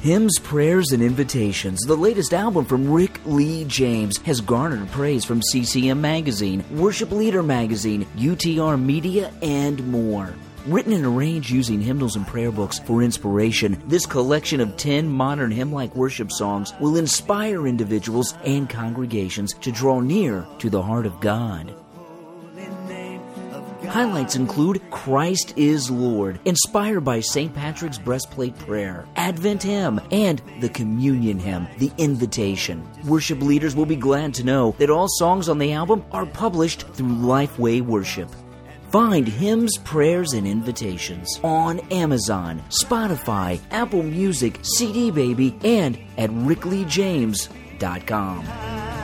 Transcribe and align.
Hymns, 0.00 0.38
Prayers, 0.38 0.92
and 0.92 1.02
Invitations, 1.02 1.80
the 1.80 1.96
latest 1.96 2.32
album 2.32 2.64
from 2.64 2.88
Rick 2.88 3.20
Lee 3.24 3.64
James, 3.64 4.18
has 4.18 4.40
garnered 4.40 4.88
praise 4.92 5.24
from 5.24 5.42
CCM 5.42 6.00
Magazine, 6.00 6.64
Worship 6.70 7.10
Leader 7.10 7.42
Magazine, 7.42 8.06
UTR 8.16 8.80
Media, 8.80 9.32
and 9.42 9.84
more. 9.88 10.32
Written 10.66 10.92
and 10.92 11.04
arranged 11.04 11.50
using 11.50 11.80
hymnals 11.80 12.14
and 12.14 12.24
prayer 12.24 12.52
books 12.52 12.78
for 12.78 13.02
inspiration, 13.02 13.82
this 13.88 14.06
collection 14.06 14.60
of 14.60 14.76
10 14.76 15.08
modern 15.08 15.50
hymn 15.50 15.72
like 15.72 15.96
worship 15.96 16.30
songs 16.30 16.74
will 16.78 16.96
inspire 16.96 17.66
individuals 17.66 18.34
and 18.44 18.70
congregations 18.70 19.52
to 19.54 19.72
draw 19.72 19.98
near 19.98 20.46
to 20.60 20.70
the 20.70 20.82
heart 20.82 21.06
of 21.06 21.18
God. 21.18 21.74
Highlights 23.88 24.36
include 24.36 24.82
Christ 24.90 25.54
is 25.56 25.90
Lord, 25.90 26.38
inspired 26.44 27.00
by 27.00 27.20
St. 27.20 27.54
Patrick's 27.54 27.96
breastplate 27.96 28.54
prayer, 28.58 29.06
Advent 29.16 29.62
hymn, 29.62 29.98
and 30.10 30.42
the 30.60 30.68
communion 30.68 31.38
hymn, 31.38 31.66
The 31.78 31.90
Invitation. 31.96 32.86
Worship 33.06 33.40
leaders 33.40 33.74
will 33.74 33.86
be 33.86 33.96
glad 33.96 34.34
to 34.34 34.44
know 34.44 34.76
that 34.78 34.90
all 34.90 35.08
songs 35.08 35.48
on 35.48 35.56
the 35.58 35.72
album 35.72 36.04
are 36.12 36.26
published 36.26 36.82
through 36.88 37.08
Lifeway 37.08 37.80
Worship. 37.80 38.28
Find 38.90 39.26
hymns, 39.26 39.78
prayers, 39.78 40.34
and 40.34 40.46
invitations 40.46 41.40
on 41.42 41.80
Amazon, 41.90 42.62
Spotify, 42.68 43.58
Apple 43.70 44.02
Music, 44.02 44.58
CD 44.62 45.10
Baby, 45.10 45.58
and 45.64 45.98
at 46.18 46.28
rickleejames.com. 46.30 48.97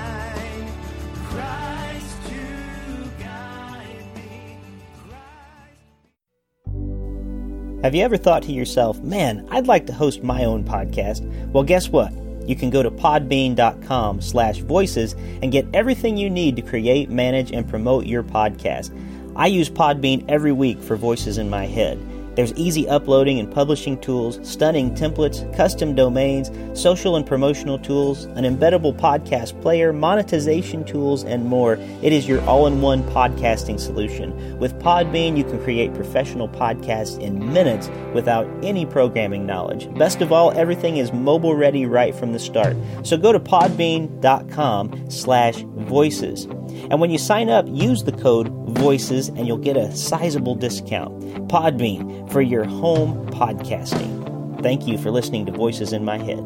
Have 7.84 7.94
you 7.94 8.02
ever 8.02 8.16
thought 8.16 8.42
to 8.44 8.52
yourself, 8.52 9.02
man, 9.02 9.46
I'd 9.50 9.66
like 9.66 9.86
to 9.88 9.92
host 9.92 10.22
my 10.22 10.46
own 10.46 10.64
podcast? 10.64 11.20
Well, 11.50 11.64
guess 11.64 11.90
what? 11.90 12.14
You 12.48 12.56
can 12.56 12.70
go 12.70 12.82
to 12.82 12.90
podbean.com 12.90 14.22
slash 14.22 14.60
voices 14.60 15.12
and 15.42 15.52
get 15.52 15.66
everything 15.74 16.16
you 16.16 16.30
need 16.30 16.56
to 16.56 16.62
create, 16.62 17.10
manage, 17.10 17.52
and 17.52 17.68
promote 17.68 18.06
your 18.06 18.22
podcast. 18.22 18.90
I 19.36 19.48
use 19.48 19.68
Podbean 19.68 20.24
every 20.30 20.52
week 20.52 20.80
for 20.80 20.96
Voices 20.96 21.36
in 21.36 21.50
My 21.50 21.66
Head. 21.66 21.98
There's 22.34 22.52
easy 22.54 22.88
uploading 22.88 23.38
and 23.38 23.50
publishing 23.50 24.00
tools, 24.00 24.38
stunning 24.42 24.94
templates, 24.94 25.54
custom 25.56 25.94
domains, 25.94 26.50
social 26.78 27.16
and 27.16 27.24
promotional 27.24 27.78
tools, 27.78 28.24
an 28.24 28.44
embeddable 28.44 28.96
podcast 28.98 29.60
player, 29.62 29.92
monetization 29.92 30.84
tools, 30.84 31.24
and 31.24 31.46
more. 31.46 31.74
It 32.02 32.12
is 32.12 32.26
your 32.26 32.42
all 32.42 32.66
in 32.66 32.80
one 32.80 33.02
podcasting 33.04 33.78
solution. 33.78 34.58
With 34.58 34.78
Podbean, 34.80 35.36
you 35.36 35.44
can 35.44 35.62
create 35.62 35.94
professional 35.94 36.48
podcasts 36.48 37.20
in 37.20 37.52
minutes 37.52 37.88
without 38.12 38.48
any 38.62 38.86
programming 38.86 39.46
knowledge. 39.46 39.92
Best 39.96 40.20
of 40.20 40.32
all, 40.32 40.50
everything 40.52 40.96
is 40.96 41.12
mobile 41.12 41.54
ready 41.54 41.86
right 41.86 42.14
from 42.14 42.32
the 42.32 42.38
start. 42.38 42.76
So 43.04 43.16
go 43.16 43.32
to 43.32 43.40
podbean.com 43.40 45.10
slash 45.10 45.64
voices. 45.76 46.46
And 46.90 47.00
when 47.00 47.10
you 47.10 47.18
sign 47.18 47.48
up, 47.48 47.66
use 47.68 48.04
the 48.04 48.12
code 48.12 48.48
VOICES 48.74 49.28
and 49.28 49.46
you'll 49.46 49.58
get 49.58 49.76
a 49.76 49.94
sizable 49.94 50.54
discount. 50.54 51.20
Podbean 51.48 52.23
for 52.30 52.42
your 52.42 52.64
home 52.64 53.26
podcasting. 53.30 54.62
Thank 54.62 54.86
you 54.86 54.98
for 54.98 55.10
listening 55.10 55.46
to 55.46 55.52
Voices 55.52 55.92
in 55.92 56.04
My 56.04 56.18
Head. 56.18 56.42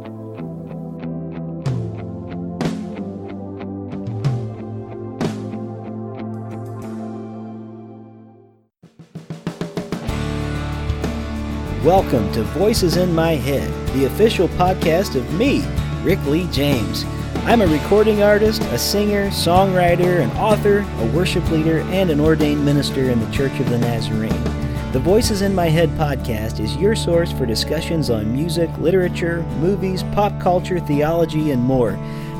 Welcome 11.84 12.30
to 12.32 12.42
Voices 12.42 12.96
in 12.96 13.14
My 13.14 13.32
Head, 13.32 13.70
the 13.94 14.04
official 14.04 14.48
podcast 14.48 15.14
of 15.14 15.32
me, 15.34 15.64
Rick 16.02 16.22
Lee 16.26 16.46
James. 16.50 17.04
I'm 17.46 17.62
a 17.62 17.66
recording 17.66 18.22
artist, 18.22 18.60
a 18.64 18.78
singer, 18.78 19.28
songwriter, 19.28 20.20
an 20.20 20.30
author, 20.32 20.80
a 20.98 21.06
worship 21.16 21.48
leader, 21.50 21.78
and 21.78 22.10
an 22.10 22.20
ordained 22.20 22.62
minister 22.62 23.08
in 23.08 23.20
the 23.20 23.30
Church 23.30 23.58
of 23.58 23.70
the 23.70 23.78
Nazarene. 23.78 24.57
The 24.90 24.98
Voices 24.98 25.42
in 25.42 25.54
My 25.54 25.66
Head 25.66 25.90
podcast 25.90 26.60
is 26.60 26.74
your 26.76 26.96
source 26.96 27.30
for 27.30 27.44
discussions 27.44 28.08
on 28.08 28.32
music, 28.32 28.70
literature, 28.78 29.42
movies, 29.60 30.02
pop 30.14 30.40
culture, 30.40 30.80
theology, 30.80 31.50
and 31.50 31.62
more. 31.62 31.92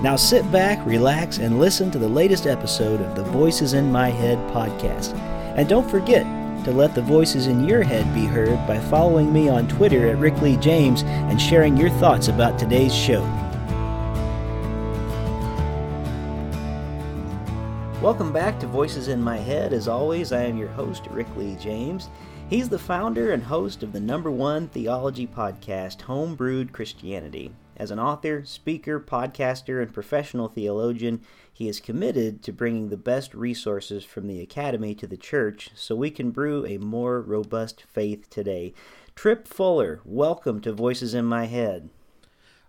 Now 0.03 0.17
sit 0.17 0.51
back, 0.51 0.85
relax, 0.87 1.37
and 1.37 1.61
listen 1.61 1.91
to 1.91 1.99
the 1.99 2.09
latest 2.09 2.47
episode 2.47 3.03
of 3.03 3.15
the 3.15 3.23
Voices 3.23 3.75
in 3.75 3.93
My 3.93 4.09
Head 4.09 4.39
podcast. 4.51 5.13
And 5.59 5.69
don't 5.69 5.91
forget 5.91 6.25
to 6.65 6.73
let 6.73 6.95
the 6.95 7.03
voices 7.03 7.49
in 7.49 7.69
your 7.69 7.83
head 7.83 8.15
be 8.15 8.25
heard 8.25 8.67
by 8.67 8.81
following 8.81 9.31
me 9.31 9.51
on 9.51 9.69
Twitter 9.69 10.09
at 10.09 10.17
Rick 10.17 10.41
Lee 10.41 10.57
James 10.57 11.03
and 11.03 11.39
sharing 11.39 11.77
your 11.77 11.91
thoughts 11.91 12.29
about 12.29 12.59
today's 12.59 12.95
show. 12.95 13.21
Welcome 18.01 18.33
back 18.33 18.59
to 18.61 18.67
Voices 18.67 19.09
in 19.09 19.21
My 19.21 19.37
Head. 19.37 19.75
As 19.75 19.87
always, 19.87 20.33
I 20.33 20.45
am 20.45 20.57
your 20.57 20.69
host, 20.69 21.09
Rick 21.09 21.27
Lee 21.37 21.57
James. 21.57 22.09
He's 22.51 22.71
the 22.71 22.79
founder 22.79 23.33
and 23.33 23.43
host 23.43 23.83
of 23.83 23.93
the 23.93 24.01
number 24.01 24.31
one 24.31 24.69
theology 24.69 25.27
podcast, 25.27 25.99
Homebrewed 25.99 26.73
Christianity. 26.73 27.53
As 27.77 27.91
an 27.91 27.99
author, 27.99 28.43
speaker, 28.47 28.99
podcaster, 28.99 29.83
and 29.83 29.93
professional 29.93 30.49
theologian, 30.49 31.21
he 31.53 31.69
is 31.69 31.79
committed 31.79 32.43
to 32.43 32.53
bringing 32.55 32.89
the 32.89 32.97
best 32.97 33.35
resources 33.35 34.03
from 34.03 34.27
the 34.27 34.41
academy 34.41 34.95
to 34.95 35.07
the 35.07 35.19
church 35.19 35.69
so 35.75 35.95
we 35.95 36.11
can 36.11 36.31
brew 36.31 36.65
a 36.65 36.79
more 36.79 37.21
robust 37.21 37.83
faith 37.83 38.31
today. 38.31 38.73
Tripp 39.15 39.47
Fuller, 39.47 40.01
welcome 40.07 40.63
to 40.63 40.73
Voices 40.73 41.13
in 41.13 41.27
My 41.27 41.45
Head. 41.45 41.91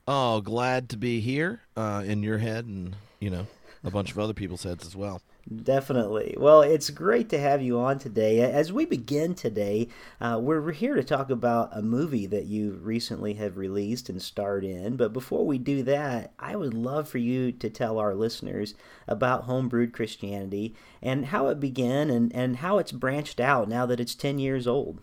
Oh, 0.06 0.41
glad 0.41 0.89
to 0.89 0.97
be 0.97 1.22
here 1.22 1.62
uh, 1.78 2.03
in 2.06 2.22
your 2.22 2.39
head 2.39 2.66
and, 2.66 2.97
you 3.22 3.29
know, 3.29 3.47
a 3.85 3.89
bunch 3.89 4.12
of 4.12 4.19
other 4.19 4.34
people's 4.34 4.63
heads 4.63 4.85
as 4.85 4.97
well. 4.97 5.22
Definitely. 5.55 6.35
Well, 6.37 6.61
it's 6.61 6.91
great 6.91 7.27
to 7.29 7.39
have 7.39 7.59
you 7.59 7.79
on 7.79 7.97
today. 7.97 8.39
As 8.39 8.71
we 8.71 8.85
begin 8.85 9.33
today, 9.33 9.87
uh, 10.21 10.37
we're 10.39 10.71
here 10.71 10.93
to 10.93 11.03
talk 11.03 11.31
about 11.31 11.75
a 11.75 11.81
movie 11.81 12.27
that 12.27 12.45
you 12.45 12.73
recently 12.83 13.33
have 13.33 13.57
released 13.57 14.09
and 14.09 14.21
starred 14.21 14.63
in. 14.63 14.95
But 14.95 15.11
before 15.11 15.47
we 15.47 15.57
do 15.57 15.81
that, 15.83 16.33
I 16.38 16.55
would 16.55 16.75
love 16.75 17.09
for 17.09 17.17
you 17.17 17.51
to 17.51 17.69
tell 17.69 17.97
our 17.97 18.13
listeners 18.13 18.75
about 19.07 19.47
Homebrewed 19.47 19.91
Christianity 19.91 20.75
and 21.01 21.27
how 21.27 21.47
it 21.47 21.59
began 21.59 22.11
and, 22.11 22.33
and 22.35 22.57
how 22.57 22.77
it's 22.77 22.91
branched 22.91 23.39
out 23.39 23.67
now 23.67 23.88
that 23.88 23.99
it's 23.99 24.13
10 24.13 24.38
years 24.38 24.67
old. 24.67 24.99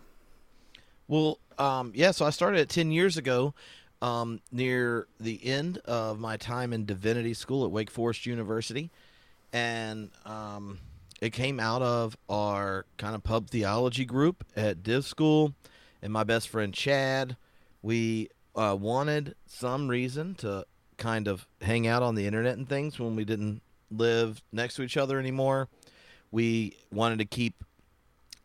Well, 1.09 1.39
um, 1.57 1.91
yeah, 1.93 2.11
so 2.11 2.25
I 2.25 2.29
started 2.29 2.61
it 2.61 2.69
10 2.69 2.91
years 2.91 3.17
ago 3.17 3.53
um, 4.01 4.39
near 4.49 5.07
the 5.19 5.45
end 5.45 5.79
of 5.79 6.19
my 6.19 6.37
time 6.37 6.71
in 6.71 6.85
divinity 6.85 7.33
school 7.33 7.65
at 7.65 7.71
Wake 7.71 7.91
Forest 7.91 8.25
University 8.25 8.91
and 9.57 10.11
um, 10.25 10.79
it 11.19 11.31
came 11.33 11.59
out 11.59 11.81
of 11.81 12.15
our 12.29 12.85
kind 12.97 13.15
of 13.15 13.23
pub 13.23 13.49
theology 13.49 14.05
group 14.05 14.45
at 14.55 14.83
Div 14.83 15.03
School, 15.03 15.53
and 16.01 16.13
my 16.13 16.23
best 16.23 16.49
friend 16.49 16.73
Chad. 16.73 17.37
We 17.81 18.29
uh, 18.55 18.77
wanted 18.79 19.35
some 19.47 19.87
reason 19.87 20.35
to 20.35 20.65
kind 20.97 21.27
of 21.27 21.47
hang 21.61 21.87
out 21.87 22.03
on 22.03 22.15
the 22.15 22.27
internet 22.27 22.57
and 22.57 22.67
things 22.67 22.99
when 22.99 23.15
we 23.15 23.25
didn't 23.25 23.61
live 23.89 24.43
next 24.51 24.75
to 24.75 24.83
each 24.83 24.97
other 24.97 25.19
anymore. 25.19 25.69
We 26.31 26.75
wanted 26.91 27.19
to 27.19 27.25
keep 27.25 27.63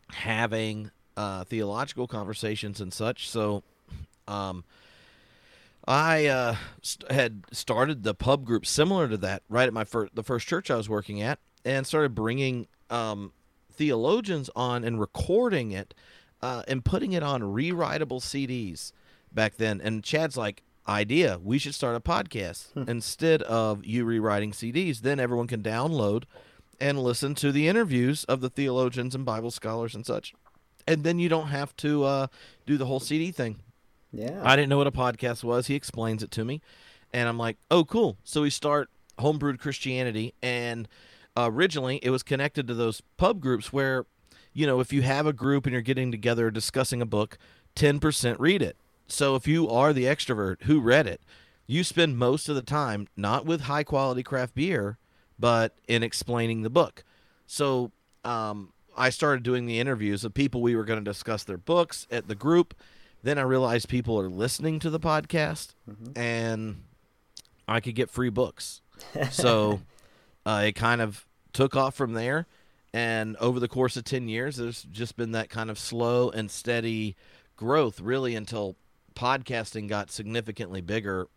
having 0.09 0.89
uh, 1.15 1.43
theological 1.43 2.07
conversations 2.07 2.81
and 2.81 2.91
such. 2.91 3.29
So, 3.29 3.63
um, 4.27 4.63
I 5.85 6.27
uh, 6.27 6.55
st- 6.81 7.11
had 7.11 7.43
started 7.51 8.03
the 8.03 8.13
pub 8.13 8.45
group 8.45 8.65
similar 8.65 9.07
to 9.09 9.17
that 9.17 9.43
right 9.49 9.67
at 9.67 9.73
my 9.73 9.83
first 9.83 10.15
the 10.15 10.23
first 10.23 10.47
church 10.47 10.71
I 10.71 10.75
was 10.75 10.89
working 10.89 11.21
at, 11.21 11.39
and 11.65 11.85
started 11.85 12.15
bringing 12.15 12.67
um, 12.89 13.33
theologians 13.71 14.49
on 14.55 14.83
and 14.83 14.99
recording 14.99 15.71
it 15.71 15.93
uh, 16.41 16.63
and 16.67 16.85
putting 16.85 17.13
it 17.13 17.23
on 17.23 17.41
rewritable 17.41 18.21
CDs 18.21 18.91
back 19.31 19.55
then. 19.55 19.81
And 19.81 20.03
Chad's 20.03 20.37
like, 20.37 20.63
idea, 20.87 21.39
we 21.41 21.57
should 21.57 21.75
start 21.75 21.95
a 21.95 21.99
podcast 21.99 22.71
hmm. 22.73 22.89
instead 22.89 23.41
of 23.43 23.85
you 23.85 24.05
rewriting 24.05 24.51
CDs. 24.51 24.99
Then 24.99 25.19
everyone 25.19 25.47
can 25.47 25.63
download 25.63 26.23
and 26.79 26.99
listen 26.99 27.35
to 27.35 27.51
the 27.51 27.67
interviews 27.67 28.23
of 28.25 28.41
the 28.41 28.49
theologians 28.49 29.15
and 29.15 29.25
Bible 29.25 29.51
scholars 29.51 29.95
and 29.95 30.05
such. 30.05 30.33
And 30.85 31.03
then 31.03 31.19
you 31.19 31.29
don't 31.29 31.47
have 31.47 31.75
to 31.77 32.03
uh, 32.03 32.27
do 32.65 32.77
the 32.77 32.85
whole 32.85 32.99
CD 32.99 33.31
thing. 33.31 33.59
Yeah. 34.13 34.41
I 34.43 34.55
didn't 34.55 34.69
know 34.69 34.77
what 34.77 34.87
a 34.87 34.91
podcast 34.91 35.43
was. 35.43 35.67
He 35.67 35.75
explains 35.75 36.23
it 36.23 36.31
to 36.31 36.45
me. 36.45 36.61
And 37.11 37.27
I'm 37.27 37.37
like, 37.37 37.57
oh, 37.69 37.83
cool. 37.83 38.17
So 38.23 38.43
we 38.43 38.49
start 38.49 38.89
Homebrewed 39.19 39.59
Christianity. 39.59 40.33
And 40.41 40.87
originally 41.35 41.97
it 42.03 42.11
was 42.11 42.23
connected 42.23 42.67
to 42.67 42.73
those 42.75 43.01
pub 43.17 43.41
groups 43.41 43.73
where, 43.73 44.05
you 44.53 44.67
know, 44.67 44.79
if 44.79 44.93
you 44.93 45.01
have 45.01 45.25
a 45.25 45.33
group 45.33 45.65
and 45.65 45.73
you're 45.73 45.81
getting 45.81 46.11
together 46.11 46.51
discussing 46.51 47.01
a 47.01 47.07
book, 47.07 47.37
10% 47.75 48.35
read 48.39 48.61
it. 48.61 48.77
So 49.07 49.35
if 49.35 49.47
you 49.47 49.67
are 49.69 49.93
the 49.93 50.05
extrovert 50.05 50.63
who 50.63 50.79
read 50.79 51.07
it, 51.07 51.21
you 51.65 51.83
spend 51.83 52.17
most 52.17 52.49
of 52.49 52.55
the 52.55 52.61
time 52.61 53.07
not 53.17 53.45
with 53.45 53.61
high 53.61 53.83
quality 53.83 54.21
craft 54.21 54.53
beer, 54.53 54.97
but 55.39 55.75
in 55.87 56.03
explaining 56.03 56.61
the 56.61 56.69
book. 56.69 57.03
So 57.47 57.91
um, 58.23 58.73
I 58.95 59.09
started 59.09 59.43
doing 59.43 59.65
the 59.65 59.79
interviews 59.79 60.23
of 60.23 60.33
people 60.33 60.61
we 60.61 60.75
were 60.75 60.85
going 60.85 61.03
to 61.03 61.09
discuss 61.09 61.43
their 61.43 61.57
books 61.57 62.07
at 62.11 62.27
the 62.27 62.35
group 62.35 62.73
then 63.23 63.37
I 63.37 63.41
realized 63.41 63.87
people 63.89 64.19
are 64.19 64.29
listening 64.29 64.79
to 64.79 64.89
the 64.89 64.99
podcast, 64.99 65.73
and 66.15 66.83
I 67.67 67.79
could 67.79 67.95
get 67.95 68.09
free 68.09 68.29
books. 68.29 68.81
So 69.31 69.81
uh, 70.45 70.63
it 70.67 70.73
kind 70.73 71.01
of 71.01 71.25
took 71.51 71.75
off 71.75 71.95
from 71.95 72.13
there. 72.13 72.45
And 72.93 73.35
over 73.37 73.59
the 73.59 73.67
course 73.67 73.97
of 73.97 74.03
10 74.03 74.27
years, 74.27 74.57
there's 74.57 74.83
just 74.83 75.17
been 75.17 75.31
that 75.31 75.49
kind 75.49 75.69
of 75.71 75.79
slow 75.79 76.29
and 76.29 76.49
steady 76.51 77.15
growth, 77.55 77.99
really, 77.99 78.35
until 78.35 78.75
podcasting 79.15 79.87
got 79.89 80.11
significantly 80.11 80.81
bigger 80.81 81.27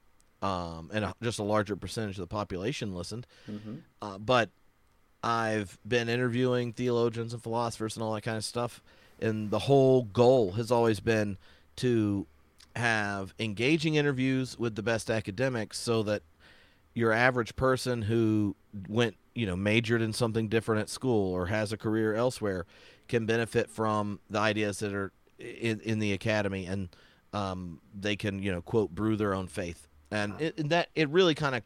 um, 0.43 0.91
and 0.93 1.05
a, 1.07 1.15
just 1.23 1.39
a 1.39 1.43
larger 1.43 1.77
percentage 1.77 2.17
of 2.17 2.23
the 2.23 2.27
population 2.27 2.95
listened. 2.95 3.27
Uh, 4.03 4.19
but 4.19 4.51
I've 5.25 5.79
been 5.87 6.09
interviewing 6.09 6.73
theologians 6.73 7.33
and 7.33 7.43
philosophers 7.43 7.97
and 7.97 8.03
all 8.03 8.13
that 8.15 8.23
kind 8.23 8.37
of 8.37 8.45
stuff. 8.45 8.83
And 9.19 9.51
the 9.51 9.61
whole 9.61 10.03
goal 10.05 10.53
has 10.53 10.71
always 10.71 11.01
been 11.01 11.39
to 11.77 12.27
have 12.75 13.35
engaging 13.39 13.95
interviews 13.95 14.59
with 14.59 14.75
the 14.75 14.83
best 14.83 15.11
academics 15.11 15.79
so 15.79 16.03
that 16.03 16.23
your 16.95 17.13
average 17.13 17.57
person 17.57 18.03
who 18.03 18.55
went, 18.89 19.17
you 19.35 19.47
know, 19.47 19.57
majored 19.57 20.03
in 20.03 20.13
something 20.13 20.49
different 20.49 20.83
at 20.83 20.89
school 20.89 21.33
or 21.33 21.47
has 21.47 21.73
a 21.73 21.77
career 21.77 22.15
elsewhere 22.15 22.67
can 23.09 23.27
benefit 23.27 23.71
from 23.71 24.21
the 24.29 24.39
ideas 24.39 24.79
that 24.81 24.93
are 24.93 25.13
in, 25.39 25.81
in 25.81 25.99
the 25.99 26.13
academy 26.13 26.67
and 26.67 26.89
um, 27.33 27.81
they 27.99 28.17
can, 28.17 28.43
you 28.43 28.51
know, 28.51 28.63
quote, 28.63 28.91
brew 28.91 29.17
their 29.17 29.35
own 29.35 29.47
faith. 29.47 29.89
And, 30.11 30.41
it, 30.41 30.59
and 30.59 30.71
that 30.71 30.89
it 30.95 31.09
really 31.11 31.35
kind 31.35 31.55
of 31.55 31.63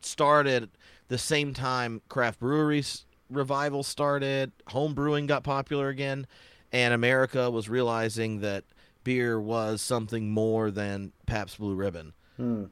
started 0.00 0.70
the 1.08 1.18
same 1.18 1.54
time 1.54 2.02
craft 2.08 2.40
breweries 2.40 3.06
revival 3.30 3.82
started, 3.82 4.52
home 4.68 4.94
brewing 4.94 5.26
got 5.26 5.44
popular 5.44 5.88
again, 5.88 6.26
and 6.72 6.94
America 6.94 7.50
was 7.50 7.68
realizing 7.68 8.40
that 8.40 8.64
beer 9.04 9.40
was 9.40 9.80
something 9.82 10.30
more 10.30 10.70
than 10.70 11.12
Pabst 11.26 11.58
Blue 11.58 11.74
Ribbon. 11.74 12.12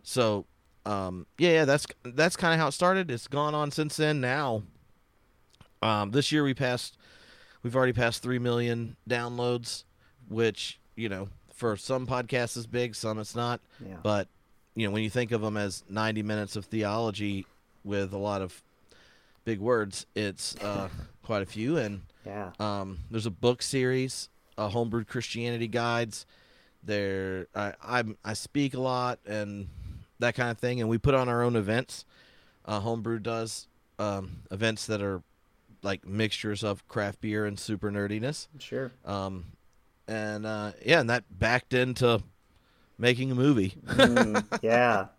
So, 0.02 0.46
um, 0.84 1.26
yeah, 1.38 1.50
yeah, 1.52 1.64
that's 1.64 1.86
that's 2.02 2.34
kind 2.36 2.52
of 2.54 2.58
how 2.58 2.66
it 2.68 2.72
started. 2.72 3.10
It's 3.10 3.28
gone 3.28 3.54
on 3.54 3.70
since 3.70 3.96
then. 3.96 4.20
Now, 4.20 4.62
um, 5.80 6.10
this 6.10 6.32
year 6.32 6.42
we 6.42 6.54
passed, 6.54 6.96
we've 7.62 7.76
already 7.76 7.92
passed 7.92 8.22
three 8.22 8.38
million 8.40 8.96
downloads, 9.08 9.84
which 10.28 10.80
you 10.96 11.08
know 11.08 11.28
for 11.54 11.76
some 11.76 12.06
podcasts 12.06 12.56
is 12.56 12.66
big, 12.66 12.94
some 12.96 13.18
it's 13.18 13.36
not. 13.36 13.60
Yeah. 13.84 13.96
But 14.02 14.26
you 14.74 14.86
know 14.86 14.92
when 14.92 15.02
you 15.04 15.10
think 15.10 15.30
of 15.32 15.40
them 15.42 15.56
as 15.56 15.84
ninety 15.88 16.22
minutes 16.22 16.56
of 16.56 16.64
theology 16.64 17.46
with 17.84 18.12
a 18.12 18.18
lot 18.18 18.42
of 18.42 18.62
big 19.44 19.60
words, 19.60 20.06
it's 20.14 20.56
uh, 20.56 20.88
quite 21.22 21.42
a 21.42 21.46
few. 21.46 21.76
And 21.76 22.02
Yeah. 22.26 22.50
um, 22.60 22.98
there's 23.10 23.26
a 23.26 23.30
book 23.30 23.62
series, 23.62 24.28
uh, 24.58 24.68
homebrewed 24.70 25.06
Christianity 25.06 25.68
guides. 25.68 26.26
There, 26.84 27.46
I 27.54 27.74
I'm, 27.82 28.16
I 28.24 28.32
speak 28.34 28.74
a 28.74 28.80
lot 28.80 29.20
and 29.24 29.68
that 30.18 30.34
kind 30.34 30.50
of 30.50 30.58
thing, 30.58 30.80
and 30.80 30.88
we 30.88 30.98
put 30.98 31.14
on 31.14 31.28
our 31.28 31.42
own 31.42 31.56
events. 31.56 32.04
Uh, 32.64 32.80
homebrew 32.80 33.18
does 33.18 33.68
um, 33.98 34.38
events 34.50 34.86
that 34.86 35.02
are 35.02 35.22
like 35.82 36.06
mixtures 36.06 36.62
of 36.62 36.86
craft 36.88 37.20
beer 37.20 37.44
and 37.44 37.58
super 37.58 37.90
nerdiness. 37.90 38.48
Sure. 38.58 38.92
Um, 39.04 39.44
and 40.08 40.46
uh, 40.46 40.72
yeah, 40.84 41.00
and 41.00 41.10
that 41.10 41.24
backed 41.30 41.74
into 41.74 42.22
making 42.98 43.30
a 43.30 43.34
movie. 43.34 43.74
Mm, 43.86 44.44
yeah. 44.62 45.06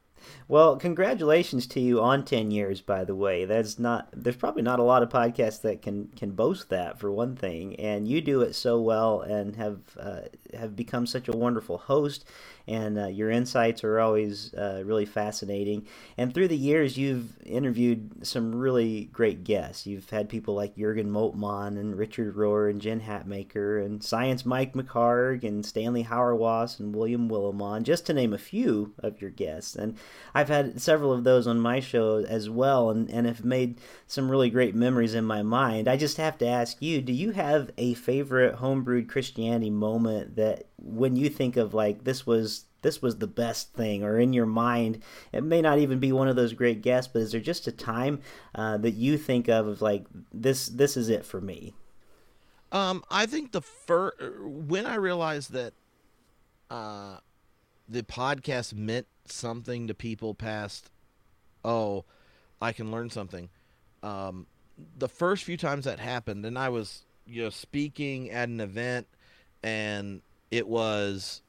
Well, 0.47 0.77
congratulations 0.77 1.67
to 1.67 1.79
you 1.79 2.01
on 2.01 2.25
10 2.25 2.51
years 2.51 2.81
by 2.81 3.03
the 3.03 3.15
way. 3.15 3.45
That's 3.45 3.79
not 3.79 4.09
there's 4.13 4.35
probably 4.35 4.61
not 4.61 4.79
a 4.79 4.83
lot 4.83 5.03
of 5.03 5.09
podcasts 5.09 5.61
that 5.61 5.81
can 5.81 6.07
can 6.15 6.31
boast 6.31 6.69
that 6.69 6.99
for 6.99 7.11
one 7.11 7.35
thing, 7.35 7.75
and 7.77 8.07
you 8.07 8.21
do 8.21 8.41
it 8.41 8.53
so 8.55 8.79
well 8.79 9.21
and 9.21 9.55
have 9.55 9.79
uh, 9.99 10.21
have 10.57 10.75
become 10.75 11.05
such 11.05 11.27
a 11.27 11.37
wonderful 11.37 11.77
host 11.77 12.25
and 12.67 12.97
uh, 12.97 13.07
your 13.07 13.29
insights 13.29 13.83
are 13.83 13.99
always 13.99 14.53
uh, 14.53 14.81
really 14.85 15.05
fascinating. 15.05 15.85
And 16.17 16.33
through 16.33 16.47
the 16.47 16.57
years, 16.57 16.97
you've 16.97 17.37
interviewed 17.45 18.25
some 18.25 18.55
really 18.55 19.05
great 19.05 19.43
guests. 19.43 19.85
You've 19.85 20.09
had 20.09 20.29
people 20.29 20.55
like 20.55 20.77
Jurgen 20.77 21.11
Moltmann 21.11 21.79
and 21.79 21.97
Richard 21.97 22.35
Rohr 22.35 22.69
and 22.69 22.81
Jen 22.81 23.01
Hatmaker 23.01 23.83
and 23.83 24.03
Science 24.03 24.45
Mike 24.45 24.73
McHargue 24.73 25.43
and 25.43 25.65
Stanley 25.65 26.05
Hauerwas 26.05 26.79
and 26.79 26.95
William 26.95 27.29
Willimon, 27.29 27.83
just 27.83 28.05
to 28.05 28.13
name 28.13 28.33
a 28.33 28.37
few 28.37 28.93
of 28.99 29.21
your 29.21 29.31
guests. 29.31 29.75
And 29.75 29.97
I've 30.33 30.49
had 30.49 30.81
several 30.81 31.11
of 31.11 31.23
those 31.23 31.47
on 31.47 31.59
my 31.59 31.79
show 31.79 32.23
as 32.23 32.49
well 32.49 32.89
and, 32.89 33.09
and 33.09 33.27
have 33.27 33.43
made 33.43 33.81
some 34.07 34.29
really 34.29 34.49
great 34.49 34.75
memories 34.75 35.15
in 35.15 35.25
my 35.25 35.41
mind. 35.41 35.87
I 35.87 35.97
just 35.97 36.17
have 36.17 36.37
to 36.37 36.47
ask 36.47 36.81
you, 36.81 37.01
do 37.01 37.11
you 37.11 37.31
have 37.31 37.71
a 37.77 37.93
favorite 37.95 38.57
homebrewed 38.57 39.09
Christianity 39.09 39.69
moment 39.69 40.35
that 40.37 40.67
when 40.83 41.15
you 41.15 41.29
think 41.29 41.57
of 41.57 41.73
like 41.73 42.03
this 42.03 42.25
was 42.27 42.65
this 42.81 43.01
was 43.01 43.17
the 43.17 43.27
best 43.27 43.73
thing 43.73 44.03
or 44.03 44.19
in 44.19 44.33
your 44.33 44.45
mind 44.45 45.01
it 45.31 45.43
may 45.43 45.61
not 45.61 45.79
even 45.79 45.99
be 45.99 46.11
one 46.11 46.27
of 46.27 46.35
those 46.35 46.53
great 46.53 46.81
guests 46.81 47.09
but 47.11 47.21
is 47.21 47.31
there 47.31 47.41
just 47.41 47.65
a 47.67 47.71
time 47.71 48.19
uh, 48.55 48.77
that 48.77 48.91
you 48.91 49.17
think 49.17 49.47
of 49.47 49.65
of 49.67 49.81
like 49.81 50.05
this 50.33 50.67
this 50.67 50.97
is 50.97 51.09
it 51.09 51.25
for 51.25 51.39
me 51.41 51.73
Um, 52.71 53.03
I 53.09 53.25
think 53.25 53.51
the 53.51 53.61
first 53.61 54.17
when 54.43 54.85
I 54.85 54.95
realized 54.95 55.51
that 55.53 55.73
uh, 56.69 57.17
the 57.87 58.03
podcast 58.03 58.73
meant 58.73 59.07
something 59.25 59.87
to 59.87 59.93
people 59.93 60.33
past, 60.33 60.89
oh, 61.63 62.05
I 62.61 62.71
can 62.73 62.91
learn 62.91 63.09
something. 63.09 63.49
Um, 64.01 64.47
the 64.97 65.07
first 65.07 65.43
few 65.43 65.55
times 65.57 65.85
that 65.85 65.99
happened, 65.99 66.45
and 66.45 66.57
I 66.57 66.69
was 66.69 67.03
you 67.27 67.43
know 67.43 67.49
speaking 67.51 68.31
at 68.31 68.49
an 68.49 68.59
event, 68.59 69.07
and 69.61 70.21
it 70.53 70.67
was 70.67 71.41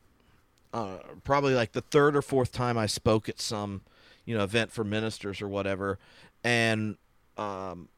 uh, 0.73 0.99
probably 1.23 1.55
like 1.55 1.73
the 1.73 1.81
third 1.83 2.17
or 2.17 2.23
fourth 2.23 2.53
time 2.53 2.77
I 2.79 2.87
spoke 2.87 3.29
at 3.29 3.41
some 3.41 3.83
you 4.25 4.37
know 4.37 4.43
event 4.43 4.73
for 4.73 4.83
ministers 4.85 5.41
or 5.43 5.49
whatever, 5.49 5.99
and 6.43 6.97
um, 7.37 7.89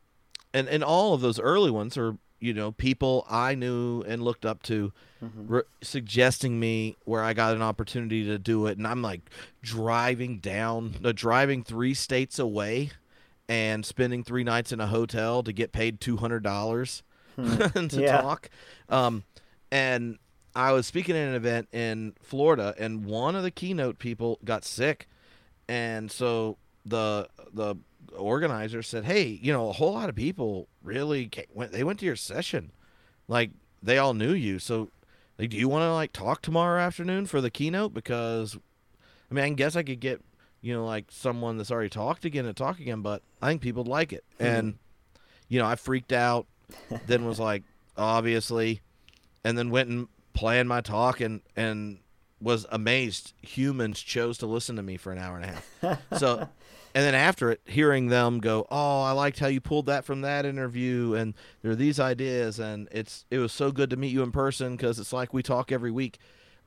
and 0.52 0.68
and 0.68 0.82
all 0.84 1.14
of 1.14 1.20
those 1.20 1.38
early 1.40 1.70
ones 1.70 1.96
are 1.96 2.16
you 2.40 2.52
know 2.52 2.72
people 2.72 3.24
I 3.30 3.54
knew 3.54 4.02
and 4.02 4.22
looked 4.22 4.44
up 4.44 4.62
to, 4.64 4.92
re- 5.22 5.62
suggesting 5.82 6.58
me 6.60 6.96
where 7.04 7.22
I 7.22 7.32
got 7.32 7.54
an 7.54 7.62
opportunity 7.62 8.24
to 8.24 8.38
do 8.38 8.66
it, 8.66 8.76
and 8.76 8.86
I'm 8.86 9.00
like 9.02 9.22
driving 9.62 10.38
down, 10.38 10.96
uh, 11.04 11.12
driving 11.14 11.62
three 11.62 11.94
states 11.94 12.38
away, 12.38 12.90
and 13.48 13.86
spending 13.86 14.22
three 14.24 14.44
nights 14.44 14.72
in 14.72 14.80
a 14.80 14.86
hotel 14.88 15.42
to 15.44 15.52
get 15.52 15.72
paid 15.72 16.00
two 16.00 16.16
hundred 16.18 16.42
dollars 16.42 17.02
to 17.36 17.88
Yeah. 17.90 18.20
talk, 18.20 18.50
um, 18.88 19.22
and 19.70 20.18
I 20.56 20.72
was 20.72 20.86
speaking 20.86 21.14
at 21.14 21.28
an 21.28 21.34
event 21.34 21.68
in 21.70 22.14
Florida, 22.22 22.74
and 22.78 23.04
one 23.04 23.36
of 23.36 23.42
the 23.42 23.50
keynote 23.50 23.98
people 23.98 24.38
got 24.42 24.64
sick, 24.64 25.06
and 25.68 26.10
so 26.10 26.56
the 26.86 27.28
the 27.52 27.76
organizer 28.16 28.82
said, 28.82 29.04
"Hey, 29.04 29.38
you 29.42 29.52
know, 29.52 29.68
a 29.68 29.72
whole 29.72 29.92
lot 29.92 30.08
of 30.08 30.14
people 30.14 30.66
really 30.82 31.28
ca 31.28 31.44
went. 31.52 31.72
They 31.72 31.84
went 31.84 31.98
to 32.00 32.06
your 32.06 32.16
session, 32.16 32.72
like 33.28 33.50
they 33.82 33.98
all 33.98 34.14
knew 34.14 34.32
you. 34.32 34.58
So, 34.58 34.88
like, 35.38 35.50
do 35.50 35.58
you 35.58 35.68
want 35.68 35.82
to 35.82 35.92
like 35.92 36.14
talk 36.14 36.40
tomorrow 36.40 36.80
afternoon 36.80 37.26
for 37.26 37.42
the 37.42 37.50
keynote? 37.50 37.92
Because, 37.92 38.56
I 39.30 39.34
mean, 39.34 39.44
I 39.44 39.50
guess 39.50 39.76
I 39.76 39.82
could 39.82 40.00
get, 40.00 40.22
you 40.62 40.72
know, 40.72 40.86
like 40.86 41.04
someone 41.10 41.58
that's 41.58 41.70
already 41.70 41.90
talked 41.90 42.24
again 42.24 42.46
to 42.46 42.54
talk 42.54 42.80
again, 42.80 43.02
but 43.02 43.20
I 43.42 43.48
think 43.48 43.60
people'd 43.60 43.88
like 43.88 44.14
it. 44.14 44.24
Hmm. 44.38 44.46
And, 44.46 44.78
you 45.48 45.58
know, 45.58 45.66
I 45.66 45.76
freaked 45.76 46.12
out. 46.12 46.46
then 47.06 47.26
was 47.26 47.38
like, 47.38 47.62
obviously, 47.96 48.80
and 49.44 49.56
then 49.58 49.68
went 49.68 49.90
and 49.90 50.08
planned 50.36 50.68
my 50.68 50.80
talk 50.80 51.20
and 51.20 51.40
and 51.56 51.98
was 52.40 52.66
amazed 52.70 53.32
humans 53.40 54.00
chose 54.00 54.36
to 54.38 54.46
listen 54.46 54.76
to 54.76 54.82
me 54.82 54.96
for 54.98 55.10
an 55.10 55.18
hour 55.18 55.36
and 55.38 55.44
a 55.44 55.86
half. 55.88 56.02
so 56.18 56.38
and 56.94 57.04
then 57.04 57.14
after 57.14 57.50
it 57.50 57.60
hearing 57.64 58.08
them 58.08 58.40
go, 58.40 58.66
"Oh, 58.70 59.02
I 59.02 59.12
liked 59.12 59.38
how 59.38 59.46
you 59.48 59.60
pulled 59.60 59.86
that 59.86 60.04
from 60.04 60.20
that 60.20 60.44
interview 60.44 61.14
and 61.14 61.34
there 61.62 61.72
are 61.72 61.76
these 61.76 61.98
ideas 61.98 62.58
and 62.60 62.88
it's 62.92 63.24
it 63.30 63.38
was 63.38 63.52
so 63.52 63.72
good 63.72 63.90
to 63.90 63.96
meet 63.96 64.12
you 64.12 64.22
in 64.22 64.32
person 64.32 64.76
cuz 64.76 64.98
it's 64.98 65.12
like 65.12 65.32
we 65.32 65.42
talk 65.42 65.72
every 65.72 65.90
week." 65.90 66.18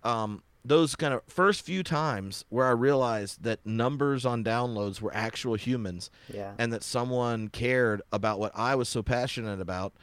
Um 0.03 0.43
those 0.65 0.95
kind 0.95 1.13
of 1.13 1.21
first 1.27 1.61
few 1.61 1.83
times 1.83 2.43
where 2.49 2.65
I 2.65 2.71
realized 2.71 3.43
that 3.43 3.65
numbers 3.65 4.25
on 4.25 4.43
downloads 4.43 4.99
were 4.99 5.13
actual 5.13 5.55
humans 5.55 6.09
yeah 6.33 6.53
and 6.57 6.73
that 6.73 6.83
someone 6.83 7.47
cared 7.47 8.01
about 8.11 8.39
what 8.39 8.51
I 8.55 8.75
was 8.75 8.89
so 8.89 9.01
passionate 9.01 9.61
about 9.61 9.93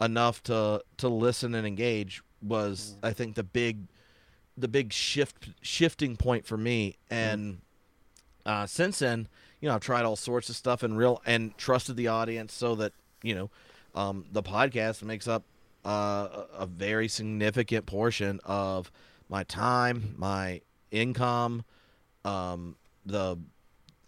enough 0.00 0.42
to 0.44 0.82
to 0.98 1.08
listen 1.08 1.54
and 1.54 1.66
engage 1.66 2.22
was 2.48 2.96
I 3.02 3.12
think 3.12 3.34
the 3.34 3.42
big 3.42 3.88
the 4.56 4.68
big 4.68 4.92
shift 4.92 5.50
shifting 5.60 6.16
point 6.16 6.46
for 6.46 6.56
me. 6.56 6.96
And 7.10 7.60
uh, 8.44 8.66
since 8.66 9.00
then 9.00 9.28
you 9.60 9.68
know 9.68 9.74
I've 9.74 9.80
tried 9.80 10.04
all 10.04 10.16
sorts 10.16 10.48
of 10.48 10.56
stuff 10.56 10.82
and 10.82 10.96
real 10.96 11.22
and 11.26 11.56
trusted 11.58 11.96
the 11.96 12.08
audience 12.08 12.52
so 12.52 12.74
that 12.76 12.92
you 13.22 13.34
know 13.34 13.50
um, 13.94 14.26
the 14.30 14.42
podcast 14.42 15.02
makes 15.02 15.26
up 15.26 15.44
uh, 15.84 15.88
a 15.88 16.46
a 16.60 16.66
very 16.66 17.08
significant 17.08 17.86
portion 17.86 18.40
of 18.44 18.90
my 19.28 19.44
time 19.44 20.14
my 20.16 20.60
income 20.90 21.64
um, 22.24 22.76
the 23.04 23.38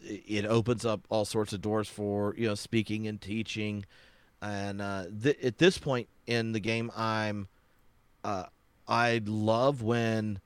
it 0.01 0.47
opens 0.47 0.87
up 0.87 1.01
all 1.09 1.25
sorts 1.25 1.53
of 1.53 1.61
doors 1.61 1.89
for 1.89 2.35
you 2.37 2.47
know 2.49 2.55
speaking 2.55 3.07
and 3.07 3.21
teaching. 3.21 3.85
And 4.41 4.81
uh, 4.81 5.07
th- 5.21 5.39
at 5.43 5.59
this 5.59 5.79
point 5.79 6.09
in 6.29 6.53
the 6.53 6.61
game 6.61 6.93
i'm 6.97 7.49
uh, 8.25 8.45
i 8.87 9.21
love 9.25 9.83
when 9.83 10.41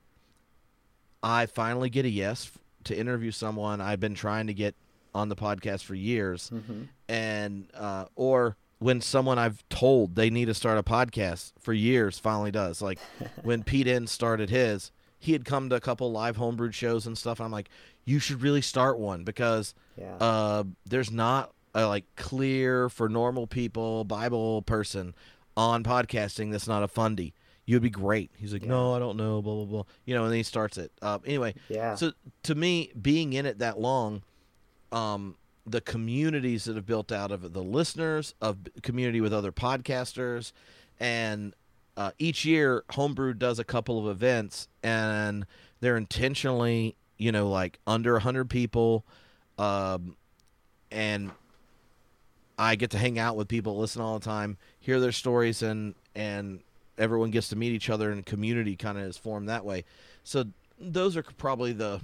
I 1.23 1.47
finally 1.47 1.89
get 1.89 2.05
a 2.05 2.09
yes 2.09 2.51
to 2.85 2.99
interview 2.99 3.31
someone 3.31 3.81
I've 3.81 4.01
been 4.01 4.15
trying 4.15 4.49
to 4.49 4.55
get 4.55 4.75
on 5.15 5.29
the 5.29 5.37
podcast 5.37 5.83
for 5.85 5.95
years, 5.95 6.51
Mm-hmm. 6.53 6.83
and 7.09 7.69
uh, 7.75 8.07
or 8.17 8.57
when 8.81 9.01
someone 9.01 9.39
I've 9.39 9.63
told 9.69 10.17
they 10.17 10.31
need 10.31 10.47
to 10.47 10.55
start 10.55 10.79
a 10.79 10.83
podcast 10.83 11.53
for 11.61 11.73
years 11.73 12.19
finally 12.19 12.51
does. 12.51 12.83
Like 12.83 12.99
when 13.45 13.63
Pete 13.63 13.87
Enns 13.87 14.11
started 14.11 14.51
his, 14.51 14.91
he 15.21 15.31
had 15.33 15.45
come 15.45 15.69
to 15.69 15.77
a 15.77 15.81
couple 15.81 16.11
live 16.11 16.37
homebrewed 16.39 16.75
shows 16.75 17.07
and 17.07 17.17
stuff. 17.17 17.39
And 17.39 17.45
I'm 17.45 17.53
like, 17.53 17.69
you 18.05 18.19
should 18.19 18.43
really 18.43 18.63
start 18.63 18.99
one 18.99 19.23
because 19.23 19.75
Yeah. 19.97 20.17
uh, 20.17 20.65
there's 20.85 21.13
not 21.13 21.53
a 21.73 21.87
like 21.87 22.05
clear 22.17 22.89
for 22.89 23.09
normal 23.09 23.47
people 23.47 24.03
Bible 24.03 24.63
person 24.63 25.15
on 25.57 25.85
podcasting 25.85 26.51
that's 26.51 26.67
not 26.67 26.83
a 26.83 26.89
fundy. 26.89 27.33
You'd 27.65 27.83
be 27.83 27.91
great. 27.91 28.31
He's 28.37 28.53
like, 28.53 28.65
no, 28.65 28.95
I 28.95 28.99
don't 28.99 29.17
know, 29.17 29.41
blah 29.41 29.55
blah 29.55 29.65
blah. 29.65 29.83
You 30.05 30.15
know, 30.15 30.25
and 30.25 30.33
then 30.33 30.39
he 30.39 30.43
starts 30.43 30.79
it. 30.79 30.91
Uh, 31.01 31.19
anyway, 31.25 31.55
Yeah. 31.69 31.95
So 31.95 32.13
to 32.45 32.55
me, 32.55 32.93
being 33.01 33.33
in 33.33 33.47
it 33.47 33.59
that 33.59 33.79
long, 33.79 34.23
um, 34.91 35.37
the 35.67 35.81
communities 35.81 36.65
that 36.65 36.75
have 36.75 36.87
built 36.87 37.13
out 37.13 37.31
of 37.31 37.45
it, 37.45 37.53
the 37.53 37.63
listeners 37.63 38.35
of 38.41 38.59
community 38.83 39.21
with 39.21 39.33
other 39.33 39.53
podcasters, 39.53 40.53
and 40.99 41.55
uh, 41.97 42.11
each 42.19 42.45
year 42.45 42.85
Homebrew 42.91 43.35
does 43.35 43.59
a 43.59 43.65
couple 43.65 43.99
of 43.99 44.09
events, 44.11 44.67
and 44.83 45.47
they're 45.81 45.97
intentionally, 45.97 46.97
you 47.17 47.31
know, 47.31 47.49
like 47.49 47.79
under 47.87 48.19
hundred 48.19 48.51
people, 48.51 49.05
um, 49.59 50.17
and 50.91 51.31
I 52.59 52.75
get 52.75 52.91
to 52.91 52.99
hang 52.99 53.19
out 53.19 53.37
with 53.37 53.49
people, 53.49 53.79
listen 53.79 54.03
all 54.03 54.19
the 54.19 54.25
time, 54.25 54.57
hear 54.81 54.99
their 55.01 55.13
stories, 55.13 55.63
and 55.63 55.95
and 56.15 56.61
everyone 56.99 57.31
gets 57.31 57.49
to 57.49 57.57
meet 57.57 57.73
each 57.73 57.91
other, 57.91 58.11
and 58.11 58.25
community 58.25 58.77
kind 58.77 58.99
of 58.99 59.05
is 59.05 59.17
formed 59.17 59.49
that 59.49 59.65
way. 59.65 59.85
So 60.25 60.45
those 60.79 61.17
are 61.17 61.23
probably 61.23 61.73
the, 61.73 62.01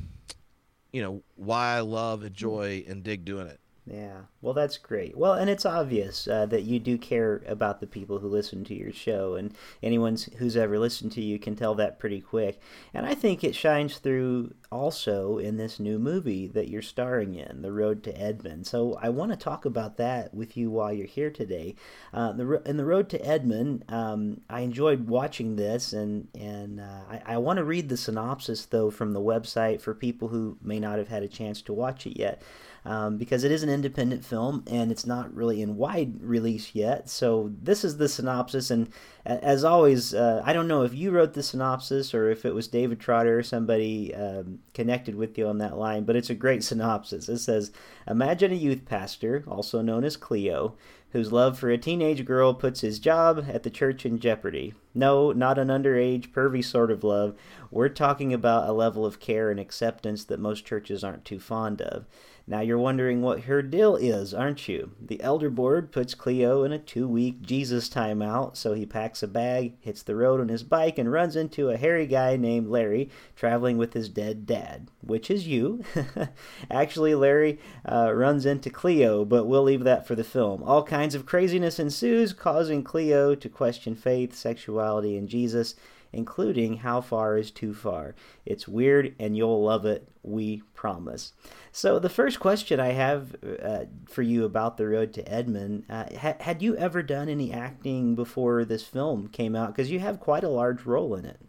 you 0.92 1.02
know, 1.02 1.22
why 1.36 1.76
I 1.76 1.80
love, 1.80 2.24
enjoy, 2.24 2.80
mm-hmm. 2.80 2.90
and 2.90 3.02
dig 3.02 3.24
doing 3.24 3.46
it. 3.48 3.60
Yeah, 3.90 4.22
well, 4.42 4.52
that's 4.52 4.76
great. 4.76 5.16
Well, 5.16 5.32
and 5.32 5.48
it's 5.48 5.64
obvious 5.64 6.28
uh, 6.28 6.44
that 6.46 6.64
you 6.64 6.78
do 6.78 6.98
care 6.98 7.42
about 7.46 7.80
the 7.80 7.86
people 7.86 8.18
who 8.18 8.28
listen 8.28 8.62
to 8.64 8.74
your 8.74 8.92
show, 8.92 9.34
and 9.34 9.54
anyone 9.82 10.18
who's 10.36 10.58
ever 10.58 10.78
listened 10.78 11.12
to 11.12 11.22
you 11.22 11.38
can 11.38 11.56
tell 11.56 11.74
that 11.76 11.98
pretty 11.98 12.20
quick. 12.20 12.60
And 12.92 13.06
I 13.06 13.14
think 13.14 13.42
it 13.42 13.54
shines 13.54 13.96
through 13.96 14.52
also 14.70 15.38
in 15.38 15.56
this 15.56 15.80
new 15.80 15.98
movie 15.98 16.46
that 16.48 16.68
you're 16.68 16.82
starring 16.82 17.34
in, 17.34 17.62
The 17.62 17.72
Road 17.72 18.02
to 18.04 18.20
Edmond. 18.20 18.66
So 18.66 18.98
I 19.00 19.08
want 19.08 19.32
to 19.32 19.38
talk 19.38 19.64
about 19.64 19.96
that 19.96 20.34
with 20.34 20.54
you 20.54 20.70
while 20.70 20.92
you're 20.92 21.06
here 21.06 21.30
today. 21.30 21.74
Uh, 22.12 22.32
the 22.32 22.62
in 22.66 22.76
The 22.76 22.84
Road 22.84 23.08
to 23.10 23.26
Edmond, 23.26 23.84
um, 23.88 24.42
I 24.50 24.60
enjoyed 24.60 25.08
watching 25.08 25.56
this, 25.56 25.94
and 25.94 26.28
and 26.38 26.80
uh, 26.80 27.04
I, 27.10 27.22
I 27.24 27.36
want 27.38 27.56
to 27.56 27.64
read 27.64 27.88
the 27.88 27.96
synopsis 27.96 28.66
though 28.66 28.90
from 28.90 29.14
the 29.14 29.20
website 29.20 29.80
for 29.80 29.94
people 29.94 30.28
who 30.28 30.58
may 30.60 30.78
not 30.78 30.98
have 30.98 31.08
had 31.08 31.22
a 31.22 31.28
chance 31.28 31.62
to 31.62 31.72
watch 31.72 32.06
it 32.06 32.18
yet 32.18 32.42
um, 32.84 33.18
because 33.18 33.44
it 33.44 33.52
is 33.52 33.62
an 33.62 33.68
independent 33.68 34.24
film 34.24 34.64
and 34.66 34.90
it's 34.90 35.06
not 35.06 35.34
really 35.34 35.62
in 35.62 35.76
wide 35.76 36.22
release 36.22 36.74
yet. 36.74 37.08
So 37.08 37.52
this 37.62 37.84
is 37.84 37.96
the 37.96 38.08
synopsis, 38.08 38.70
and 38.70 38.90
as 39.24 39.64
always, 39.64 40.14
uh, 40.14 40.42
I 40.44 40.52
don't 40.52 40.68
know 40.68 40.82
if 40.82 40.94
you 40.94 41.10
wrote 41.10 41.34
the 41.34 41.42
synopsis 41.42 42.14
or 42.14 42.30
if 42.30 42.44
it 42.44 42.54
was 42.54 42.66
David 42.68 42.98
Trotter 42.98 43.38
or 43.38 43.42
somebody 43.42 44.14
um, 44.14 44.60
connected 44.72 45.14
with 45.14 45.36
you 45.36 45.46
on 45.46 45.58
that 45.58 45.76
line, 45.76 46.04
but 46.04 46.16
it's 46.16 46.30
a 46.30 46.34
great 46.34 46.64
synopsis. 46.64 47.28
It 47.28 47.38
says, 47.38 47.72
"Imagine 48.06 48.52
a 48.52 48.56
youth 48.56 48.84
pastor, 48.86 49.44
also 49.46 49.82
known 49.82 50.04
as 50.04 50.16
Cleo." 50.16 50.74
Whose 51.12 51.32
love 51.32 51.58
for 51.58 51.70
a 51.70 51.78
teenage 51.78 52.26
girl 52.26 52.52
puts 52.52 52.82
his 52.82 52.98
job 52.98 53.46
at 53.48 53.62
the 53.62 53.70
church 53.70 54.04
in 54.04 54.18
jeopardy. 54.18 54.74
No, 54.94 55.32
not 55.32 55.56
an 55.58 55.68
underage, 55.68 56.32
pervy 56.32 56.62
sort 56.62 56.90
of 56.90 57.02
love. 57.02 57.34
We're 57.70 57.88
talking 57.88 58.34
about 58.34 58.68
a 58.68 58.74
level 58.74 59.06
of 59.06 59.18
care 59.18 59.50
and 59.50 59.58
acceptance 59.58 60.24
that 60.24 60.38
most 60.38 60.66
churches 60.66 61.02
aren't 61.02 61.24
too 61.24 61.40
fond 61.40 61.80
of. 61.80 62.04
Now 62.48 62.60
you're 62.60 62.78
wondering 62.78 63.20
what 63.20 63.42
her 63.42 63.60
deal 63.60 63.94
is, 63.94 64.32
aren't 64.32 64.68
you? 64.68 64.92
The 64.98 65.20
elder 65.20 65.50
board 65.50 65.92
puts 65.92 66.14
Cleo 66.14 66.64
in 66.64 66.72
a 66.72 66.78
two 66.78 67.06
week 67.06 67.42
Jesus 67.42 67.90
timeout, 67.90 68.56
so 68.56 68.72
he 68.72 68.86
packs 68.86 69.22
a 69.22 69.28
bag, 69.28 69.74
hits 69.80 70.02
the 70.02 70.16
road 70.16 70.40
on 70.40 70.48
his 70.48 70.62
bike, 70.62 70.96
and 70.96 71.12
runs 71.12 71.36
into 71.36 71.68
a 71.68 71.76
hairy 71.76 72.06
guy 72.06 72.36
named 72.36 72.68
Larry 72.68 73.10
traveling 73.36 73.76
with 73.76 73.92
his 73.92 74.08
dead 74.08 74.46
dad, 74.46 74.90
which 75.02 75.30
is 75.30 75.46
you. 75.46 75.84
Actually, 76.70 77.14
Larry 77.14 77.58
uh, 77.86 78.14
runs 78.14 78.46
into 78.46 78.70
Cleo, 78.70 79.26
but 79.26 79.44
we'll 79.44 79.62
leave 79.62 79.84
that 79.84 80.06
for 80.06 80.14
the 80.14 80.24
film. 80.24 80.62
All 80.62 80.82
kinds 80.82 81.14
of 81.14 81.26
craziness 81.26 81.78
ensues, 81.78 82.32
causing 82.32 82.82
Cleo 82.82 83.34
to 83.34 83.48
question 83.50 83.94
faith, 83.94 84.34
sexuality, 84.34 85.18
and 85.18 85.28
Jesus 85.28 85.74
including 86.12 86.78
How 86.78 87.00
Far 87.00 87.36
is 87.36 87.50
Too 87.50 87.74
Far. 87.74 88.14
It's 88.46 88.66
weird 88.66 89.14
and 89.18 89.36
you'll 89.36 89.62
love 89.62 89.84
it, 89.84 90.08
we 90.22 90.62
promise. 90.74 91.32
So, 91.72 91.98
the 91.98 92.08
first 92.08 92.40
question 92.40 92.80
I 92.80 92.92
have 92.92 93.36
uh, 93.62 93.84
for 94.08 94.22
you 94.22 94.44
about 94.44 94.76
The 94.76 94.88
Road 94.88 95.12
to 95.14 95.28
Edmond 95.32 95.84
uh, 95.88 96.04
ha- 96.18 96.36
had 96.40 96.62
you 96.62 96.76
ever 96.76 97.02
done 97.02 97.28
any 97.28 97.52
acting 97.52 98.14
before 98.14 98.64
this 98.64 98.84
film 98.84 99.28
came 99.28 99.54
out? 99.54 99.68
Because 99.68 99.90
you 99.90 100.00
have 100.00 100.20
quite 100.20 100.44
a 100.44 100.48
large 100.48 100.84
role 100.84 101.14
in 101.14 101.24
it. 101.24 101.40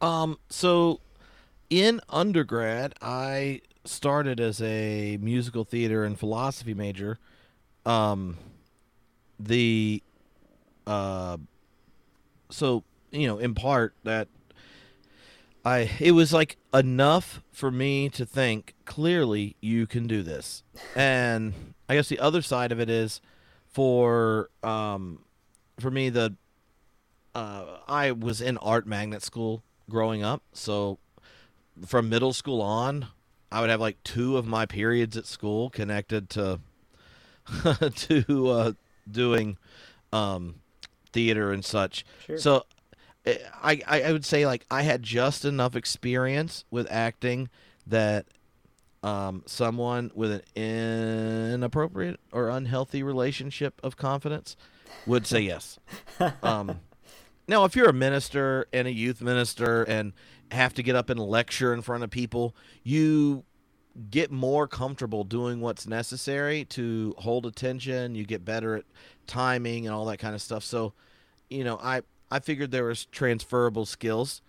Um, 0.00 0.38
so 0.48 1.00
in 1.70 2.00
undergrad, 2.08 2.94
I 3.00 3.62
started 3.84 4.40
as 4.40 4.60
a 4.60 5.18
musical 5.20 5.64
theater 5.64 6.04
and 6.04 6.18
philosophy 6.18 6.74
major. 6.74 7.18
Um, 7.84 8.36
the, 9.38 10.02
uh, 10.86 11.36
so 12.50 12.84
you 13.16 13.26
know, 13.26 13.38
in 13.38 13.54
part 13.54 13.94
that 14.04 14.28
I 15.64 15.90
it 15.98 16.12
was 16.12 16.32
like 16.32 16.56
enough 16.72 17.42
for 17.50 17.70
me 17.70 18.08
to 18.10 18.24
think 18.24 18.74
clearly 18.84 19.56
you 19.60 19.86
can 19.86 20.06
do 20.06 20.22
this, 20.22 20.62
and 20.94 21.74
I 21.88 21.94
guess 21.96 22.08
the 22.08 22.20
other 22.20 22.42
side 22.42 22.72
of 22.72 22.80
it 22.80 22.88
is 22.88 23.20
for 23.68 24.48
um 24.62 25.24
for 25.80 25.90
me 25.90 26.08
the 26.08 26.36
uh, 27.34 27.78
I 27.86 28.12
was 28.12 28.40
in 28.40 28.56
art 28.58 28.86
magnet 28.86 29.22
school 29.22 29.62
growing 29.90 30.22
up, 30.22 30.42
so 30.52 30.98
from 31.84 32.08
middle 32.08 32.32
school 32.32 32.62
on, 32.62 33.08
I 33.52 33.60
would 33.60 33.70
have 33.70 33.80
like 33.80 34.02
two 34.04 34.36
of 34.36 34.46
my 34.46 34.66
periods 34.66 35.16
at 35.16 35.26
school 35.26 35.68
connected 35.68 36.30
to 36.30 36.60
to 37.94 38.48
uh, 38.50 38.72
doing 39.10 39.58
um, 40.12 40.56
theater 41.12 41.52
and 41.52 41.64
such. 41.64 42.04
Sure. 42.26 42.38
So 42.38 42.66
I, 43.26 43.82
I 43.86 44.12
would 44.12 44.24
say 44.24 44.46
like 44.46 44.64
I 44.70 44.82
had 44.82 45.02
just 45.02 45.44
enough 45.44 45.74
experience 45.74 46.64
with 46.70 46.86
acting 46.90 47.48
that 47.86 48.26
um, 49.02 49.42
someone 49.46 50.10
with 50.14 50.42
an 50.56 51.52
inappropriate 51.52 52.20
or 52.32 52.48
unhealthy 52.48 53.02
relationship 53.02 53.80
of 53.82 53.96
confidence 53.96 54.56
would 55.06 55.26
say 55.26 55.40
yes. 55.40 55.78
Um, 56.42 56.80
now, 57.48 57.64
if 57.64 57.76
you're 57.76 57.88
a 57.88 57.92
minister 57.92 58.66
and 58.72 58.88
a 58.88 58.92
youth 58.92 59.20
minister 59.20 59.82
and 59.84 60.12
have 60.50 60.74
to 60.74 60.82
get 60.82 60.96
up 60.96 61.10
and 61.10 61.20
lecture 61.20 61.72
in 61.72 61.82
front 61.82 62.02
of 62.02 62.10
people, 62.10 62.56
you 62.82 63.44
get 64.10 64.30
more 64.30 64.66
comfortable 64.66 65.24
doing 65.24 65.60
what's 65.60 65.86
necessary 65.86 66.64
to 66.64 67.14
hold 67.18 67.46
attention. 67.46 68.14
You 68.14 68.24
get 68.24 68.44
better 68.44 68.76
at 68.76 68.84
timing 69.26 69.86
and 69.86 69.94
all 69.94 70.06
that 70.06 70.18
kind 70.18 70.34
of 70.34 70.42
stuff. 70.42 70.64
So, 70.64 70.92
you 71.48 71.62
know, 71.62 71.78
I 71.80 72.02
I 72.30 72.40
figured 72.40 72.70
there 72.70 72.84
was 72.84 73.06
transferable 73.06 73.86
skills. 73.86 74.42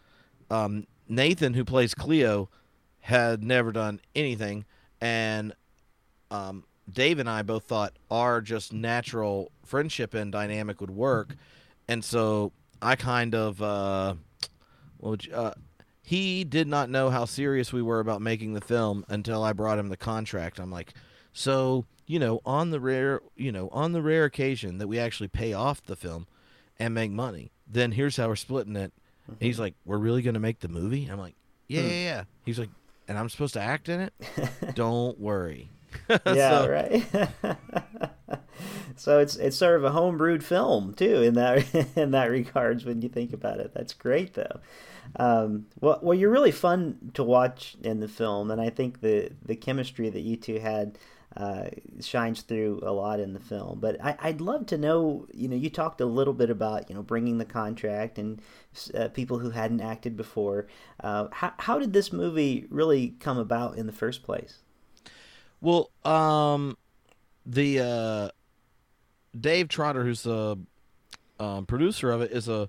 Um, 0.49 0.87
Nathan, 1.07 1.53
who 1.53 1.63
plays 1.63 1.93
Cleo, 1.93 2.49
had 3.01 3.43
never 3.43 3.71
done 3.71 4.01
anything, 4.15 4.65
and 4.99 5.53
um, 6.31 6.65
Dave 6.91 7.19
and 7.19 7.29
I 7.29 7.41
both 7.41 7.63
thought 7.63 7.93
our 8.11 8.41
just 8.41 8.73
natural 8.73 9.51
friendship 9.63 10.13
and 10.13 10.31
dynamic 10.31 10.81
would 10.81 10.91
work, 10.91 11.35
and 11.87 12.03
so 12.03 12.51
I 12.81 12.95
kind 12.95 13.33
of 13.35 13.61
uh, 13.61 14.15
you, 15.01 15.33
uh, 15.33 15.53
he 16.01 16.43
did 16.43 16.67
not 16.67 16.89
know 16.89 17.09
how 17.09 17.25
serious 17.25 17.71
we 17.71 17.81
were 17.81 17.99
about 17.99 18.21
making 18.21 18.53
the 18.53 18.61
film 18.61 19.05
until 19.09 19.43
I 19.43 19.53
brought 19.53 19.79
him 19.79 19.89
the 19.89 19.97
contract. 19.97 20.59
I'm 20.59 20.71
like, 20.71 20.93
so 21.33 21.85
you 22.07 22.19
know, 22.19 22.39
on 22.45 22.71
the 22.71 22.79
rare, 22.79 23.21
you 23.35 23.51
know, 23.51 23.69
on 23.71 23.91
the 23.91 24.01
rare 24.01 24.23
occasion 24.23 24.77
that 24.77 24.87
we 24.87 24.97
actually 24.97 25.27
pay 25.27 25.53
off 25.53 25.83
the 25.83 25.95
film 25.95 26.25
and 26.79 26.93
make 26.93 27.11
money, 27.11 27.51
then 27.71 27.91
here's 27.91 28.17
how 28.17 28.27
we're 28.27 28.35
splitting 28.35 28.75
it. 28.75 28.91
And 29.27 29.37
he's 29.39 29.59
like, 29.59 29.75
we're 29.85 29.97
really 29.97 30.21
going 30.21 30.35
to 30.35 30.39
make 30.39 30.59
the 30.59 30.67
movie? 30.69 31.07
I'm 31.11 31.19
like, 31.19 31.35
yeah, 31.67 31.81
yeah, 31.81 31.87
yeah. 31.91 32.23
He's 32.45 32.57
like, 32.59 32.69
and 33.07 33.17
I'm 33.17 33.29
supposed 33.29 33.53
to 33.55 33.61
act 33.61 33.89
in 33.89 33.99
it? 34.01 34.13
Don't 34.75 35.19
worry. 35.19 35.69
yeah, 36.09 36.61
So- 36.63 36.69
right. 36.69 37.29
so 38.95 39.19
it's 39.19 39.35
it's 39.35 39.55
sort 39.57 39.75
of 39.75 39.83
a 39.83 39.91
homebrewed 39.91 40.43
film 40.43 40.93
too 40.93 41.21
in 41.21 41.33
that 41.35 41.65
in 41.95 42.11
that 42.11 42.25
regards 42.31 42.85
when 42.85 43.01
you 43.01 43.09
think 43.09 43.33
about 43.33 43.59
it. 43.59 43.71
That's 43.73 43.93
great 43.93 44.33
though. 44.33 44.59
Um, 45.15 45.67
well, 45.79 45.99
well, 46.01 46.17
you're 46.17 46.29
really 46.31 46.51
fun 46.51 47.11
to 47.13 47.23
watch 47.23 47.77
in 47.81 47.99
the 48.01 48.07
film, 48.09 48.51
and 48.51 48.59
I 48.59 48.69
think 48.69 49.01
the 49.01 49.31
the 49.45 49.55
chemistry 49.55 50.09
that 50.09 50.21
you 50.21 50.35
two 50.35 50.59
had 50.59 50.97
uh, 51.37 51.69
shines 52.01 52.41
through 52.41 52.79
a 52.81 52.91
lot 52.91 53.19
in 53.19 53.33
the 53.33 53.39
film. 53.39 53.79
But 53.79 54.03
I, 54.03 54.31
would 54.31 54.41
love 54.41 54.65
to 54.67 54.77
know, 54.77 55.27
you 55.31 55.47
know, 55.47 55.55
you 55.55 55.69
talked 55.69 56.01
a 56.01 56.05
little 56.05 56.33
bit 56.33 56.49
about, 56.49 56.89
you 56.89 56.95
know, 56.95 57.03
bringing 57.03 57.37
the 57.37 57.45
contract 57.45 58.17
and 58.17 58.41
uh, 58.95 59.09
people 59.09 59.37
who 59.37 59.51
hadn't 59.51 59.81
acted 59.81 60.17
before. 60.17 60.65
Uh, 60.99 61.27
how, 61.31 61.53
how 61.59 61.77
did 61.77 61.93
this 61.93 62.11
movie 62.11 62.65
really 62.71 63.15
come 63.19 63.37
about 63.37 63.77
in 63.77 63.85
the 63.85 63.93
first 63.93 64.23
place? 64.23 64.57
Well, 65.61 65.91
um, 66.03 66.75
the 67.45 67.81
uh, 67.81 68.29
Dave 69.39 69.67
Trotter, 69.67 70.03
who's 70.03 70.23
the 70.23 70.57
um, 71.39 71.67
producer 71.67 72.09
of 72.09 72.21
it, 72.21 72.31
is 72.31 72.47
a 72.47 72.67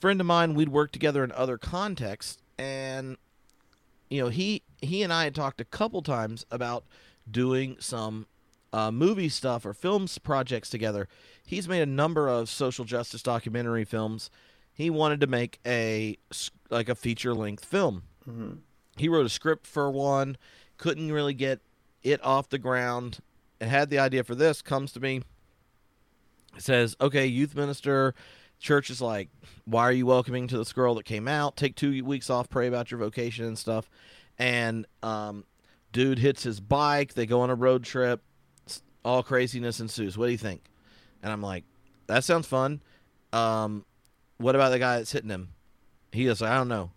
friend 0.00 0.20
of 0.20 0.28
mine. 0.28 0.54
We'd 0.54 0.68
worked 0.68 0.92
together 0.92 1.24
in 1.24 1.32
other 1.32 1.58
contexts, 1.58 2.40
and 2.56 3.16
you 4.08 4.22
know, 4.22 4.28
he 4.28 4.62
he 4.80 5.02
and 5.02 5.12
I 5.12 5.24
had 5.24 5.34
talked 5.34 5.60
a 5.60 5.64
couple 5.64 6.02
times 6.02 6.46
about 6.50 6.84
doing 7.30 7.76
some 7.80 8.26
uh, 8.72 8.90
movie 8.90 9.28
stuff 9.28 9.64
or 9.64 9.72
films 9.72 10.18
projects 10.18 10.70
together. 10.70 11.08
He's 11.44 11.68
made 11.68 11.80
a 11.80 11.86
number 11.86 12.28
of 12.28 12.48
social 12.48 12.84
justice 12.84 13.22
documentary 13.22 13.84
films. 13.84 14.30
He 14.72 14.90
wanted 14.90 15.20
to 15.20 15.26
make 15.26 15.58
a 15.64 16.18
like 16.70 16.88
a 16.88 16.94
feature 16.94 17.34
length 17.34 17.64
film. 17.64 18.02
Mm-hmm. 18.28 18.56
He 18.96 19.08
wrote 19.08 19.26
a 19.26 19.30
script 19.30 19.66
for 19.66 19.90
one, 19.90 20.36
couldn't 20.76 21.12
really 21.12 21.34
get 21.34 21.60
it 22.02 22.22
off 22.24 22.48
the 22.48 22.58
ground, 22.58 23.20
and 23.60 23.70
had 23.70 23.90
the 23.90 23.98
idea 23.98 24.24
for 24.24 24.34
this. 24.34 24.62
Comes 24.62 24.92
to 24.92 25.00
me, 25.00 25.22
says, 26.58 26.96
"Okay, 27.00 27.26
youth 27.26 27.54
minister." 27.54 28.14
Church 28.58 28.90
is 28.90 29.00
like, 29.02 29.28
"Why 29.64 29.82
are 29.82 29.92
you 29.92 30.06
welcoming 30.06 30.48
to 30.48 30.58
this 30.58 30.72
girl 30.72 30.94
that 30.96 31.04
came 31.04 31.28
out? 31.28 31.56
Take 31.56 31.76
two 31.76 32.04
weeks 32.04 32.30
off, 32.30 32.48
pray 32.48 32.66
about 32.68 32.90
your 32.90 32.98
vocation 33.00 33.44
and 33.44 33.58
stuff." 33.58 33.88
And 34.38 34.86
um, 35.02 35.44
Dude 35.92 36.18
hits 36.18 36.42
his 36.42 36.60
bike. 36.60 37.14
They 37.14 37.26
go 37.26 37.40
on 37.40 37.50
a 37.50 37.54
road 37.54 37.84
trip. 37.84 38.22
All 39.04 39.22
craziness 39.22 39.80
ensues. 39.80 40.18
What 40.18 40.26
do 40.26 40.32
you 40.32 40.38
think? 40.38 40.62
And 41.22 41.32
I'm 41.32 41.42
like, 41.42 41.64
that 42.06 42.24
sounds 42.24 42.46
fun. 42.46 42.82
Um, 43.32 43.84
what 44.38 44.54
about 44.54 44.70
the 44.70 44.78
guy 44.78 44.98
that's 44.98 45.12
hitting 45.12 45.30
him? 45.30 45.50
He 46.12 46.24
goes, 46.24 46.42
I 46.42 46.56
don't 46.56 46.68
know. 46.68 46.90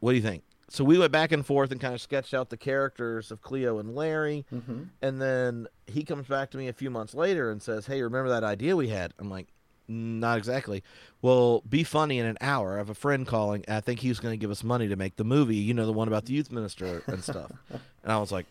What 0.00 0.12
do 0.12 0.16
you 0.16 0.22
think? 0.22 0.44
So 0.68 0.82
we 0.82 0.98
went 0.98 1.12
back 1.12 1.30
and 1.32 1.46
forth 1.46 1.70
and 1.70 1.80
kind 1.80 1.94
of 1.94 2.00
sketched 2.00 2.34
out 2.34 2.50
the 2.50 2.56
characters 2.56 3.30
of 3.30 3.42
Cleo 3.42 3.78
and 3.78 3.94
Larry. 3.94 4.44
Mm-hmm. 4.52 4.82
And 5.02 5.22
then 5.22 5.66
he 5.86 6.04
comes 6.04 6.26
back 6.26 6.50
to 6.50 6.58
me 6.58 6.68
a 6.68 6.72
few 6.72 6.90
months 6.90 7.14
later 7.14 7.50
and 7.50 7.62
says, 7.62 7.86
Hey, 7.86 8.02
remember 8.02 8.30
that 8.30 8.44
idea 8.44 8.74
we 8.74 8.88
had? 8.88 9.14
I'm 9.18 9.30
like, 9.30 9.48
not 9.88 10.38
exactly. 10.38 10.82
Well, 11.22 11.62
be 11.68 11.84
funny 11.84 12.18
in 12.18 12.26
an 12.26 12.38
hour. 12.40 12.74
I 12.74 12.78
have 12.78 12.90
a 12.90 12.94
friend 12.94 13.26
calling. 13.26 13.64
I 13.68 13.80
think 13.80 14.00
he's 14.00 14.20
going 14.20 14.32
to 14.32 14.36
give 14.36 14.50
us 14.50 14.62
money 14.64 14.88
to 14.88 14.96
make 14.96 15.16
the 15.16 15.24
movie. 15.24 15.56
You 15.56 15.74
know, 15.74 15.86
the 15.86 15.92
one 15.92 16.08
about 16.08 16.26
the 16.26 16.32
youth 16.32 16.50
minister 16.50 17.02
and 17.06 17.22
stuff. 17.22 17.50
and 17.70 18.12
I 18.12 18.18
was 18.18 18.32
like, 18.32 18.46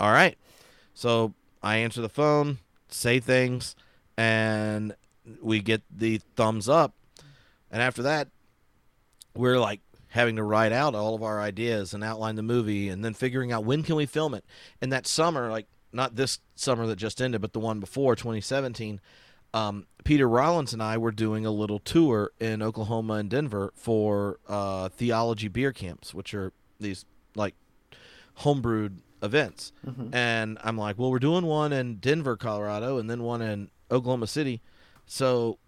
all 0.00 0.12
right. 0.12 0.36
So 0.94 1.34
I 1.62 1.78
answer 1.78 2.00
the 2.00 2.08
phone, 2.08 2.58
say 2.88 3.20
things, 3.20 3.76
and 4.16 4.94
we 5.42 5.60
get 5.60 5.82
the 5.90 6.20
thumbs 6.36 6.68
up. 6.68 6.94
And 7.70 7.82
after 7.82 8.02
that, 8.02 8.28
we're 9.34 9.58
like 9.58 9.80
having 10.08 10.36
to 10.36 10.42
write 10.42 10.72
out 10.72 10.94
all 10.94 11.14
of 11.14 11.22
our 11.22 11.40
ideas 11.40 11.92
and 11.92 12.02
outline 12.02 12.36
the 12.36 12.42
movie 12.42 12.88
and 12.88 13.04
then 13.04 13.14
figuring 13.14 13.52
out 13.52 13.64
when 13.64 13.82
can 13.82 13.94
we 13.94 14.06
film 14.06 14.34
it. 14.34 14.44
And 14.80 14.92
that 14.92 15.06
summer, 15.06 15.50
like 15.50 15.66
not 15.92 16.16
this 16.16 16.38
summer 16.54 16.86
that 16.86 16.96
just 16.96 17.20
ended, 17.20 17.40
but 17.40 17.52
the 17.52 17.60
one 17.60 17.80
before 17.80 18.16
2017, 18.16 19.00
um, 19.54 19.86
Peter 20.04 20.28
Rollins 20.28 20.72
and 20.72 20.82
I 20.82 20.96
were 20.98 21.12
doing 21.12 21.44
a 21.44 21.50
little 21.50 21.78
tour 21.78 22.32
in 22.38 22.62
Oklahoma 22.62 23.14
and 23.14 23.30
Denver 23.30 23.72
for 23.74 24.38
uh, 24.48 24.88
theology 24.88 25.48
beer 25.48 25.72
camps, 25.72 26.14
which 26.14 26.34
are 26.34 26.52
these 26.80 27.04
like 27.34 27.54
homebrewed 28.40 28.98
events. 29.22 29.72
Mm-hmm. 29.86 30.14
And 30.14 30.58
I'm 30.62 30.78
like, 30.78 30.98
well, 30.98 31.10
we're 31.10 31.18
doing 31.18 31.46
one 31.46 31.72
in 31.72 31.96
Denver, 31.96 32.36
Colorado, 32.36 32.98
and 32.98 33.10
then 33.10 33.22
one 33.22 33.42
in 33.42 33.70
Oklahoma 33.90 34.26
City. 34.26 34.60
So, 35.06 35.58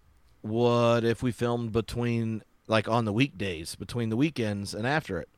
what 0.41 1.03
if 1.03 1.21
we 1.21 1.31
filmed 1.31 1.71
between 1.71 2.43
like 2.67 2.87
on 2.87 3.05
the 3.05 3.13
weekdays, 3.13 3.75
between 3.75 4.09
the 4.09 4.17
weekends 4.17 4.73
and 4.73 4.87
after 4.87 5.19
it? 5.19 5.29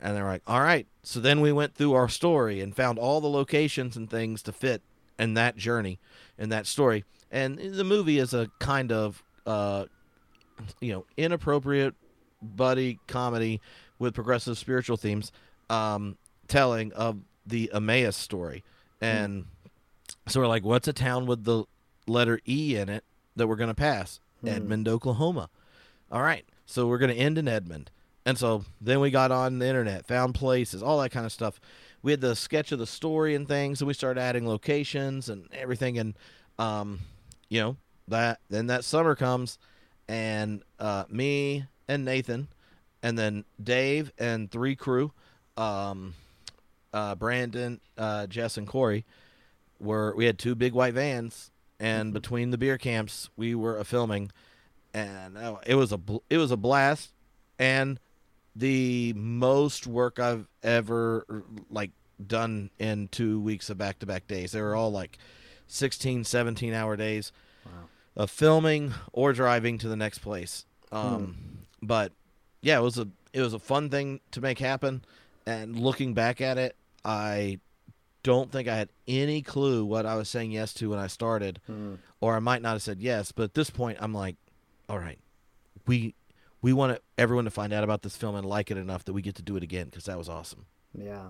And 0.00 0.16
they're 0.16 0.24
like, 0.24 0.42
all 0.46 0.60
right. 0.60 0.86
So 1.02 1.20
then 1.20 1.40
we 1.40 1.52
went 1.52 1.74
through 1.74 1.94
our 1.94 2.08
story 2.08 2.60
and 2.60 2.76
found 2.76 2.98
all 2.98 3.22
the 3.22 3.28
locations 3.28 3.96
and 3.96 4.10
things 4.10 4.42
to 4.42 4.52
fit 4.52 4.82
in 5.18 5.34
that 5.34 5.56
journey, 5.56 5.98
in 6.36 6.50
that 6.50 6.66
story 6.66 7.04
and 7.34 7.58
the 7.58 7.84
movie 7.84 8.18
is 8.18 8.32
a 8.32 8.48
kind 8.60 8.92
of 8.92 9.22
uh, 9.44 9.84
you 10.80 10.92
know 10.92 11.04
inappropriate 11.16 11.94
buddy 12.40 13.00
comedy 13.08 13.60
with 13.98 14.14
progressive 14.14 14.56
spiritual 14.56 14.96
themes 14.96 15.32
um, 15.68 16.16
telling 16.48 16.92
of 16.92 17.18
the 17.44 17.70
Emmaus 17.74 18.16
story. 18.16 18.62
And 19.00 19.42
mm. 19.42 19.46
so 20.28 20.40
we're 20.40 20.46
like 20.46 20.64
what's 20.64 20.88
a 20.88 20.92
town 20.92 21.26
with 21.26 21.44
the 21.44 21.64
letter 22.06 22.40
E 22.48 22.76
in 22.76 22.88
it 22.88 23.04
that 23.36 23.48
we're 23.48 23.56
going 23.56 23.68
to 23.68 23.74
pass? 23.74 24.20
Mm. 24.42 24.52
Edmond 24.52 24.88
Oklahoma. 24.88 25.50
All 26.12 26.22
right. 26.22 26.44
So 26.66 26.86
we're 26.86 26.98
going 26.98 27.14
to 27.14 27.20
end 27.20 27.36
in 27.36 27.48
Edmond. 27.48 27.90
And 28.24 28.38
so 28.38 28.64
then 28.80 29.00
we 29.00 29.10
got 29.10 29.32
on 29.32 29.58
the 29.58 29.66
internet 29.66 30.06
found 30.06 30.34
places 30.34 30.82
all 30.82 31.00
that 31.00 31.10
kind 31.10 31.26
of 31.26 31.32
stuff. 31.32 31.60
We 32.00 32.12
had 32.12 32.20
the 32.20 32.36
sketch 32.36 32.70
of 32.70 32.78
the 32.78 32.86
story 32.86 33.34
and 33.34 33.48
things 33.48 33.80
and 33.80 33.88
we 33.88 33.94
started 33.94 34.20
adding 34.20 34.46
locations 34.46 35.28
and 35.28 35.48
everything. 35.52 35.98
And 35.98 36.14
um, 36.58 37.00
you 37.54 37.60
know 37.60 37.76
that 38.08 38.40
then 38.50 38.66
that 38.66 38.84
summer 38.84 39.14
comes, 39.14 39.58
and 40.08 40.62
uh, 40.80 41.04
me 41.08 41.64
and 41.86 42.04
Nathan, 42.04 42.48
and 43.00 43.16
then 43.16 43.44
Dave 43.62 44.12
and 44.18 44.50
three 44.50 44.74
crew, 44.74 45.12
um, 45.56 46.14
uh, 46.92 47.14
Brandon, 47.14 47.80
uh, 47.96 48.26
Jess, 48.26 48.56
and 48.56 48.66
Corey, 48.66 49.04
were 49.78 50.16
we 50.16 50.24
had 50.24 50.36
two 50.36 50.56
big 50.56 50.72
white 50.72 50.94
vans, 50.94 51.52
and 51.78 52.08
mm-hmm. 52.08 52.14
between 52.14 52.50
the 52.50 52.58
beer 52.58 52.76
camps 52.76 53.30
we 53.36 53.54
were 53.54 53.82
filming, 53.84 54.32
and 54.92 55.38
oh, 55.38 55.60
it 55.64 55.76
was 55.76 55.92
a 55.92 56.00
it 56.28 56.38
was 56.38 56.50
a 56.50 56.56
blast, 56.56 57.12
and 57.56 58.00
the 58.56 59.12
most 59.14 59.86
work 59.86 60.18
I've 60.18 60.48
ever 60.64 61.24
like 61.70 61.92
done 62.26 62.70
in 62.80 63.06
two 63.08 63.40
weeks 63.40 63.70
of 63.70 63.78
back 63.78 64.00
to 64.00 64.06
back 64.06 64.26
days. 64.26 64.50
They 64.50 64.60
were 64.60 64.74
all 64.74 64.90
like 64.90 65.18
16, 65.68 66.24
17 66.24 66.74
hour 66.74 66.96
days. 66.96 67.30
Of 68.16 68.30
filming 68.30 68.92
or 69.12 69.32
driving 69.32 69.78
to 69.78 69.88
the 69.88 69.96
next 69.96 70.18
place. 70.18 70.66
Um, 70.92 71.24
hmm. 71.24 71.86
But 71.86 72.12
yeah, 72.62 72.78
it 72.78 72.82
was 72.82 72.98
a 72.98 73.08
it 73.32 73.40
was 73.40 73.54
a 73.54 73.58
fun 73.58 73.90
thing 73.90 74.20
to 74.30 74.40
make 74.40 74.58
happen. 74.58 75.04
And 75.46 75.78
looking 75.78 76.14
back 76.14 76.40
at 76.40 76.56
it, 76.56 76.76
I 77.04 77.58
don't 78.22 78.50
think 78.50 78.68
I 78.68 78.76
had 78.76 78.88
any 79.06 79.42
clue 79.42 79.84
what 79.84 80.06
I 80.06 80.16
was 80.16 80.28
saying 80.28 80.52
yes 80.52 80.72
to 80.74 80.90
when 80.90 80.98
I 80.98 81.08
started, 81.08 81.60
hmm. 81.66 81.94
or 82.20 82.34
I 82.34 82.38
might 82.38 82.62
not 82.62 82.72
have 82.72 82.82
said 82.82 83.00
yes. 83.00 83.32
But 83.32 83.44
at 83.44 83.54
this 83.54 83.70
point, 83.70 83.98
I'm 84.00 84.14
like, 84.14 84.36
all 84.88 84.98
right, 84.98 85.18
we 85.86 86.14
we 86.62 86.72
want 86.72 86.98
everyone 87.18 87.44
to 87.44 87.50
find 87.50 87.72
out 87.72 87.84
about 87.84 88.02
this 88.02 88.16
film 88.16 88.34
and 88.34 88.46
like 88.46 88.70
it 88.70 88.78
enough 88.78 89.04
that 89.04 89.12
we 89.12 89.20
get 89.20 89.34
to 89.34 89.42
do 89.42 89.56
it 89.56 89.62
again 89.62 89.86
because 89.86 90.04
that 90.04 90.16
was 90.16 90.30
awesome. 90.30 90.64
Yeah. 90.96 91.28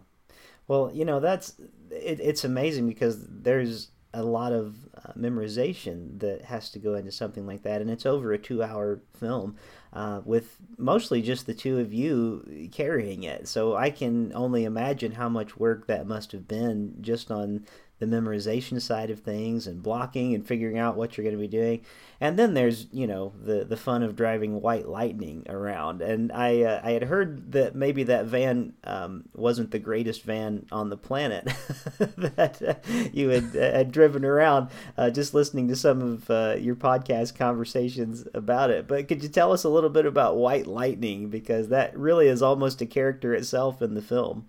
Well, 0.68 0.90
you 0.94 1.05
know 1.05 1.20
that's 1.20 1.55
it, 1.90 2.20
it's 2.20 2.44
amazing 2.44 2.87
because 2.87 3.27
there's 3.29 3.90
a 4.14 4.22
lot 4.22 4.53
of 4.53 4.77
uh, 4.96 5.12
memorization 5.18 6.18
that 6.20 6.42
has 6.42 6.70
to 6.70 6.79
go 6.79 6.94
into 6.94 7.12
something 7.12 7.46
like 7.46 7.62
that, 7.64 7.81
and 7.81 7.90
it's 7.90 8.07
over 8.07 8.33
a 8.33 8.38
two-hour 8.38 9.00
film 9.18 9.57
uh, 9.92 10.20
with 10.24 10.57
mostly 10.79 11.20
just 11.20 11.46
the 11.46 11.55
two 11.55 11.79
of 11.79 11.92
you 11.92 12.68
carrying 12.72 13.24
it. 13.24 13.46
So 13.48 13.77
I 13.77 13.90
can 13.90 14.33
only 14.35 14.64
imagine 14.64 15.12
how 15.12 15.29
much 15.29 15.57
work 15.59 15.87
that 15.87 16.07
must 16.07 16.33
have 16.33 16.48
been 16.48 16.96
just 17.00 17.31
on 17.31 17.66
the 17.98 18.07
memorization 18.07 18.80
side 18.80 19.11
of 19.11 19.20
things 19.20 19.66
and 19.66 19.83
blocking 19.83 20.35
and 20.35 20.46
figuring 20.46 20.78
out 20.78 20.96
what 20.96 21.16
you're 21.16 21.24
going 21.24 21.37
to 21.37 21.40
be 21.40 21.48
doing. 21.48 21.80
And 22.20 22.38
then 22.38 22.54
there's, 22.54 22.87
you 22.92 23.07
know, 23.07 23.33
the 23.42 23.64
the 23.64 23.76
fun 23.76 24.02
of 24.02 24.16
driving 24.16 24.61
White 24.61 24.88
Lightning 24.88 25.44
around. 25.48 26.00
And 26.00 26.33
I 26.33 26.62
uh, 26.62 26.80
I 26.83 26.92
had 26.92 27.04
heard 27.04 27.52
that 27.52 27.74
maybe 27.74 28.04
that 28.04 28.26
van 28.26 28.72
um, 28.85 29.24
wasn't 29.35 29.70
the 29.70 29.78
greatest 29.78 30.22
van 30.22 30.66
on 30.72 30.90
the 30.90 30.96
planet 30.96 31.44
that 31.98 32.62
uh, 32.62 33.09
you 33.12 33.28
had, 33.28 33.57
uh, 33.57 33.76
had 33.76 33.92
driven 33.92 34.24
around. 34.24 34.70
Uh, 34.96 35.11
just 35.11 35.35
listening 35.35 35.68
to 35.68 35.76
some 35.76 36.00
of 36.00 36.30
uh, 36.30 36.57
your 36.59 36.76
podcast 36.76 37.37
conversations 37.37 38.26
about 38.35 38.70
it. 38.70 38.87
But 38.87 39.09
could 39.09 39.22
you 39.22 39.28
tell 39.28 39.52
us 39.52 39.64
a 39.64 39.68
little 39.68 39.90
bit 39.90 40.07
about 40.07 40.37
White 40.37 40.66
Lightning 40.66 41.28
because 41.28 41.68
that 41.68 41.96
really 41.96 42.28
is 42.28 42.42
almost 42.42 42.80
a 42.80 42.87
character 42.87 43.35
itself 43.35 43.83
in 43.83 43.94
the 43.94 44.02
film. 44.02 44.46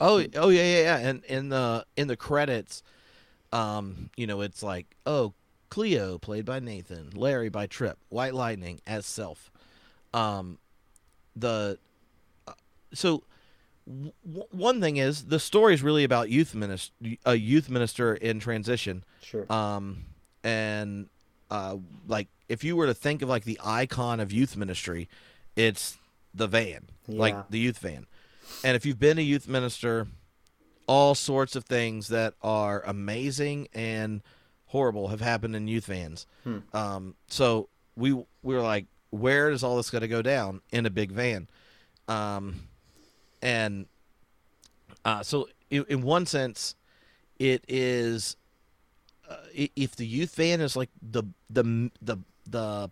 Oh, 0.00 0.24
oh 0.36 0.48
yeah, 0.48 0.62
yeah, 0.62 0.82
yeah. 0.82 0.96
And 0.98 1.24
in 1.24 1.48
the 1.48 1.84
in 1.96 2.08
the 2.08 2.16
credits, 2.16 2.82
um, 3.52 4.10
you 4.16 4.26
know, 4.26 4.40
it's 4.40 4.62
like, 4.62 4.86
oh, 5.06 5.34
Cleo 5.70 6.18
played 6.18 6.44
by 6.44 6.60
Nathan, 6.60 7.10
Larry 7.14 7.48
by 7.48 7.66
Tripp, 7.66 7.98
White 8.08 8.34
Lightning 8.34 8.80
as 8.86 9.06
Self. 9.06 9.50
Um, 10.14 10.58
the 11.36 11.78
uh, 12.46 12.52
so 12.92 13.24
w- 13.86 14.12
one 14.50 14.80
thing 14.80 14.96
is 14.96 15.24
the 15.24 15.38
story 15.38 15.74
is 15.74 15.82
really 15.82 16.04
about 16.04 16.30
youth 16.30 16.54
minister, 16.54 16.92
a 17.24 17.34
youth 17.34 17.68
minister 17.68 18.14
in 18.14 18.40
transition. 18.40 19.04
Sure. 19.22 19.50
Um, 19.52 20.04
and 20.44 21.08
uh, 21.50 21.76
like 22.06 22.28
if 22.48 22.64
you 22.64 22.76
were 22.76 22.86
to 22.86 22.94
think 22.94 23.22
of 23.22 23.28
like 23.28 23.44
the 23.44 23.60
icon 23.64 24.20
of 24.20 24.32
youth 24.32 24.56
ministry, 24.56 25.08
it's 25.56 25.98
the 26.34 26.46
van, 26.46 26.88
yeah. 27.06 27.20
like 27.20 27.50
the 27.50 27.58
youth 27.58 27.78
van. 27.78 28.06
And 28.64 28.76
if 28.76 28.84
you've 28.84 28.98
been 28.98 29.18
a 29.18 29.22
youth 29.22 29.48
minister, 29.48 30.06
all 30.86 31.14
sorts 31.14 31.54
of 31.56 31.64
things 31.64 32.08
that 32.08 32.34
are 32.42 32.82
amazing 32.86 33.68
and 33.72 34.22
horrible 34.66 35.08
have 35.08 35.20
happened 35.20 35.54
in 35.54 35.68
youth 35.68 35.86
vans. 35.86 36.26
Hmm. 36.44 36.58
Um, 36.72 37.14
so 37.28 37.68
we 37.96 38.12
we 38.12 38.26
were 38.54 38.62
like, 38.62 38.86
where 39.10 39.50
is 39.50 39.62
all 39.62 39.76
this 39.76 39.90
going 39.90 40.02
to 40.02 40.08
go 40.08 40.22
down 40.22 40.60
in 40.70 40.86
a 40.86 40.90
big 40.90 41.12
van? 41.12 41.48
Um, 42.08 42.68
and 43.42 43.86
uh, 45.04 45.22
so 45.22 45.48
in, 45.70 45.84
in 45.88 46.02
one 46.02 46.26
sense, 46.26 46.74
it 47.38 47.64
is 47.68 48.36
uh, 49.28 49.36
if 49.54 49.96
the 49.96 50.06
youth 50.06 50.34
van 50.34 50.60
is 50.60 50.76
like 50.76 50.90
the 51.02 51.24
the 51.50 51.90
the 52.00 52.18
the 52.50 52.90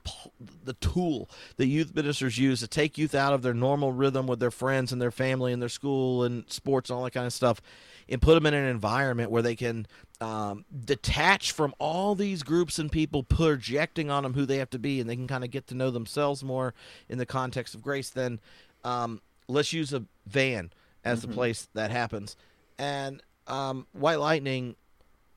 the 0.64 0.74
tool 0.74 1.30
that 1.56 1.66
youth 1.66 1.94
ministers 1.94 2.38
use 2.38 2.60
to 2.60 2.68
take 2.68 2.98
youth 2.98 3.14
out 3.14 3.32
of 3.32 3.42
their 3.42 3.54
normal 3.54 3.92
rhythm 3.92 4.26
with 4.26 4.40
their 4.40 4.50
friends 4.50 4.92
and 4.92 5.00
their 5.00 5.10
family 5.10 5.52
and 5.52 5.62
their 5.62 5.68
school 5.68 6.24
and 6.24 6.44
sports 6.50 6.90
and 6.90 6.96
all 6.96 7.04
that 7.04 7.12
kind 7.12 7.26
of 7.26 7.32
stuff 7.32 7.60
and 8.08 8.22
put 8.22 8.34
them 8.34 8.46
in 8.46 8.54
an 8.54 8.66
environment 8.66 9.30
where 9.30 9.42
they 9.42 9.56
can 9.56 9.86
um, 10.20 10.64
detach 10.84 11.52
from 11.52 11.74
all 11.78 12.14
these 12.14 12.42
groups 12.42 12.78
and 12.78 12.92
people 12.92 13.22
projecting 13.22 14.10
on 14.10 14.22
them 14.22 14.34
who 14.34 14.46
they 14.46 14.58
have 14.58 14.70
to 14.70 14.78
be 14.78 15.00
and 15.00 15.10
they 15.10 15.16
can 15.16 15.26
kind 15.26 15.44
of 15.44 15.50
get 15.50 15.66
to 15.66 15.74
know 15.74 15.90
themselves 15.90 16.44
more 16.44 16.72
in 17.08 17.18
the 17.18 17.26
context 17.26 17.74
of 17.74 17.82
grace 17.82 18.10
then 18.10 18.40
um, 18.84 19.20
let's 19.48 19.72
use 19.72 19.92
a 19.92 20.04
van 20.26 20.70
as 21.04 21.22
the 21.22 21.28
place 21.28 21.68
that 21.74 21.90
happens. 21.90 22.36
And 22.78 23.22
um, 23.46 23.86
white 23.92 24.18
lightning 24.18 24.76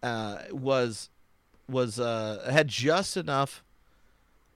uh, 0.02 0.40
was 0.52 1.10
was 1.70 2.00
uh, 2.00 2.50
had 2.52 2.68
just 2.68 3.16
enough 3.16 3.64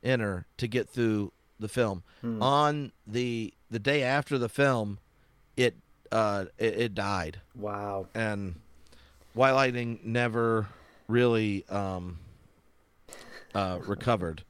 in 0.04 0.20
her 0.20 0.46
to 0.58 0.68
get 0.68 0.88
through 0.88 1.32
the 1.60 1.68
film. 1.68 2.04
On 2.24 2.92
the 3.08 3.54
the 3.72 3.80
day 3.80 4.04
after 4.04 4.38
the 4.38 4.48
film, 4.50 5.00
it 5.58 5.76
uh, 6.12 6.46
it, 6.60 6.74
it 6.80 6.96
died, 6.96 7.40
Wow. 7.56 8.08
and 8.14 8.56
White 9.34 9.52
Lightning 9.54 10.00
never 10.04 10.68
really 11.08 11.66
um, 11.70 12.20
uh, 13.56 13.80
recovered. 13.88 14.44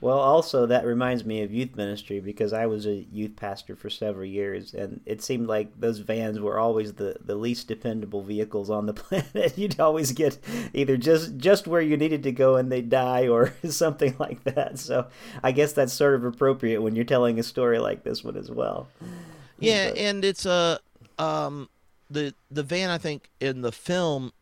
Well, 0.00 0.18
also 0.18 0.66
that 0.66 0.84
reminds 0.84 1.24
me 1.24 1.42
of 1.42 1.52
youth 1.52 1.74
ministry 1.76 2.20
because 2.20 2.52
I 2.52 2.66
was 2.66 2.86
a 2.86 3.06
youth 3.12 3.36
pastor 3.36 3.74
for 3.76 3.88
several 3.90 4.24
years, 4.26 4.74
and 4.74 5.00
it 5.06 5.22
seemed 5.22 5.46
like 5.48 5.80
those 5.80 5.98
vans 5.98 6.38
were 6.38 6.58
always 6.58 6.94
the, 6.94 7.16
the 7.24 7.34
least 7.34 7.68
dependable 7.68 8.22
vehicles 8.22 8.70
on 8.70 8.86
the 8.86 8.92
planet. 8.94 9.56
You'd 9.56 9.80
always 9.80 10.12
get 10.12 10.38
either 10.74 10.96
just 10.96 11.36
just 11.38 11.66
where 11.66 11.80
you 11.80 11.96
needed 11.96 12.22
to 12.24 12.32
go 12.32 12.56
and 12.56 12.70
they 12.70 12.82
die, 12.82 13.28
or 13.28 13.54
something 13.68 14.14
like 14.18 14.44
that. 14.44 14.78
So 14.78 15.06
I 15.42 15.52
guess 15.52 15.72
that's 15.72 15.92
sort 15.92 16.14
of 16.14 16.24
appropriate 16.24 16.82
when 16.82 16.94
you're 16.94 17.04
telling 17.04 17.38
a 17.38 17.42
story 17.42 17.78
like 17.78 18.04
this 18.04 18.22
one 18.22 18.36
as 18.36 18.50
well. 18.50 18.88
Yeah, 19.58 19.90
But- 19.90 19.98
and 19.98 20.24
it's 20.24 20.46
a 20.46 20.78
um 21.18 21.68
the 22.10 22.34
the 22.50 22.62
van 22.62 22.90
I 22.90 22.98
think 22.98 23.30
in 23.40 23.62
the 23.62 23.72
film 23.72 24.32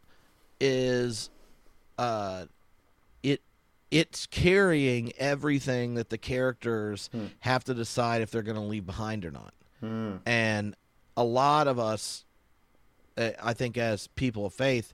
is 0.60 1.30
uh 1.98 2.46
it's 3.94 4.26
carrying 4.26 5.12
everything 5.18 5.94
that 5.94 6.10
the 6.10 6.18
characters 6.18 7.08
Hmm. 7.12 7.26
have 7.40 7.62
to 7.64 7.74
decide 7.74 8.22
if 8.22 8.30
they're 8.32 8.42
going 8.42 8.56
to 8.56 8.62
leave 8.62 8.84
behind 8.84 9.24
or 9.24 9.30
not. 9.30 9.54
Hmm. 9.80 10.16
And 10.26 10.74
a 11.16 11.22
lot 11.22 11.68
of 11.68 11.78
us 11.78 12.24
uh, 13.16 13.30
I 13.40 13.52
think 13.54 13.76
as 13.78 14.08
people 14.08 14.44
of 14.46 14.52
faith 14.54 14.92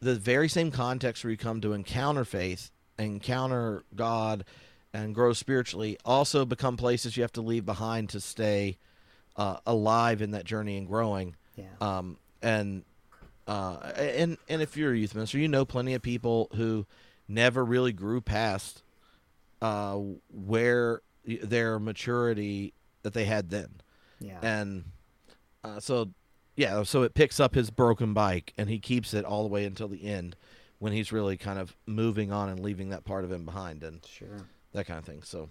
the 0.00 0.16
very 0.16 0.48
same 0.48 0.70
context 0.72 1.22
where 1.22 1.30
you 1.30 1.36
come 1.36 1.60
to 1.60 1.72
encounter 1.72 2.24
faith, 2.24 2.72
encounter 2.98 3.84
God 3.94 4.44
and 4.92 5.14
grow 5.14 5.32
spiritually 5.32 5.96
also 6.04 6.44
become 6.44 6.76
places 6.76 7.16
you 7.16 7.22
have 7.22 7.32
to 7.34 7.40
leave 7.40 7.64
behind 7.64 8.08
to 8.10 8.20
stay 8.20 8.76
uh, 9.36 9.58
alive 9.66 10.20
in 10.20 10.32
that 10.32 10.44
journey 10.44 10.76
and 10.76 10.86
growing. 10.88 11.36
Yeah. 11.56 11.64
Um, 11.80 12.18
and 12.42 12.84
uh, 13.46 13.76
and 13.96 14.36
and 14.48 14.60
if 14.62 14.76
you're 14.76 14.92
a 14.92 14.96
youth 14.98 15.14
minister, 15.14 15.38
you 15.38 15.46
know 15.48 15.64
plenty 15.64 15.94
of 15.94 16.02
people 16.02 16.48
who 16.56 16.86
never 17.28 17.64
really 17.64 17.92
grew 17.92 18.20
past 18.20 18.82
uh, 19.62 19.98
where 20.30 21.00
their 21.24 21.78
maturity 21.78 22.74
that 23.02 23.14
they 23.14 23.24
had 23.24 23.50
then, 23.50 23.68
yeah. 24.20 24.38
and 24.42 24.84
uh, 25.62 25.80
so 25.80 26.10
yeah, 26.56 26.82
so 26.82 27.02
it 27.02 27.14
picks 27.14 27.40
up 27.40 27.54
his 27.54 27.70
broken 27.70 28.14
bike 28.14 28.52
and 28.56 28.68
he 28.68 28.78
keeps 28.78 29.12
it 29.14 29.24
all 29.24 29.42
the 29.42 29.48
way 29.48 29.64
until 29.64 29.88
the 29.88 30.04
end, 30.04 30.36
when 30.78 30.92
he's 30.92 31.12
really 31.12 31.36
kind 31.36 31.58
of 31.58 31.76
moving 31.86 32.30
on 32.30 32.48
and 32.48 32.60
leaving 32.60 32.90
that 32.90 33.04
part 33.04 33.24
of 33.24 33.32
him 33.32 33.44
behind 33.44 33.82
and 33.82 34.04
Sure. 34.06 34.46
that 34.72 34.86
kind 34.86 34.98
of 34.98 35.04
thing. 35.04 35.22
So 35.22 35.48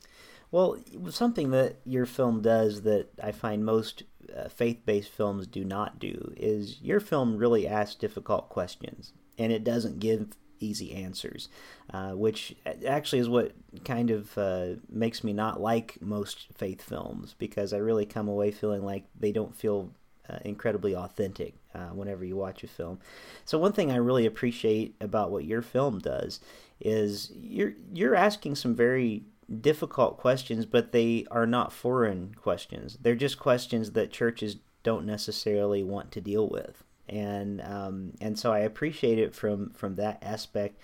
Well, 0.52 0.78
something 1.10 1.50
that 1.52 1.78
your 1.86 2.06
film 2.06 2.42
does 2.42 2.84
that 2.84 3.08
I 3.22 3.32
find 3.32 3.66
most 3.66 4.04
uh, 4.38 4.48
faith-based 4.48 5.10
films 5.10 5.48
do 5.48 5.66
not 5.66 6.00
do 6.00 6.34
is 6.38 6.80
your 6.82 7.00
film 7.00 7.38
really 7.38 7.68
asks 7.68 7.96
difficult 7.96 8.50
questions, 8.50 9.14
and 9.38 9.52
it 9.52 9.64
doesn't 9.64 10.00
give 10.00 10.28
easy 10.64 10.94
answers, 10.94 11.50
uh, 11.94 12.12
which 12.12 12.56
actually 12.88 13.20
is 13.20 13.30
what 13.30 13.52
kind 13.84 14.10
of 14.10 14.38
uh, 14.38 14.68
makes 14.90 15.24
me 15.24 15.34
not 15.34 15.62
like 15.62 15.98
most 16.02 16.48
faith 16.54 16.82
films 16.82 17.36
because 17.38 17.74
I 17.74 17.78
really 17.78 18.06
come 18.06 18.28
away 18.28 18.52
feeling 18.52 18.84
like 18.84 19.06
they 19.20 19.32
don't 19.32 19.56
feel 19.56 19.92
uh, 20.30 20.40
incredibly 20.46 20.96
authentic 20.96 21.56
uh, 21.76 21.90
whenever 21.90 22.24
you 22.24 22.36
watch 22.36 22.64
a 22.64 22.68
film. 22.68 23.00
So 23.46 23.58
one 23.58 23.74
thing 23.74 23.92
I 23.92 23.98
really 23.98 24.26
appreciate 24.26 24.96
about 25.02 25.32
what 25.32 25.46
your 25.46 25.62
film 25.62 26.00
does 26.00 26.40
is 26.80 27.32
you're 27.36 27.74
you're 27.94 28.16
asking 28.16 28.56
some 28.56 28.76
very 28.76 29.24
difficult 29.62 30.18
questions, 30.18 30.66
but 30.66 30.92
they 30.92 31.26
are 31.32 31.46
not 31.46 31.74
foreign 31.74 32.34
questions. 32.36 32.98
They're 33.02 33.16
just 33.16 33.40
questions 33.40 33.92
that 33.92 34.12
churches 34.12 34.58
don't 34.84 35.06
necessarily 35.06 35.84
want 35.84 36.12
to 36.12 36.22
deal 36.22 36.48
with, 36.50 36.84
and 37.10 37.62
um, 37.62 38.14
and 38.22 38.38
so 38.38 38.52
I 38.52 38.60
appreciate 38.60 39.20
it 39.20 39.36
from 39.36 39.72
from 39.72 39.96
that 39.96 40.20
aspect 40.22 40.80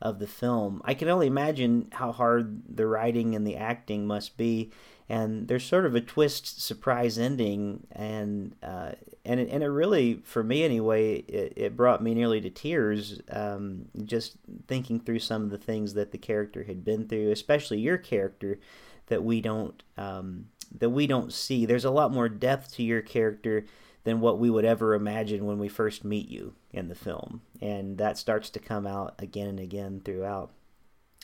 of 0.00 0.18
the 0.18 0.26
film. 0.26 0.82
I 0.84 0.94
can 0.94 1.08
only 1.08 1.28
imagine 1.28 1.88
how 1.92 2.12
hard 2.12 2.76
the 2.76 2.86
writing 2.86 3.34
and 3.34 3.46
the 3.46 3.56
acting 3.56 4.06
must 4.06 4.36
be, 4.36 4.70
and 5.08 5.48
there's 5.48 5.64
sort 5.64 5.86
of 5.86 5.94
a 5.94 6.00
twist 6.00 6.60
surprise 6.60 7.18
ending, 7.18 7.86
and 7.92 8.54
uh, 8.62 8.92
and 9.24 9.40
it, 9.40 9.48
and 9.50 9.62
it 9.62 9.68
really, 9.68 10.20
for 10.24 10.42
me 10.42 10.64
anyway, 10.64 11.14
it, 11.14 11.52
it 11.56 11.76
brought 11.76 12.02
me 12.02 12.14
nearly 12.14 12.40
to 12.40 12.50
tears. 12.50 13.20
Um, 13.30 13.86
just 14.04 14.36
thinking 14.66 15.00
through 15.00 15.20
some 15.20 15.42
of 15.42 15.50
the 15.50 15.58
things 15.58 15.94
that 15.94 16.10
the 16.10 16.18
character 16.18 16.64
had 16.64 16.84
been 16.84 17.06
through, 17.06 17.30
especially 17.30 17.78
your 17.78 17.98
character, 17.98 18.58
that 19.06 19.22
we 19.22 19.40
don't 19.40 19.82
um, 19.96 20.46
that 20.78 20.90
we 20.90 21.06
don't 21.06 21.32
see. 21.32 21.64
There's 21.64 21.84
a 21.84 21.90
lot 21.90 22.12
more 22.12 22.28
depth 22.28 22.74
to 22.74 22.82
your 22.82 23.02
character 23.02 23.64
than 24.04 24.20
what 24.20 24.38
we 24.38 24.50
would 24.50 24.64
ever 24.64 24.94
imagine 24.94 25.46
when 25.46 25.58
we 25.58 25.68
first 25.68 26.04
meet 26.04 26.28
you 26.28 26.54
in 26.72 26.88
the 26.88 26.94
film, 26.94 27.42
and 27.60 27.98
that 27.98 28.18
starts 28.18 28.50
to 28.50 28.58
come 28.58 28.86
out 28.86 29.14
again 29.18 29.48
and 29.48 29.60
again 29.60 30.00
throughout. 30.04 30.50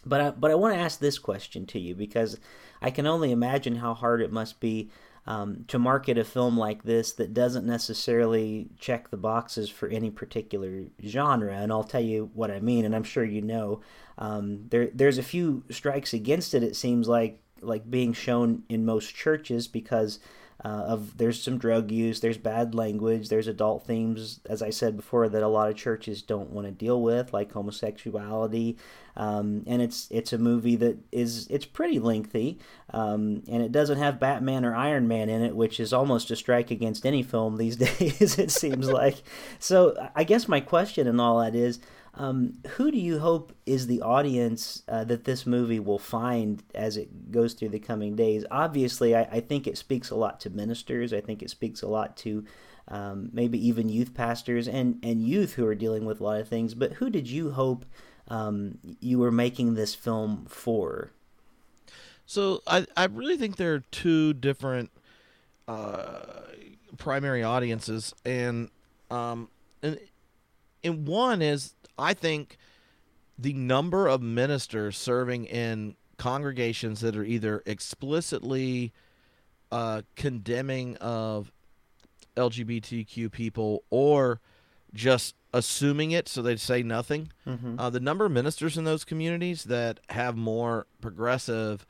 But 0.07 0.21
I, 0.21 0.31
but 0.31 0.51
I 0.51 0.55
want 0.55 0.75
to 0.75 0.81
ask 0.81 1.01
this 1.01 1.19
question 1.19 1.67
to 1.67 1.79
you 1.79 1.95
because 1.95 2.39
I 2.81 2.91
can 2.91 3.07
only 3.07 3.33
imagine 3.33 3.77
how 3.77 3.95
hard 3.95 4.23
it 4.23 4.33
must 4.33 4.61
be 4.61 4.91
um, 5.27 5.65
to 5.69 5.79
market 5.79 6.17
a 6.17 6.25
film 6.25 6.57
like 6.57 6.85
this 6.85 7.13
that 7.13 7.35
doesn't 7.35 7.67
necessarily 7.67 8.69
check 8.79 9.11
the 9.11 9.19
boxes 9.19 9.69
for 9.69 9.89
any 9.89 10.11
particular 10.11 10.85
genre. 11.05 11.55
And 11.55 11.71
I'll 11.71 11.85
tell 11.85 12.01
you 12.01 12.31
what 12.33 12.51
I 12.51 12.61
mean, 12.61 12.85
and 12.85 12.95
I'm 12.95 13.05
sure 13.05 13.25
you 13.25 13.43
know. 13.43 13.81
Um, 14.17 14.65
there 14.71 14.89
there's 14.95 15.19
a 15.19 15.23
few 15.23 15.65
strikes 15.71 16.15
against 16.15 16.55
it. 16.55 16.63
It 16.63 16.77
seems 16.77 17.09
like 17.09 17.43
like 17.61 17.91
being 17.91 18.13
shown 18.13 18.63
in 18.69 18.87
most 18.87 19.15
churches 19.15 19.69
because 19.69 20.19
uh, 20.65 20.69
of 20.69 21.17
there's 21.19 21.41
some 21.41 21.57
drug 21.57 21.93
use, 21.93 22.19
there's 22.19 22.37
bad 22.37 22.75
language, 22.75 23.29
there's 23.29 23.47
adult 23.47 23.87
themes, 23.87 24.41
as 24.49 24.61
I 24.61 24.71
said 24.71 24.97
before, 24.97 25.29
that 25.29 25.43
a 25.43 25.49
lot 25.49 25.71
of 25.71 25.77
churches 25.77 26.21
don't 26.21 26.51
want 26.51 26.67
to 26.67 26.73
deal 26.73 27.01
with, 27.01 27.33
like 27.33 27.53
homosexuality, 27.53 28.77
um, 29.17 29.63
and 29.69 29.81
it's 29.81 30.09
it's 30.11 30.33
a 30.33 30.39
movie 30.39 30.75
that 30.77 30.99
is 31.13 31.47
it's 31.49 31.65
pretty 31.65 32.01
lengthy, 32.01 32.59
um, 32.93 33.45
and 33.49 33.63
it 33.63 33.71
doesn't 33.71 33.99
have 33.99 34.19
Batman 34.19 34.65
or 34.65 34.75
Iron 34.75 35.07
Man 35.07 35.29
in 35.29 35.43
it, 35.43 35.55
which 35.55 35.79
is 35.79 35.93
almost 35.93 36.31
a 36.33 36.37
strike 36.37 36.73
against 36.73 37.07
any 37.07 37.23
film 37.23 37.57
these 37.57 37.77
days. 37.99 38.39
it 38.39 38.51
seems 38.51 38.91
like. 38.91 39.23
So 39.61 40.11
I 40.17 40.25
guess 40.25 40.49
my 40.49 40.61
question 40.61 41.07
and 41.07 41.21
all 41.21 41.39
that 41.41 41.55
is. 41.55 41.79
Um, 42.19 42.55
who 42.71 42.91
do 42.91 42.99
you 42.99 43.21
hope 43.21 43.53
is 43.65 43.87
the 43.87 44.03
audience 44.03 44.83
uh, 44.89 45.05
that 45.05 45.25
this 45.25 45.47
movie 45.47 45.79
will 45.79 46.01
find 46.01 46.63
as 46.75 46.97
it 46.97 47.31
goes 47.31 47.55
through 47.55 47.69
the 47.69 47.79
coming 47.79 48.17
days? 48.17 48.45
Obviously, 48.51 49.15
I, 49.15 49.23
I 49.23 49.41
think 49.41 49.69
it 49.69 49.79
speaks 49.79 50.11
a 50.11 50.17
lot 50.17 50.41
to 50.41 50.51
ministers. 50.51 51.13
I 51.13 51.21
think 51.21 51.43
it 51.43 51.51
speaks 51.51 51.81
a 51.81 51.87
lot 51.87 52.17
to 52.19 52.45
um, 52.89 53.31
maybe 53.33 53.65
even 53.69 53.89
youth 53.89 54.15
pastors 54.15 54.67
and, 54.67 54.99
and 55.05 55.23
youth 55.23 55.55
who 55.55 55.65
are 55.67 55.77
dealing 55.77 56.05
with 56.05 56.21
a 56.21 56.25
lot 56.25 56.41
of 56.41 56.49
things. 56.49 56.75
But 56.75 56.95
who 56.95 57.09
did 57.09 57.29
you 57.29 57.53
hope 57.53 57.85
um, 58.27 58.79
you 58.99 59.21
were 59.21 59.31
making 59.31 59.75
this 59.75 59.95
film 59.95 60.47
for? 60.49 61.13
So 62.27 62.63
I 62.67 62.85
I 62.95 63.07
really 63.07 63.39
think 63.39 63.57
there 63.57 63.75
are 63.75 63.85
two 63.91 64.35
different 64.35 64.91
uh, 65.67 66.19
primary 66.99 67.43
audiences, 67.43 68.13
and 68.25 68.69
um, 69.11 69.49
and 69.83 69.99
and 70.85 71.07
one 71.07 71.41
is 71.41 71.75
I 71.99 72.15
think 72.15 72.57
the 73.39 73.53
number 73.53 74.07
of 74.09 74.23
ministers 74.23 74.97
serving 74.97 75.47
in 75.47 75.97
congregations 76.17 77.01
that 77.01 77.17
are 77.17 77.25
either 77.25 77.63
explicitly 77.67 78.93
uh, 79.71 80.03
condemning 80.17 80.97
of 80.97 81.53
LGBTQ 82.37 83.31
people 83.31 83.85
or 83.91 84.41
just 84.95 85.35
assuming 85.53 86.11
it 86.13 86.29
so 86.29 86.43
they'd 86.43 86.61
say 86.61 86.83
nothing. 86.83 87.31
Uh, 87.79 87.91
the 87.91 88.01
number 88.01 88.25
of 88.25 88.33
ministers 88.33 88.77
in 88.79 88.85
those 88.85 89.05
communities 89.05 89.65
that 89.65 90.01
have 90.11 90.37
more 90.37 90.87
progressive 91.01 91.87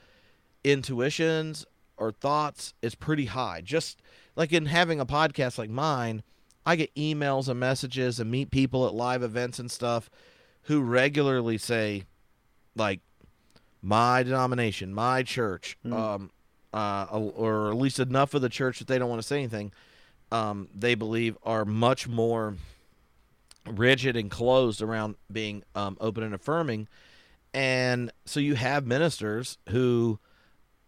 intuitions 0.64 1.64
or 1.97 2.12
thoughts 2.12 2.75
is 2.83 2.94
pretty 2.94 3.27
high. 3.27 3.61
Just 3.62 4.01
like 4.37 4.53
in 4.53 4.66
having 4.66 5.01
a 5.01 5.07
podcast 5.07 5.59
like 5.59 5.71
mine, 5.71 6.23
I 6.68 6.76
get 6.76 6.94
emails 6.96 7.48
and 7.48 7.59
messages 7.59 8.20
and 8.20 8.31
meet 8.31 8.50
people 8.50 8.87
at 8.87 8.92
live 8.92 9.22
events 9.22 9.59
and 9.59 9.70
stuff 9.70 10.11
who 10.64 10.83
regularly 10.83 11.57
say, 11.57 12.02
like, 12.76 13.00
my 13.81 14.22
denomination, 14.22 14.92
my 14.92 15.22
church, 15.22 15.78
um, 15.90 16.31
uh, 16.74 17.07
or 17.07 17.70
at 17.70 17.76
least 17.78 18.00
enough 18.00 18.35
of 18.35 18.42
the 18.42 18.50
church 18.50 18.81
that 18.81 18.87
they 18.87 18.98
don't 18.98 19.09
want 19.09 19.22
to 19.22 19.26
say 19.26 19.38
anything. 19.38 19.72
Um, 20.31 20.68
they 20.74 20.94
believe 20.94 21.38
are 21.42 21.64
much 21.64 22.07
more 22.07 22.57
rigid 23.66 24.14
and 24.14 24.31
closed 24.31 24.83
around 24.83 25.14
being 25.33 25.62
um, 25.74 25.96
open 26.02 26.22
and 26.22 26.35
affirming, 26.35 26.87
and 27.54 28.12
so 28.26 28.40
you 28.40 28.57
have 28.57 28.87
ministers 28.87 29.57
who 29.70 30.18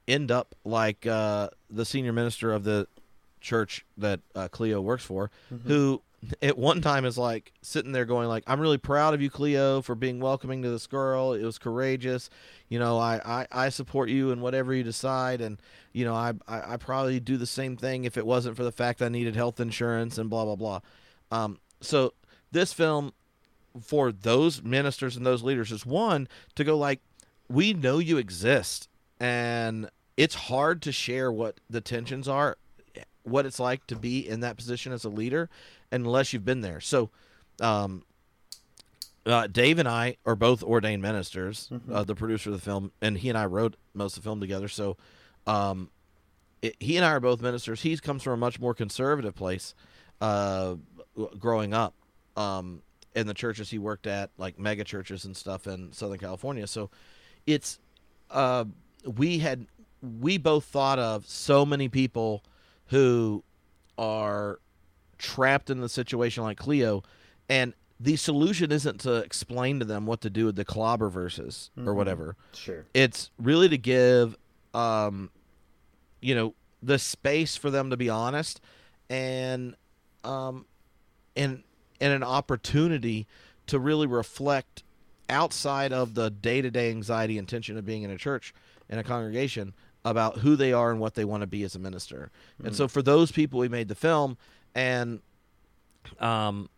end 0.06 0.30
up 0.30 0.54
like 0.62 1.06
uh, 1.06 1.48
the 1.70 1.86
senior 1.86 2.12
minister 2.12 2.52
of 2.52 2.64
the 2.64 2.86
church 3.40 3.85
that 3.96 4.20
uh, 4.35 4.48
Cleo 4.48 4.81
works 4.81 5.05
for, 5.05 5.31
who 5.66 6.03
at 6.42 6.59
one 6.59 6.83
time 6.83 7.05
is 7.05 7.16
like 7.16 7.53
sitting 7.62 7.92
there 7.92 8.05
going 8.05 8.29
like, 8.29 8.44
"I'm 8.46 8.61
really 8.61 8.79
proud 8.79 9.14
of 9.14 9.22
you, 9.22 9.31
Cleo, 9.31 9.81
for 9.81 9.94
being 9.94 10.20
welcoming 10.20 10.62
to 10.62 10.70
this 10.70 10.87
girl. 10.87 11.33
It 11.33 11.42
was 11.42 11.59
courageous. 11.59 12.29
You 12.68 12.79
know, 12.79 12.98
I 12.98 13.20
I, 13.24 13.46
I 13.50 13.68
support 13.70 14.11
you 14.11 14.31
in 14.31 14.40
whatever 14.40 14.74
you 14.74 14.83
decide, 14.83 15.40
and 15.40 15.59
you 15.92 16.05
know, 16.05 16.14
I, 16.14 16.35
I 16.46 16.74
I 16.74 16.76
probably 16.76 17.20
do 17.20 17.37
the 17.37 17.46
same 17.46 17.76
thing 17.76 18.05
if 18.05 18.16
it 18.16 18.26
wasn't 18.26 18.57
for 18.57 18.64
the 18.64 18.72
fact 18.72 19.00
I 19.00 19.09
needed 19.09 19.35
health 19.35 19.61
insurance 19.61 20.18
and 20.18 20.29
blah 20.29 20.44
blah 20.44 20.57
blah. 20.57 20.81
Um, 21.33 21.59
so 21.81 22.12
this 22.53 22.72
film 22.72 23.12
for 23.81 24.12
those 24.12 24.62
ministers 24.62 25.16
and 25.16 25.24
those 25.24 25.42
leaders 25.42 25.70
is 25.70 25.87
one 25.87 26.29
to 26.57 26.64
go 26.64 26.76
like, 26.76 27.00
we 27.48 27.72
know 27.72 27.98
you 27.98 28.18
exist, 28.18 28.88
and 29.18 29.88
it's 30.16 30.35
hard 30.35 30.83
to 30.83 30.92
share 30.92 31.33
what 31.33 31.61
the 31.70 31.81
tensions 31.81 32.29
are 32.29 32.59
what 33.30 33.46
it's 33.46 33.60
like 33.60 33.86
to 33.86 33.96
be 33.96 34.28
in 34.28 34.40
that 34.40 34.56
position 34.56 34.92
as 34.92 35.04
a 35.04 35.08
leader 35.08 35.48
unless 35.92 36.32
you've 36.32 36.44
been 36.44 36.60
there. 36.60 36.80
So, 36.80 37.10
um, 37.60 38.02
uh, 39.26 39.46
Dave 39.46 39.78
and 39.78 39.88
I 39.88 40.16
are 40.24 40.34
both 40.34 40.62
ordained 40.62 41.02
ministers, 41.02 41.70
uh, 41.92 42.04
the 42.04 42.14
producer 42.14 42.50
of 42.50 42.56
the 42.56 42.62
film, 42.62 42.90
and 43.02 43.18
he 43.18 43.28
and 43.28 43.36
I 43.36 43.44
wrote 43.46 43.76
most 43.94 44.16
of 44.16 44.22
the 44.22 44.26
film 44.26 44.40
together. 44.40 44.68
So, 44.68 44.96
um, 45.46 45.90
it, 46.62 46.76
he 46.80 46.96
and 46.96 47.04
I 47.04 47.12
are 47.12 47.20
both 47.20 47.40
ministers. 47.40 47.82
He 47.82 47.96
comes 47.98 48.22
from 48.22 48.34
a 48.34 48.36
much 48.38 48.58
more 48.58 48.74
conservative 48.74 49.34
place, 49.34 49.74
uh, 50.20 50.76
growing 51.38 51.74
up, 51.74 51.94
um, 52.36 52.82
in 53.14 53.26
the 53.26 53.34
churches 53.34 53.70
he 53.70 53.78
worked 53.78 54.06
at, 54.06 54.30
like 54.38 54.58
mega 54.58 54.84
churches 54.84 55.24
and 55.24 55.36
stuff 55.36 55.66
in 55.66 55.92
Southern 55.92 56.18
California. 56.18 56.66
So, 56.66 56.90
it's, 57.46 57.78
uh, 58.30 58.64
we 59.04 59.38
had, 59.38 59.66
we 60.00 60.38
both 60.38 60.64
thought 60.64 60.98
of 60.98 61.26
so 61.26 61.66
many 61.66 61.88
people 61.88 62.42
who 62.90 63.42
are 63.96 64.61
trapped 65.18 65.70
in 65.70 65.81
the 65.81 65.88
situation 65.88 66.42
like 66.42 66.59
Cleo, 66.59 67.03
and 67.48 67.74
the 67.98 68.16
solution 68.16 68.72
isn't 68.72 69.00
to 69.00 69.16
explain 69.16 69.79
to 69.79 69.85
them 69.85 70.07
what 70.07 70.20
to 70.22 70.31
do 70.31 70.46
with 70.46 70.57
the 70.57 70.64
clobber 70.64 71.09
verses 71.09 71.70
or 71.85 71.94
whatever. 71.94 72.37
Sure. 72.55 72.87
It's 72.94 73.31
really 73.38 73.68
to 73.68 73.76
give, 73.76 74.37
um, 74.74 75.31
you 76.20 76.35
know, 76.35 76.55
the 76.83 76.98
space 76.98 77.57
for 77.57 77.70
them 77.70 77.90
to 77.90 77.96
be 77.96 78.09
honest, 78.09 78.61
and, 79.11 79.76
um, 80.24 80.66
and 81.37 81.62
and 82.00 82.12
an 82.14 82.22
opportunity 82.22 83.26
to 83.66 83.79
really 83.79 84.07
reflect 84.07 84.83
outside 85.29 85.92
of 85.92 86.14
the 86.14 86.31
day-to-day 86.31 86.90
anxiety 86.90 87.37
and 87.37 87.46
tension 87.46 87.76
of 87.76 87.85
being 87.85 88.03
in 88.03 88.11
a 88.11 88.16
church 88.16 88.55
in 88.88 88.98
a 88.98 89.05
congregation 89.05 89.74
about 90.04 90.38
who 90.38 90.56
they 90.56 90.72
are 90.72 90.90
and 90.90 91.00
what 91.00 91.14
they 91.14 91.24
want 91.24 91.42
to 91.42 91.46
be 91.46 91.62
as 91.62 91.74
a 91.74 91.78
minister. 91.78 92.30
And 92.64 92.74
so 92.74 92.88
for 92.88 93.02
those 93.02 93.30
people 93.32 93.60
we 93.60 93.68
made 93.68 93.88
the 93.88 93.94
film 93.94 94.36
and 94.74 95.20
um 96.18 96.68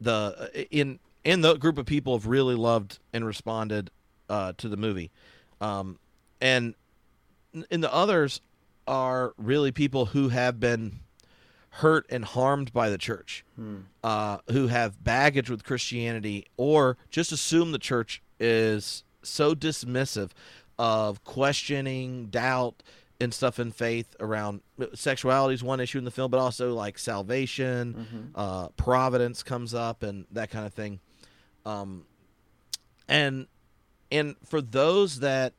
the 0.00 0.66
in 0.70 0.98
in 1.24 1.40
the 1.42 1.54
group 1.56 1.78
of 1.78 1.86
people 1.86 2.16
have 2.16 2.26
really 2.26 2.54
loved 2.54 2.98
and 3.12 3.24
responded 3.26 3.90
uh 4.28 4.52
to 4.56 4.68
the 4.68 4.76
movie. 4.76 5.10
Um 5.60 5.98
and 6.40 6.74
in 7.70 7.80
the 7.80 7.92
others 7.92 8.40
are 8.86 9.34
really 9.38 9.72
people 9.72 10.06
who 10.06 10.28
have 10.28 10.60
been 10.60 11.00
hurt 11.70 12.06
and 12.08 12.24
harmed 12.24 12.72
by 12.72 12.88
the 12.88 12.98
church, 12.98 13.44
uh, 14.04 14.38
who 14.50 14.68
have 14.68 15.02
baggage 15.02 15.50
with 15.50 15.64
Christianity, 15.64 16.46
or 16.56 16.96
just 17.10 17.32
assume 17.32 17.72
the 17.72 17.78
church 17.78 18.22
is 18.38 19.02
so 19.22 19.54
dismissive 19.54 20.30
of 20.78 21.24
questioning, 21.24 22.26
doubt, 22.26 22.82
and 23.20 23.32
stuff 23.32 23.58
in 23.58 23.70
faith 23.70 24.14
around 24.20 24.60
sexuality 24.94 25.54
is 25.54 25.62
one 25.62 25.80
issue 25.80 25.98
in 25.98 26.04
the 26.04 26.10
film, 26.10 26.30
but 26.30 26.40
also 26.40 26.74
like 26.74 26.98
salvation, 26.98 28.32
uh, 28.34 28.68
providence 28.70 29.42
comes 29.42 29.72
up, 29.72 30.02
and 30.02 30.26
that 30.32 30.50
kind 30.50 30.66
of 30.66 30.74
thing. 30.74 31.00
Um, 31.64 32.04
and 33.08 33.46
and 34.10 34.36
for 34.44 34.60
those 34.60 35.20
that 35.20 35.54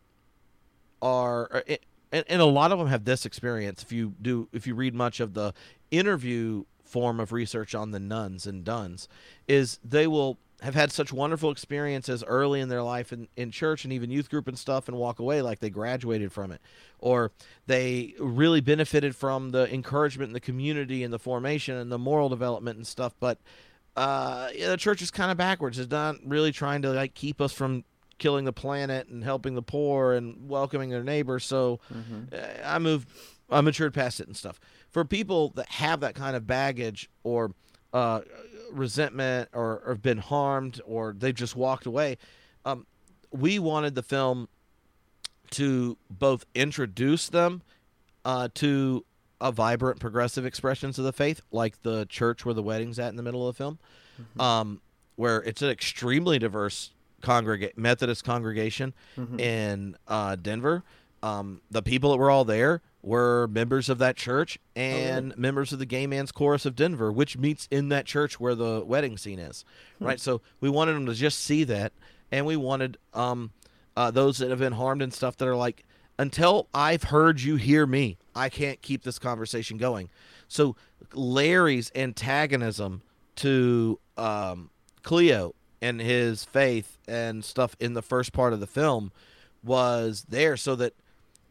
are 1.02 1.64
and, 2.12 2.26
and 2.28 2.42
a 2.42 2.46
lot 2.46 2.72
of 2.72 2.80
them 2.80 2.88
have 2.88 3.06
this 3.06 3.26
experience 3.26 3.84
if 3.84 3.92
you 3.92 4.14
do 4.22 4.48
if 4.52 4.66
you 4.66 4.76
read 4.76 4.94
much 4.94 5.20
of 5.20 5.34
the 5.34 5.54
interview 5.92 6.64
form 6.84 7.20
of 7.20 7.32
research 7.32 7.76
on 7.76 7.92
the 7.92 8.00
nones 8.00 8.48
and 8.48 8.64
dones 8.64 9.08
is 9.48 9.80
they 9.84 10.08
will 10.08 10.38
have 10.66 10.76
had 10.76 10.92
such 10.92 11.14
wonderful 11.14 11.52
experiences 11.52 12.24
early 12.28 12.60
in 12.60 12.70
their 12.70 12.84
life 12.84 13.14
in, 13.14 13.28
in 13.38 13.52
church 13.52 13.84
and 13.84 13.94
even 13.94 14.12
youth 14.12 14.30
group 14.30 14.48
and 14.48 14.60
stuff 14.60 14.88
and 14.88 14.98
walk 14.98 15.20
away 15.20 15.42
like 15.42 15.60
they 15.60 15.70
graduated 15.70 16.32
from 16.32 16.52
it 16.52 16.60
or 17.00 17.32
they 17.68 18.14
really 18.20 18.62
benefited 18.62 19.16
from 19.16 19.52
the 19.52 19.72
encouragement 19.74 20.30
in 20.30 20.34
the 20.34 20.40
community 20.40 21.04
and 21.04 21.14
the 21.14 21.20
formation 21.20 21.78
and 21.78 21.92
the 21.92 21.98
moral 21.98 22.30
development 22.30 22.78
and 22.78 22.86
stuff 22.86 23.14
but 23.20 23.38
uh, 23.96 24.50
yeah, 24.54 24.68
the 24.70 24.78
church 24.78 25.02
is 25.02 25.10
kind 25.10 25.32
of 25.32 25.38
backwards. 25.38 25.80
It's 25.80 25.90
not 25.90 26.18
really 26.26 26.52
trying 26.52 26.82
to 26.82 26.90
like 26.90 27.14
keep 27.14 27.40
us 27.40 27.54
from 27.54 27.86
killing 28.18 28.46
the 28.46 28.54
planet 28.54 29.08
and 29.08 29.24
helping 29.24 29.56
the 29.56 29.62
poor 29.62 30.14
and 30.14 30.50
welcoming 30.50 30.90
their 30.90 31.04
neighbors. 31.04 31.46
So 31.46 31.80
uh, 32.34 32.38
I 32.64 32.80
moved, 32.80 33.10
I 33.50 33.62
matured 33.62 33.94
past 33.94 34.20
it 34.20 34.28
and 34.28 34.36
stuff. 34.36 34.60
For 34.90 35.06
people 35.06 35.50
that 35.56 35.70
have 35.70 36.02
that 36.02 36.16
kind 36.16 36.36
of 36.36 36.46
baggage 36.46 37.10
or 37.24 37.54
uh, 37.94 38.22
resentment 38.76 39.50
or, 39.54 39.82
or 39.86 39.96
been 39.96 40.18
harmed 40.18 40.82
or 40.86 41.14
they've 41.18 41.36
just 41.36 41.56
walked 41.56 41.86
away, 41.86 42.18
um, 42.66 42.86
we 43.32 43.60
wanted 43.60 43.96
the 43.96 44.04
film 44.04 44.48
to 45.52 45.98
both 46.10 46.46
introduce 46.56 47.30
them 47.30 47.62
uh, 48.24 48.50
to 48.56 49.06
a 49.42 49.52
vibrant 49.52 50.00
progressive 50.00 50.46
expressions 50.46 50.98
of 50.98 51.06
the 51.06 51.14
faith, 51.14 51.42
like 51.52 51.82
the 51.84 52.06
church 52.08 52.46
where 52.46 52.54
the 52.54 52.64
wedding's 52.64 52.98
at 53.00 53.10
in 53.10 53.16
the 53.16 53.24
middle 53.24 53.48
of 53.48 53.56
the 53.56 53.58
film, 53.64 53.80
um, 54.40 54.82
where 55.16 55.42
it's 55.44 55.62
an 55.62 55.70
extremely 55.70 56.40
diverse 56.40 56.92
congrega- 57.22 57.78
Methodist 57.78 58.24
congregation 58.24 58.94
in 59.40 59.98
uh, 60.08 60.36
Denver. 60.36 60.84
Um, 61.22 61.62
the 61.72 61.82
people 61.82 62.12
that 62.12 62.18
were 62.18 62.30
all 62.32 62.46
there 62.46 62.82
were 63.06 63.48
members 63.48 63.88
of 63.88 64.00
that 64.00 64.16
church 64.16 64.58
and 64.76 65.38
members 65.38 65.72
of 65.72 65.78
the 65.78 65.86
Gay 65.86 66.08
Man's 66.08 66.32
Chorus 66.32 66.66
of 66.66 66.76
Denver, 66.76 67.12
which 67.12 67.38
meets 67.38 67.68
in 67.70 67.90
that 67.90 68.06
church 68.06 68.40
where 68.40 68.56
the 68.56 68.84
wedding 68.84 69.16
scene 69.16 69.38
is. 69.38 69.64
Right. 70.00 70.20
So 70.20 70.42
we 70.60 70.70
wanted 70.70 70.94
them 70.94 71.06
to 71.06 71.14
just 71.14 71.40
see 71.40 71.64
that, 71.66 71.94
and 72.32 72.48
we 72.48 72.56
wanted 72.56 72.98
um, 73.14 73.52
uh, 73.96 74.10
those 74.10 74.40
that 74.40 74.50
have 74.50 74.60
been 74.60 74.74
harmed 74.74 75.04
and 75.04 75.14
stuff 75.14 75.38
that 75.38 75.48
are 75.48 75.56
like, 75.56 75.86
until 76.18 76.68
I've 76.74 77.04
heard 77.04 77.42
you 77.42 77.58
hear 77.58 77.86
me, 77.86 78.18
I 78.36 78.50
can't 78.50 78.82
keep 78.82 79.04
this 79.04 79.20
conversation 79.20 79.78
going. 79.78 80.10
So 80.48 80.76
Larry's 81.14 81.92
antagonism 81.94 83.04
to 83.38 84.00
um, 84.18 84.72
Cleo 85.04 85.54
and 85.82 86.02
his 86.02 86.44
faith 86.44 86.98
and 87.08 87.46
stuff 87.46 87.76
in 87.80 87.94
the 87.94 88.02
first 88.02 88.34
part 88.34 88.54
of 88.54 88.60
the 88.60 88.68
film 88.68 89.12
was 89.64 90.26
there 90.30 90.58
so 90.58 90.76
that 90.76 90.94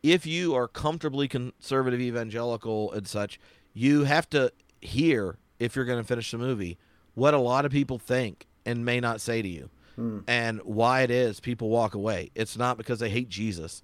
if 0.05 0.27
you 0.27 0.55
are 0.55 0.69
comfortably 0.69 1.27
conservative 1.27 1.99
evangelical 1.99 2.93
and 2.93 3.09
such, 3.09 3.40
you 3.73 4.05
have 4.05 4.29
to 4.31 4.53
hear 4.83 5.38
if 5.59 5.75
you're 5.75 5.87
going 5.87 6.01
to 6.01 6.07
finish 6.07 6.31
the 6.31 6.37
movie 6.37 6.77
what 7.14 7.33
a 7.33 7.38
lot 7.38 7.64
of 7.64 7.73
people 7.73 7.99
think 7.99 8.47
and 8.67 8.85
may 8.85 9.01
not 9.01 9.21
say 9.21 9.40
to 9.40 9.49
you 9.49 9.71
hmm. 9.97 10.19
and 10.29 10.61
why 10.62 11.01
it 11.01 11.11
is 11.11 11.40
people 11.40 11.71
walk 11.71 11.95
away. 11.95 12.31
It's 12.35 12.59
not 12.59 12.77
because 12.77 12.99
they 12.99 13.09
hate 13.09 13.31
Jesus. 13.31 13.83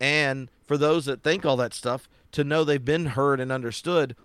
And 0.00 0.50
for 0.66 0.78
those 0.78 1.04
that 1.04 1.22
think 1.22 1.44
all 1.44 1.56
that 1.56 1.74
stuff, 1.74 2.08
to 2.32 2.44
know 2.44 2.64
they've 2.64 2.82
been 2.82 3.06
heard 3.06 3.38
and 3.38 3.52
understood, 3.52 4.16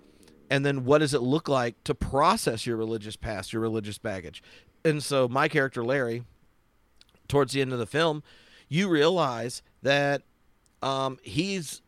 and 0.49 0.65
then 0.65 0.85
what 0.85 0.99
does 0.99 1.13
it 1.13 1.21
look 1.21 1.49
like 1.49 1.83
to 1.83 1.93
process 1.93 2.65
your 2.65 2.77
religious 2.77 3.17
past, 3.17 3.51
your 3.51 3.61
religious 3.61 3.97
baggage? 3.97 4.41
And 4.85 5.03
so, 5.03 5.27
my 5.27 5.47
character, 5.47 5.83
Larry, 5.83 6.23
towards 7.27 7.53
the 7.53 7.61
end 7.61 7.73
of 7.73 7.79
the 7.79 7.87
film, 7.87 8.23
you 8.69 8.87
realize 8.87 9.61
that 9.81 10.21
um, 10.83 11.17
he's 11.21 11.81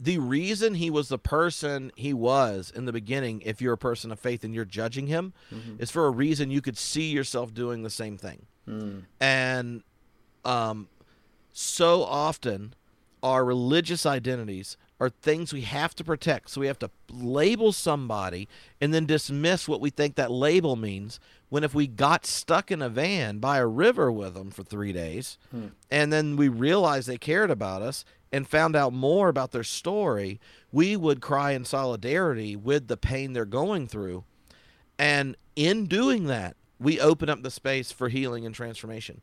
the 0.00 0.18
reason 0.18 0.74
he 0.74 0.90
was 0.90 1.08
the 1.08 1.18
person 1.18 1.90
he 1.96 2.12
was 2.12 2.72
in 2.74 2.84
the 2.84 2.92
beginning, 2.92 3.42
if 3.44 3.60
you're 3.60 3.72
a 3.72 3.78
person 3.78 4.12
of 4.12 4.20
faith 4.20 4.44
and 4.44 4.54
you're 4.54 4.64
judging 4.64 5.08
him, 5.08 5.32
mm-hmm. 5.52 5.82
is 5.82 5.90
for 5.90 6.06
a 6.06 6.10
reason 6.10 6.50
you 6.50 6.60
could 6.60 6.78
see 6.78 7.10
yourself 7.10 7.52
doing 7.52 7.82
the 7.82 7.90
same 7.90 8.16
thing. 8.16 8.46
Mm. 8.68 9.04
And 9.18 9.82
um, 10.44 10.88
so 11.52 12.04
often, 12.04 12.74
our 13.22 13.44
religious 13.44 14.06
identities 14.06 14.76
are 15.00 15.08
things 15.08 15.52
we 15.52 15.62
have 15.62 15.94
to 15.96 16.04
protect. 16.04 16.50
So 16.50 16.60
we 16.60 16.68
have 16.68 16.78
to 16.80 16.90
label 17.10 17.72
somebody 17.72 18.48
and 18.80 18.92
then 18.92 19.06
dismiss 19.06 19.66
what 19.66 19.80
we 19.80 19.90
think 19.90 20.14
that 20.14 20.30
label 20.30 20.76
means. 20.76 21.18
When 21.48 21.64
if 21.64 21.74
we 21.74 21.86
got 21.86 22.26
stuck 22.26 22.70
in 22.70 22.82
a 22.82 22.88
van 22.88 23.38
by 23.38 23.58
a 23.58 23.66
river 23.66 24.12
with 24.12 24.34
them 24.34 24.50
for 24.50 24.62
three 24.62 24.92
days, 24.92 25.38
hmm. 25.50 25.68
and 25.90 26.12
then 26.12 26.36
we 26.36 26.48
realized 26.48 27.08
they 27.08 27.18
cared 27.18 27.50
about 27.50 27.82
us 27.82 28.04
and 28.30 28.46
found 28.46 28.76
out 28.76 28.92
more 28.92 29.28
about 29.28 29.52
their 29.52 29.64
story, 29.64 30.40
we 30.70 30.96
would 30.96 31.22
cry 31.22 31.52
in 31.52 31.64
solidarity 31.64 32.54
with 32.54 32.88
the 32.88 32.96
pain 32.96 33.32
they're 33.32 33.46
going 33.46 33.86
through. 33.86 34.24
And 34.98 35.36
in 35.56 35.86
doing 35.86 36.26
that, 36.26 36.56
we 36.78 37.00
open 37.00 37.30
up 37.30 37.42
the 37.42 37.50
space 37.50 37.90
for 37.90 38.08
healing 38.08 38.44
and 38.44 38.54
transformation. 38.54 39.22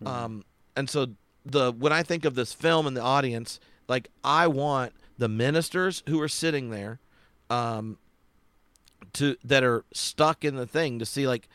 Hmm. 0.00 0.06
Um, 0.06 0.44
and 0.76 0.88
so 0.90 1.08
the 1.44 1.72
when 1.72 1.92
I 1.92 2.02
think 2.02 2.24
of 2.24 2.34
this 2.34 2.52
film 2.52 2.86
and 2.86 2.96
the 2.96 3.02
audience, 3.02 3.60
like 3.88 4.08
I 4.24 4.46
want 4.46 4.92
the 5.18 5.28
ministers 5.28 6.02
who 6.08 6.20
are 6.20 6.28
sitting 6.28 6.70
there 6.70 7.00
um, 7.50 7.98
to 9.14 9.36
that 9.44 9.62
are 9.62 9.84
stuck 9.92 10.44
in 10.44 10.56
the 10.56 10.66
thing 10.66 10.98
to 10.98 11.06
see 11.06 11.26
like 11.26 11.48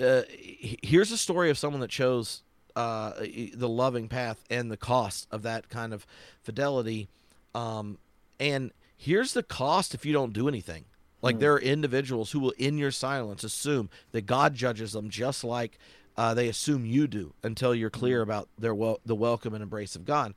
uh, 0.00 0.22
here's 0.30 1.12
a 1.12 1.18
story 1.18 1.50
of 1.50 1.58
someone 1.58 1.80
that 1.80 1.90
chose 1.90 2.42
uh, 2.76 3.12
the 3.54 3.68
loving 3.68 4.08
path 4.08 4.44
and 4.50 4.70
the 4.70 4.76
cost 4.76 5.26
of 5.30 5.42
that 5.42 5.68
kind 5.68 5.92
of 5.92 6.06
fidelity 6.42 7.08
um, 7.54 7.98
and 8.38 8.72
here's 8.96 9.32
the 9.32 9.42
cost 9.42 9.94
if 9.94 10.06
you 10.06 10.12
don't 10.12 10.32
do 10.32 10.48
anything 10.48 10.84
like 11.20 11.36
mm. 11.36 11.40
there 11.40 11.54
are 11.54 11.60
individuals 11.60 12.30
who 12.30 12.40
will 12.40 12.54
in 12.58 12.78
your 12.78 12.90
silence 12.90 13.42
assume 13.42 13.88
that 14.12 14.26
god 14.26 14.54
judges 14.54 14.92
them 14.92 15.08
just 15.08 15.42
like 15.42 15.78
uh, 16.16 16.34
they 16.34 16.48
assume 16.48 16.84
you 16.84 17.06
do 17.06 17.32
until 17.44 17.74
you're 17.74 17.90
clear 17.90 18.18
hmm. 18.18 18.30
about 18.30 18.48
their 18.58 18.74
wel- 18.74 19.00
the 19.06 19.14
welcome 19.14 19.54
and 19.54 19.62
embrace 19.62 19.96
of 19.96 20.04
god 20.04 20.34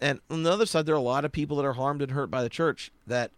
and 0.00 0.20
on 0.30 0.42
the 0.42 0.52
other 0.52 0.66
side, 0.66 0.86
there 0.86 0.94
are 0.94 0.98
a 0.98 1.00
lot 1.00 1.24
of 1.24 1.32
people 1.32 1.56
that 1.56 1.64
are 1.64 1.72
harmed 1.72 2.02
and 2.02 2.12
hurt 2.12 2.30
by 2.30 2.42
the 2.42 2.48
church 2.48 2.90
that 3.06 3.30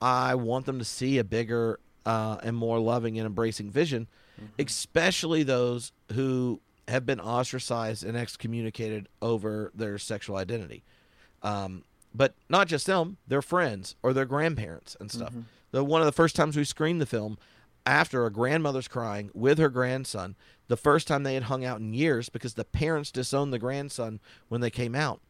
I 0.00 0.34
want 0.34 0.66
them 0.66 0.78
to 0.78 0.84
see 0.84 1.18
a 1.18 1.24
bigger 1.24 1.80
uh, 2.06 2.38
and 2.42 2.56
more 2.56 2.78
loving 2.78 3.18
and 3.18 3.26
embracing 3.26 3.70
vision, 3.70 4.06
mm-hmm. 4.38 4.46
especially 4.58 5.42
those 5.42 5.92
who 6.12 6.60
have 6.86 7.04
been 7.04 7.20
ostracized 7.20 8.04
and 8.04 8.16
excommunicated 8.16 9.08
over 9.20 9.70
their 9.74 9.98
sexual 9.98 10.36
identity. 10.36 10.84
Um, 11.42 11.84
but 12.14 12.34
not 12.48 12.66
just 12.66 12.86
them, 12.86 13.18
their 13.26 13.42
friends 13.42 13.94
or 14.02 14.12
their 14.12 14.24
grandparents 14.24 14.96
and 14.98 15.10
stuff. 15.10 15.30
Mm-hmm. 15.30 15.40
The, 15.72 15.84
one 15.84 16.00
of 16.00 16.06
the 16.06 16.12
first 16.12 16.34
times 16.34 16.56
we 16.56 16.64
screened 16.64 17.00
the 17.00 17.06
film, 17.06 17.38
after 17.84 18.24
a 18.24 18.30
grandmother's 18.30 18.88
crying 18.88 19.30
with 19.34 19.58
her 19.58 19.68
grandson, 19.68 20.36
the 20.68 20.76
first 20.76 21.08
time 21.08 21.22
they 21.22 21.34
had 21.34 21.44
hung 21.44 21.64
out 21.64 21.80
in 21.80 21.92
years 21.92 22.28
because 22.28 22.54
the 22.54 22.64
parents 22.64 23.10
disowned 23.10 23.52
the 23.52 23.58
grandson 23.58 24.20
when 24.48 24.60
they 24.60 24.70
came 24.70 24.94
out 24.94 25.20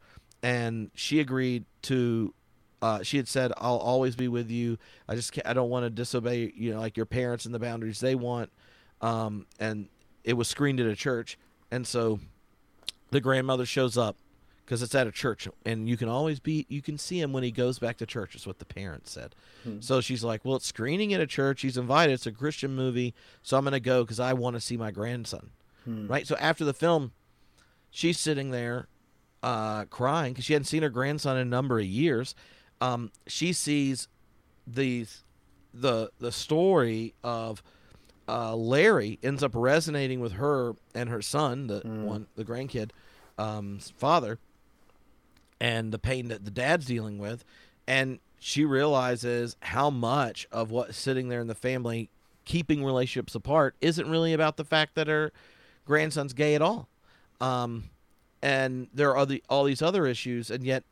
and 0.41 0.91
she 0.93 1.19
agreed 1.19 1.65
to 1.83 2.33
uh, 2.81 3.03
she 3.03 3.17
had 3.17 3.27
said 3.27 3.51
i'll 3.57 3.77
always 3.77 4.15
be 4.15 4.27
with 4.27 4.49
you 4.49 4.77
i 5.07 5.15
just 5.15 5.33
can't, 5.33 5.45
i 5.45 5.53
don't 5.53 5.69
want 5.69 5.85
to 5.85 5.89
disobey 5.89 6.51
you 6.55 6.71
know 6.71 6.79
like 6.79 6.95
your 6.95 7.05
parents 7.05 7.45
and 7.45 7.53
the 7.53 7.59
boundaries 7.59 7.99
they 7.99 8.15
want 8.15 8.51
um, 9.01 9.45
and 9.59 9.87
it 10.23 10.33
was 10.33 10.47
screened 10.47 10.79
at 10.79 10.87
a 10.87 10.95
church. 10.95 11.37
And 11.71 11.85
so 11.85 12.19
the 13.11 13.21
grandmother 13.21 13.65
shows 13.65 13.97
up 13.97 14.17
because 14.65 14.83
it's 14.83 14.93
at 14.93 15.07
a 15.07 15.11
church 15.11 15.47
and 15.65 15.89
you 15.89 15.97
can 15.97 16.07
always 16.07 16.39
be 16.39 16.65
you 16.69 16.81
can 16.81 16.97
see 16.97 17.19
him 17.19 17.33
when 17.33 17.41
he 17.41 17.49
goes 17.49 17.79
back 17.79 17.97
to 17.97 18.05
church 18.05 18.35
is 18.35 18.45
what 18.45 18.59
the 18.59 18.65
parents 18.65 19.11
said. 19.11 19.33
Hmm. 19.63 19.81
so 19.81 19.99
she's 19.99 20.23
like 20.23 20.45
well 20.45 20.57
it's 20.57 20.67
screening 20.67 21.11
at 21.11 21.19
a 21.19 21.25
church. 21.25 21.61
He's 21.61 21.75
invited. 21.75 22.13
It's 22.13 22.27
a 22.27 22.31
christian 22.31 22.75
movie. 22.75 23.15
So 23.41 23.57
i'm 23.57 23.63
going 23.63 23.71
to 23.73 23.79
go 23.79 24.03
because 24.03 24.19
i 24.19 24.31
want 24.33 24.55
to 24.55 24.61
see 24.61 24.77
my 24.77 24.91
grandson. 24.91 25.49
Hmm. 25.85 26.07
right? 26.07 26.27
So 26.27 26.35
after 26.39 26.65
the 26.65 26.73
film 26.73 27.13
she's 27.89 28.19
sitting 28.19 28.51
there 28.51 28.87
uh, 29.41 29.85
crying 29.85 30.33
because 30.33 30.45
she 30.45 30.53
hadn't 30.53 30.65
seen 30.65 30.83
her 30.83 30.89
grandson 30.89 31.37
in 31.37 31.47
a 31.47 31.49
number 31.49 31.79
of 31.79 31.85
years. 31.85 32.35
Um, 32.81 33.11
she 33.27 33.53
sees 33.53 34.07
these 34.65 35.23
the 35.73 36.11
the 36.19 36.31
story 36.31 37.13
of 37.23 37.61
uh, 38.29 38.55
Larry 38.55 39.17
ends 39.23 39.43
up 39.43 39.51
resonating 39.53 40.19
with 40.19 40.33
her 40.33 40.75
and 40.93 41.09
her 41.09 41.21
son, 41.21 41.67
the 41.67 41.81
mm. 41.81 42.03
one 42.03 42.27
the 42.35 42.45
grandkid 42.45 42.91
um, 43.37 43.79
father, 43.97 44.37
and 45.59 45.91
the 45.91 45.99
pain 45.99 46.27
that 46.27 46.45
the 46.45 46.51
dad's 46.51 46.85
dealing 46.85 47.17
with, 47.17 47.43
and 47.87 48.19
she 48.39 48.63
realizes 48.63 49.55
how 49.61 49.89
much 49.89 50.47
of 50.51 50.71
what's 50.71 50.97
sitting 50.97 51.29
there 51.29 51.41
in 51.41 51.47
the 51.47 51.55
family 51.55 52.09
keeping 52.45 52.83
relationships 52.83 53.35
apart 53.35 53.75
isn't 53.81 54.09
really 54.09 54.33
about 54.33 54.57
the 54.57 54.63
fact 54.63 54.95
that 54.95 55.07
her 55.07 55.31
grandson's 55.85 56.33
gay 56.33 56.55
at 56.55 56.61
all. 56.61 56.87
Um, 57.41 57.89
and 58.41 58.87
there 58.93 59.15
are 59.15 59.25
the, 59.25 59.43
all 59.49 59.65
these 59.65 59.81
other 59.81 60.07
issues, 60.07 60.49
and 60.49 60.63
yet, 60.63 60.83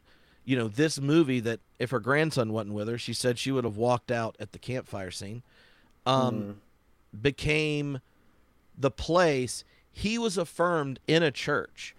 you 0.43 0.57
know, 0.57 0.67
this 0.67 0.99
movie 0.99 1.39
that 1.39 1.59
if 1.79 1.91
her 1.91 1.99
grandson 1.99 2.51
wasn't 2.51 2.73
with 2.73 2.87
her, 2.87 2.97
she 2.97 3.13
said 3.13 3.39
she 3.39 3.51
would 3.51 3.63
have 3.63 3.77
walked 3.77 4.11
out 4.11 4.35
at 4.39 4.51
the 4.51 4.59
campfire 4.59 5.11
scene, 5.11 5.43
um, 6.05 6.35
mm. 6.35 6.55
Became 7.21 7.99
the 8.77 8.91
place 8.91 9.63
he 9.91 10.17
was 10.17 10.37
affirmed 10.37 10.99
in 11.07 11.23
a 11.23 11.31
church, 11.31 11.95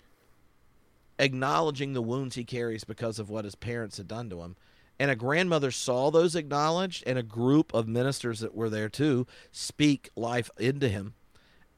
acknowledging 1.19 1.93
the 1.93 2.03
wounds 2.03 2.37
he 2.37 2.45
carries 2.45 2.85
because 2.85 3.19
of 3.19 3.29
what 3.29 3.45
his 3.45 3.55
parents 3.55 3.97
had 3.97 4.09
done 4.09 4.31
to 4.31 4.43
him. 4.43 4.57
And 5.01 5.11
a 5.11 5.17
grandmother 5.17 5.71
saw 5.71 6.11
those 6.11 6.35
acknowledged, 6.35 7.05
and 7.07 7.19
a 7.19 7.23
group 7.23 7.73
of 7.73 7.87
ministers 7.87 8.41
that 8.41 8.55
were 8.55 8.71
there 8.71 8.89
too 8.89 9.27
speak 9.53 10.11
life 10.17 10.51
into 10.59 10.89
him. 10.89 11.15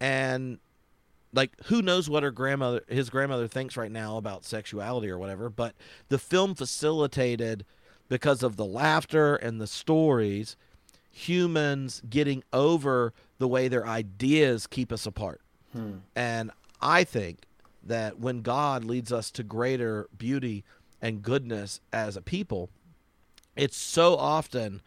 And 0.01 0.59
like 1.33 1.53
who 1.67 1.83
knows 1.83 2.09
what 2.09 2.23
her 2.23 2.31
grandmother 2.31 2.83
his 2.89 3.11
grandmother 3.11 3.47
thinks 3.47 3.77
right 3.77 3.91
now 3.91 4.17
about 4.17 4.45
sexuality 4.45 5.09
or 5.09 5.19
whatever 5.19 5.49
but 5.49 5.75
the 6.09 6.19
film 6.19 6.55
facilitated 6.55 7.65
because 8.09 8.43
of 8.43 8.57
the 8.57 8.65
laughter 8.65 9.37
and 9.37 9.61
the 9.61 9.67
stories 9.67 10.57
humans 11.11 12.03
getting 12.09 12.43
over 12.53 13.13
the 13.39 13.49
way 13.49 13.69
their 13.69 13.87
ideas 13.87 14.67
keep 14.67 14.93
us 14.93 15.07
apart 15.07 15.41
hmm. 15.73 15.95
and 16.15 16.51
i 16.81 17.05
think 17.05 17.41
that 17.83 18.19
when 18.19 18.43
god 18.43 18.85
leads 18.85 19.13
us 19.13 19.31
to 19.31 19.43
greater 19.43 20.09
beauty 20.17 20.65
and 21.03 21.23
goodness 21.23 21.81
as 21.93 22.17
a 22.17 22.23
people 22.23 22.71
it's 23.57 23.77
so 23.77 24.17
often 24.17 24.81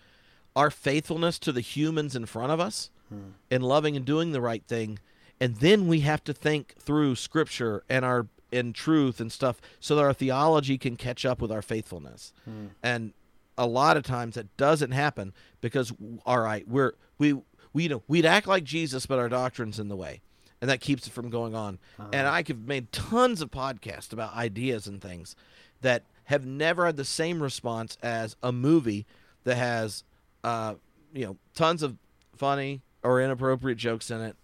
our 0.56 0.70
faithfulness 0.70 1.40
to 1.40 1.52
the 1.52 1.62
humans 1.62 2.16
in 2.16 2.26
front 2.26 2.52
of 2.52 2.60
us 2.60 2.90
hmm. 3.10 3.32
in 3.50 3.62
loving 3.62 3.96
and 3.96 4.06
doing 4.06 4.32
the 4.32 4.42
right 4.42 4.64
thing 4.68 5.00
and 5.40 5.58
then 5.58 5.88
we 5.88 6.02
have 6.02 6.24
to 6.24 6.34
think 6.34 6.76
through 6.80 7.16
scripture 7.16 7.84
and 7.90 8.06
our 8.06 8.28
in 8.52 8.72
truth 8.72 9.20
and 9.20 9.32
stuff 9.32 9.60
so 9.80 9.96
that 9.96 10.04
our 10.04 10.14
theology 10.14 10.78
can 10.78 10.96
catch 10.96 11.26
up 11.26 11.42
with 11.42 11.52
our 11.52 11.62
faithfulness 11.62 12.32
hmm. 12.46 12.68
and 12.82 13.14
a 13.58 13.68
lot 13.68 13.98
of 13.98 14.04
times 14.04 14.36
that 14.36 14.56
doesn't 14.58 14.92
happen 14.92 15.34
because 15.62 15.94
all 16.26 16.40
right 16.40 16.68
we're 16.68 16.94
we 17.18 17.34
we 17.74 17.84
you 17.84 17.90
know 17.90 18.04
we'd 18.08 18.26
act 18.26 18.48
like 18.48 18.64
jesus 18.64 19.06
but 19.06 19.20
our 19.20 19.30
doctrine's 19.30 19.80
in 19.80 19.88
the 19.88 19.96
way 19.96 20.22
and 20.62 20.70
that 20.70 20.80
keeps 20.80 21.08
it 21.08 21.14
from 21.14 21.30
going 21.30 21.54
on 21.54 21.78
uh-huh. 22.00 22.10
and 22.14 22.28
i 22.28 22.44
have 22.46 22.68
made 22.68 22.92
tons 22.92 23.42
of 23.42 23.52
podcasts 23.52 24.12
about 24.12 24.34
ideas 24.36 24.88
and 24.88 25.02
things 25.02 25.36
that 25.82 26.04
have 26.26 26.46
never 26.46 26.86
had 26.86 26.96
the 26.96 27.06
same 27.06 27.44
response 27.44 27.98
as 28.02 28.36
a 28.42 28.52
movie 28.52 29.06
that 29.44 29.56
has 29.56 30.04
uh 30.44 30.74
you 31.14 31.26
know 31.26 31.38
tons 31.54 31.84
of 31.84 31.96
funny 32.36 32.82
or 33.04 33.22
inappropriate 33.22 33.78
jokes 33.78 34.10
in 34.10 34.22
it 34.22 34.36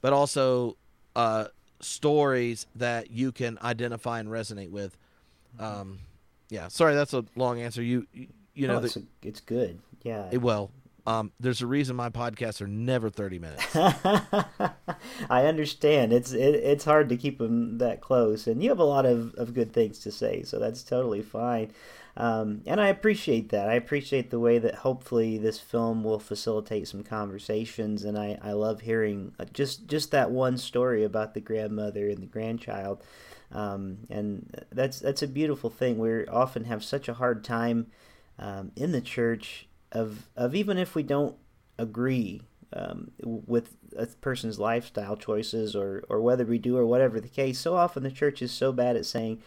but 0.00 0.12
also 0.12 0.76
uh, 1.16 1.46
stories 1.80 2.66
that 2.76 3.10
you 3.10 3.32
can 3.32 3.58
identify 3.62 4.20
and 4.20 4.28
resonate 4.28 4.70
with. 4.70 4.96
Um, 5.58 5.98
yeah, 6.48 6.68
sorry, 6.68 6.94
that's 6.94 7.12
a 7.12 7.24
long 7.34 7.60
answer. 7.60 7.82
You 7.82 8.06
you, 8.12 8.28
you 8.56 8.66
know, 8.66 8.78
it's, 8.78 8.94
the, 8.94 9.00
a, 9.00 9.28
it's 9.28 9.40
good. 9.40 9.78
Yeah. 10.02 10.28
It, 10.30 10.38
well, 10.38 10.70
um, 11.06 11.30
there's 11.38 11.62
a 11.62 11.66
reason 11.66 11.94
my 11.94 12.10
podcasts 12.10 12.60
are 12.60 12.66
never 12.66 13.10
30 13.10 13.38
minutes. 13.38 13.64
I 15.30 15.46
understand. 15.46 16.12
It's 16.12 16.32
it, 16.32 16.56
it's 16.56 16.84
hard 16.84 17.08
to 17.10 17.16
keep 17.16 17.38
them 17.38 17.78
that 17.78 18.00
close, 18.00 18.46
and 18.48 18.62
you 18.62 18.70
have 18.70 18.80
a 18.80 18.84
lot 18.84 19.06
of, 19.06 19.34
of 19.34 19.54
good 19.54 19.72
things 19.72 20.00
to 20.00 20.10
say, 20.10 20.42
so 20.42 20.58
that's 20.58 20.82
totally 20.82 21.22
fine. 21.22 21.70
Um, 22.16 22.62
and 22.66 22.80
I 22.80 22.88
appreciate 22.88 23.50
that. 23.50 23.68
I 23.68 23.74
appreciate 23.74 24.30
the 24.30 24.40
way 24.40 24.58
that 24.58 24.76
hopefully 24.76 25.36
this 25.38 25.60
film 25.60 26.02
will 26.02 26.18
facilitate 26.18 26.88
some 26.88 27.04
conversations, 27.04 28.04
and 28.04 28.18
I, 28.18 28.38
I 28.42 28.52
love 28.52 28.80
hearing 28.80 29.32
uh, 29.38 29.44
just 29.52 29.86
just 29.86 30.10
that 30.10 30.32
one 30.32 30.58
story 30.58 31.04
about 31.04 31.34
the 31.34 31.40
grandmother 31.40 32.08
and 32.08 32.18
the 32.18 32.26
grandchild. 32.26 33.04
Um, 33.52 33.98
and 34.10 34.64
that's 34.72 34.98
that's 34.98 35.22
a 35.22 35.28
beautiful 35.28 35.70
thing. 35.70 35.98
We 35.98 36.26
often 36.26 36.64
have 36.64 36.82
such 36.82 37.08
a 37.08 37.14
hard 37.14 37.44
time 37.44 37.86
um, 38.38 38.72
in 38.76 38.92
the 38.92 39.00
church 39.00 39.68
of 39.92 40.26
of 40.36 40.54
even 40.54 40.78
if 40.78 40.94
we 40.94 41.02
don't 41.02 41.36
agree 41.78 42.42
um, 42.72 43.10
with 43.22 43.76
a 43.96 44.06
person's 44.06 44.58
lifestyle 44.58 45.16
choices 45.16 45.74
or 45.76 46.04
or 46.08 46.20
whether 46.20 46.44
we 46.44 46.58
do 46.58 46.76
or 46.76 46.86
whatever 46.86 47.20
the 47.20 47.28
case. 47.28 47.58
So 47.58 47.76
often 47.76 48.02
the 48.02 48.10
church 48.10 48.42
is 48.42 48.52
so 48.52 48.72
bad 48.72 48.96
at 48.96 49.06
saying, 49.06 49.42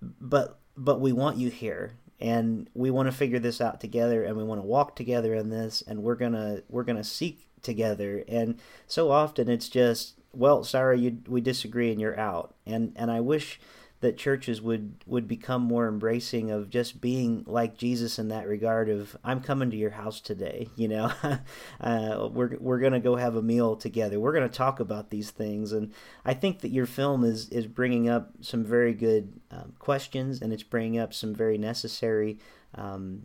but 0.00 0.58
but 0.76 1.00
we 1.00 1.12
want 1.12 1.38
you 1.38 1.50
here 1.50 1.94
and 2.20 2.68
we 2.74 2.90
want 2.90 3.06
to 3.08 3.16
figure 3.16 3.38
this 3.38 3.60
out 3.60 3.80
together, 3.80 4.24
and 4.24 4.36
we 4.36 4.44
want 4.44 4.60
to 4.60 4.66
walk 4.66 4.96
together 4.96 5.34
in 5.34 5.50
this, 5.50 5.82
and 5.86 6.02
we're 6.02 6.16
gonna 6.16 6.62
we're 6.68 6.82
gonna 6.84 7.04
seek 7.04 7.48
together. 7.62 8.24
And 8.28 8.58
so 8.86 9.10
often 9.10 9.48
it's 9.48 9.68
just, 9.68 10.14
well, 10.32 10.64
sorry, 10.64 11.00
you 11.00 11.18
we 11.28 11.40
disagree, 11.40 11.92
and 11.92 12.00
you're 12.00 12.18
out. 12.18 12.54
And 12.66 12.92
and 12.96 13.10
I 13.10 13.20
wish 13.20 13.60
that 14.00 14.16
churches 14.16 14.62
would 14.62 14.94
would 15.06 15.26
become 15.26 15.62
more 15.62 15.88
embracing 15.88 16.50
of 16.50 16.70
just 16.70 17.00
being 17.00 17.44
like 17.46 17.76
Jesus 17.76 18.18
in 18.18 18.28
that 18.28 18.46
regard 18.46 18.88
of 18.88 19.16
I'm 19.24 19.40
coming 19.40 19.70
to 19.70 19.76
your 19.76 19.90
house 19.90 20.20
today 20.20 20.68
you 20.76 20.88
know? 20.88 21.12
Uh, 21.80 22.28
we're 22.32 22.56
we're 22.58 22.78
gonna 22.78 22.98
go 23.00 23.16
have 23.16 23.36
a 23.36 23.42
meal 23.42 23.76
together. 23.76 24.18
We're 24.18 24.32
gonna 24.32 24.48
talk 24.48 24.80
about 24.80 25.10
these 25.10 25.30
things. 25.30 25.72
And 25.72 25.92
I 26.24 26.34
think 26.34 26.60
that 26.60 26.70
your 26.70 26.86
film 26.86 27.24
is 27.24 27.48
is 27.50 27.66
bringing 27.66 28.08
up 28.08 28.32
some 28.40 28.64
very 28.64 28.92
good 28.92 29.40
um, 29.50 29.74
questions 29.78 30.42
and 30.42 30.52
it's 30.52 30.62
bringing 30.62 30.98
up 30.98 31.14
some 31.14 31.34
very 31.34 31.56
necessary 31.56 32.38
um, 32.74 33.22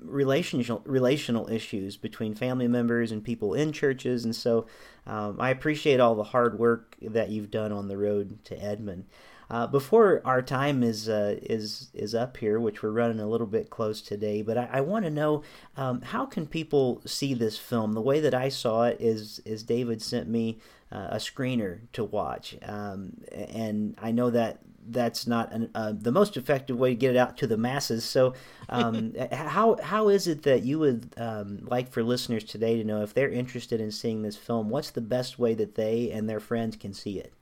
relational 0.00 0.82
relational 0.84 1.48
issues 1.48 1.96
between 1.96 2.34
family 2.34 2.68
members 2.68 3.12
and 3.12 3.22
people 3.22 3.54
in 3.54 3.72
churches. 3.72 4.24
And 4.24 4.34
so 4.34 4.66
um, 5.06 5.40
I 5.40 5.50
appreciate 5.50 6.00
all 6.00 6.14
the 6.14 6.24
hard 6.24 6.58
work 6.58 6.96
that 7.00 7.30
you've 7.30 7.50
done 7.50 7.72
on 7.72 7.88
the 7.88 7.96
road 7.96 8.44
to 8.46 8.60
Edmond. 8.60 9.04
Uh, 9.50 9.66
before 9.66 10.22
our 10.24 10.42
time 10.42 10.82
is 10.82 11.08
uh, 11.08 11.36
is 11.42 11.90
is 11.94 12.14
up 12.14 12.36
here, 12.36 12.58
which 12.58 12.82
we're 12.82 12.90
running 12.90 13.20
a 13.20 13.26
little 13.26 13.46
bit 13.46 13.70
close 13.70 14.00
today, 14.00 14.42
but 14.42 14.56
I, 14.56 14.68
I 14.72 14.80
want 14.80 15.04
to 15.04 15.10
know 15.10 15.42
um, 15.76 16.00
how 16.02 16.26
can 16.26 16.46
people 16.46 17.02
see 17.04 17.34
this 17.34 17.58
film? 17.58 17.92
The 17.92 18.00
way 18.00 18.20
that 18.20 18.34
I 18.34 18.48
saw 18.48 18.84
it 18.84 18.96
is 19.00 19.40
is 19.44 19.62
David 19.62 20.00
sent 20.02 20.28
me 20.28 20.58
uh, 20.90 21.08
a 21.10 21.16
screener 21.16 21.80
to 21.92 22.04
watch, 22.04 22.56
um, 22.62 23.18
and 23.32 23.96
I 24.00 24.12
know 24.12 24.30
that 24.30 24.60
that's 24.86 25.26
not 25.26 25.52
an, 25.52 25.70
uh, 25.74 25.92
the 25.92 26.12
most 26.12 26.36
effective 26.36 26.78
way 26.78 26.90
to 26.90 26.94
get 26.94 27.14
it 27.14 27.16
out 27.16 27.36
to 27.38 27.46
the 27.46 27.56
masses. 27.56 28.04
So, 28.04 28.34
um, 28.68 29.14
how 29.32 29.76
how 29.82 30.08
is 30.08 30.26
it 30.26 30.42
that 30.44 30.62
you 30.62 30.78
would 30.78 31.14
um, 31.16 31.60
like 31.62 31.90
for 31.90 32.02
listeners 32.02 32.44
today 32.44 32.76
to 32.76 32.84
know 32.84 33.02
if 33.02 33.14
they're 33.14 33.30
interested 33.30 33.80
in 33.80 33.90
seeing 33.90 34.22
this 34.22 34.36
film? 34.36 34.70
What's 34.70 34.90
the 34.90 35.00
best 35.00 35.38
way 35.38 35.54
that 35.54 35.74
they 35.74 36.10
and 36.10 36.28
their 36.28 36.40
friends 36.40 36.76
can 36.76 36.92
see 36.92 37.18
it? 37.18 37.32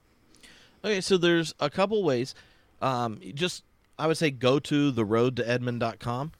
Okay, 0.84 1.00
so 1.00 1.16
there's 1.16 1.54
a 1.60 1.70
couple 1.70 2.02
ways. 2.02 2.34
Um, 2.80 3.20
just 3.34 3.64
I 3.98 4.06
would 4.06 4.16
say 4.16 4.30
go 4.30 4.58
to 4.58 4.90
the 4.90 5.04
road 5.04 5.36
to 5.36 5.48
Edmond.com, 5.48 6.32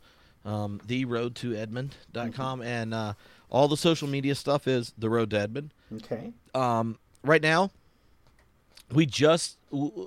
um, 0.45 0.81
the 0.87 1.05
road 1.05 1.37
to 1.37 1.55
Edmond.com, 1.55 2.61
mm-hmm. 2.61 2.69
and 2.69 2.95
uh, 2.95 3.13
all 3.51 3.69
the 3.69 3.77
social 3.77 4.09
media 4.09 4.35
stuff 4.35 4.67
is 4.67 4.93
the 4.99 5.09
road 5.09 5.31
to 5.31 5.39
Edmond. 5.39 5.73
Okay. 5.95 6.33
Um, 6.55 6.99
right 7.23 7.43
now, 7.43 7.71
we 8.91 9.07
just 9.07 9.59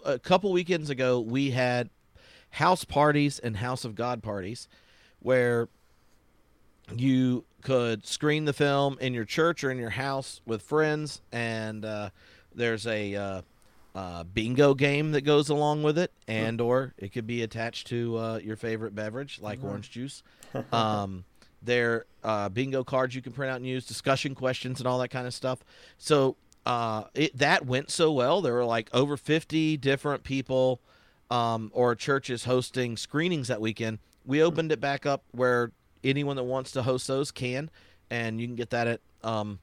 a 0.05 0.19
couple 0.19 0.51
weekends 0.51 0.89
ago 0.89 1.19
we 1.19 1.51
had 1.51 1.89
house 2.51 2.83
parties 2.83 3.39
and 3.39 3.57
House 3.57 3.85
of 3.85 3.95
God 3.95 4.21
parties, 4.21 4.67
where 5.19 5.69
you 6.93 7.45
could 7.61 8.05
screen 8.05 8.45
the 8.45 8.53
film 8.53 8.97
in 8.99 9.13
your 9.13 9.25
church 9.25 9.63
or 9.63 9.71
in 9.71 9.77
your 9.77 9.89
house 9.91 10.41
with 10.45 10.61
friends, 10.61 11.21
and 11.31 11.85
uh, 11.85 12.09
there's 12.53 12.85
a 12.85 13.15
uh, 13.15 13.41
uh, 13.95 14.25
bingo 14.25 14.73
game 14.73 15.13
that 15.13 15.21
goes 15.21 15.49
along 15.49 15.81
with 15.81 15.97
it, 15.97 16.11
and 16.27 16.59
or 16.59 16.93
it 16.97 17.13
could 17.13 17.25
be 17.25 17.41
attached 17.41 17.87
to 17.87 18.17
uh, 18.17 18.37
your 18.43 18.57
favorite 18.57 18.93
beverage 18.93 19.39
like 19.41 19.59
mm-hmm. 19.59 19.69
orange 19.69 19.89
juice. 19.89 20.21
Um, 20.71 21.25
there 21.61 22.05
uh, 22.23 22.47
bingo 22.47 22.85
cards 22.85 23.13
you 23.13 23.21
can 23.21 23.33
print 23.33 23.51
out 23.51 23.57
and 23.57 23.67
use, 23.67 23.85
discussion 23.85 24.35
questions 24.35 24.79
and 24.79 24.87
all 24.87 24.99
that 24.99 25.09
kind 25.09 25.27
of 25.27 25.33
stuff. 25.33 25.59
So 25.97 26.37
uh, 26.65 27.05
it, 27.13 27.37
that 27.37 27.65
went 27.65 27.91
so 27.91 28.13
well. 28.13 28.39
There 28.39 28.53
were 28.53 28.63
like 28.63 28.89
over 28.93 29.17
fifty 29.17 29.75
different 29.75 30.23
people 30.23 30.79
um, 31.29 31.71
or 31.73 31.93
churches 31.93 32.45
hosting 32.45 32.95
screenings 32.95 33.49
that 33.49 33.59
weekend. 33.59 33.99
We 34.25 34.39
hmm. 34.39 34.45
opened 34.45 34.71
it 34.71 34.79
back 34.79 35.05
up 35.05 35.23
where 35.31 35.71
anyone 36.05 36.37
that 36.37 36.43
wants 36.43 36.71
to 36.71 36.83
host 36.83 37.07
those 37.07 37.31
can, 37.31 37.69
and 38.09 38.39
you 38.39 38.47
can 38.47 38.55
get 38.55 38.69
that 38.69 38.87
at 38.87 39.01
um, 39.23 39.59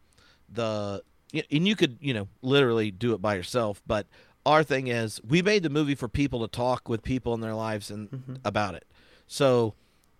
the 0.52 1.02
and 1.32 1.66
you 1.66 1.76
could 1.76 1.98
you 2.00 2.12
know 2.14 2.28
literally 2.42 2.90
do 2.90 3.14
it 3.14 3.22
by 3.22 3.34
yourself 3.34 3.82
but 3.86 4.06
our 4.44 4.62
thing 4.62 4.88
is 4.88 5.20
we 5.26 5.42
made 5.42 5.62
the 5.62 5.70
movie 5.70 5.94
for 5.94 6.08
people 6.08 6.40
to 6.40 6.48
talk 6.48 6.88
with 6.88 7.02
people 7.02 7.34
in 7.34 7.40
their 7.40 7.54
lives 7.54 7.90
and 7.90 8.10
mm-hmm. 8.10 8.34
about 8.44 8.74
it 8.74 8.84
so 9.26 9.74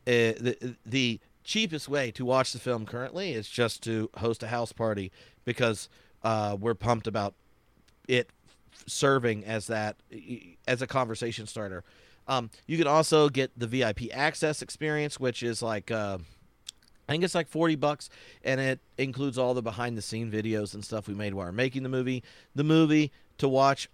uh, 0.07 0.35
the 0.41 0.77
the 0.85 1.21
cheapest 1.45 1.89
way 1.89 2.11
to 2.11 2.25
watch 2.25 2.53
the 2.53 2.59
film 2.59 2.87
currently 2.87 3.33
is 3.33 3.49
just 3.49 3.83
to 3.83 4.09
host 4.19 4.43
a 4.43 4.49
house 4.49 4.73
party 4.73 5.11
because 5.45 5.89
uh, 6.23 6.57
we're 6.59 6.75
pumped 6.75 7.07
about 7.07 7.35
it 8.09 8.31
serving 8.87 9.45
as 9.45 9.67
that 9.67 9.97
as 10.67 10.83
a 10.83 10.87
conversation 10.87 11.47
starter 11.47 11.85
um, 12.29 12.51
you 12.67 12.79
can 12.79 12.87
also 12.87 13.29
get 13.29 13.51
the 13.57 13.67
vip 13.67 14.01
access 14.13 14.63
experience 14.63 15.19
which 15.19 15.43
is 15.43 15.63
like 15.63 15.91
uh, 15.91 16.19
I 17.09 17.13
think 17.13 17.25
it's 17.25 17.35
like 17.35 17.49
40 17.49 17.77
bucks 17.77 18.11
and 18.45 18.61
it 18.61 18.81
includes 18.97 19.39
all 19.39 19.55
the 19.55 19.63
behind 19.63 19.99
the 19.99 20.03
scene 20.03 20.31
videos 20.31 20.75
and 20.75 20.85
stuff 20.85 21.09
we 21.09 21.15
made 21.15 21.35
while 21.35 21.47
we 21.47 21.51
are 21.51 21.53
making 21.53 21.83
the 21.83 21.89
movie. 21.89 22.23
The 22.55 22.65
movie 22.65 23.13
to 23.39 23.49
watch, 23.49 23.89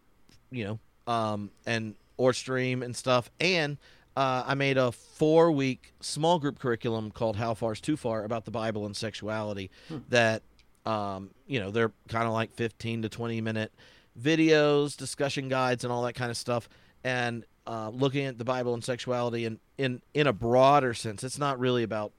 you 0.51 0.65
know, 0.65 1.13
um, 1.13 1.51
and 1.67 1.95
or 2.17 2.33
stream 2.33 2.83
and 2.83 2.95
stuff. 2.95 3.31
And 3.41 3.79
uh, 4.17 4.45
I 4.47 4.55
made 4.55 4.77
a 4.77 4.93
four 4.93 5.51
week 5.51 5.95
small 6.01 6.39
group 6.39 6.59
curriculum 6.59 7.11
called 7.11 7.37
How 7.37 7.55
Far's 7.55 7.81
Too 7.81 7.97
Far 7.97 8.25
about 8.25 8.45
the 8.45 8.51
Bible 8.51 8.85
and 8.85 8.97
sexuality 8.97 9.71
hmm. 9.89 9.99
that, 10.11 10.43
um, 10.85 11.31
you 11.47 11.61
know, 11.61 11.71
they're 11.71 11.93
kind 12.09 12.27
of 12.27 12.33
like 12.33 12.53
15 12.53 13.03
to 13.03 13.09
20 13.09 13.41
minute 13.41 13.73
videos, 14.21 14.97
discussion 14.97 15.49
guides, 15.49 15.85
and 15.85 15.93
all 15.93 16.03
that 16.03 16.15
kind 16.15 16.31
of 16.31 16.37
stuff. 16.37 16.69
And 17.05 17.45
uh, 17.67 17.91
looking 17.91 18.25
at 18.25 18.39
the 18.39 18.45
Bible 18.45 18.75
and 18.75 18.83
sexuality 18.83 19.45
in, 19.45 19.61
in, 19.77 20.03
in 20.15 20.27
a 20.27 20.33
broader 20.33 20.95
sense. 20.95 21.23
It's 21.23 21.39
not 21.39 21.59
really 21.61 21.83
about 21.83 22.13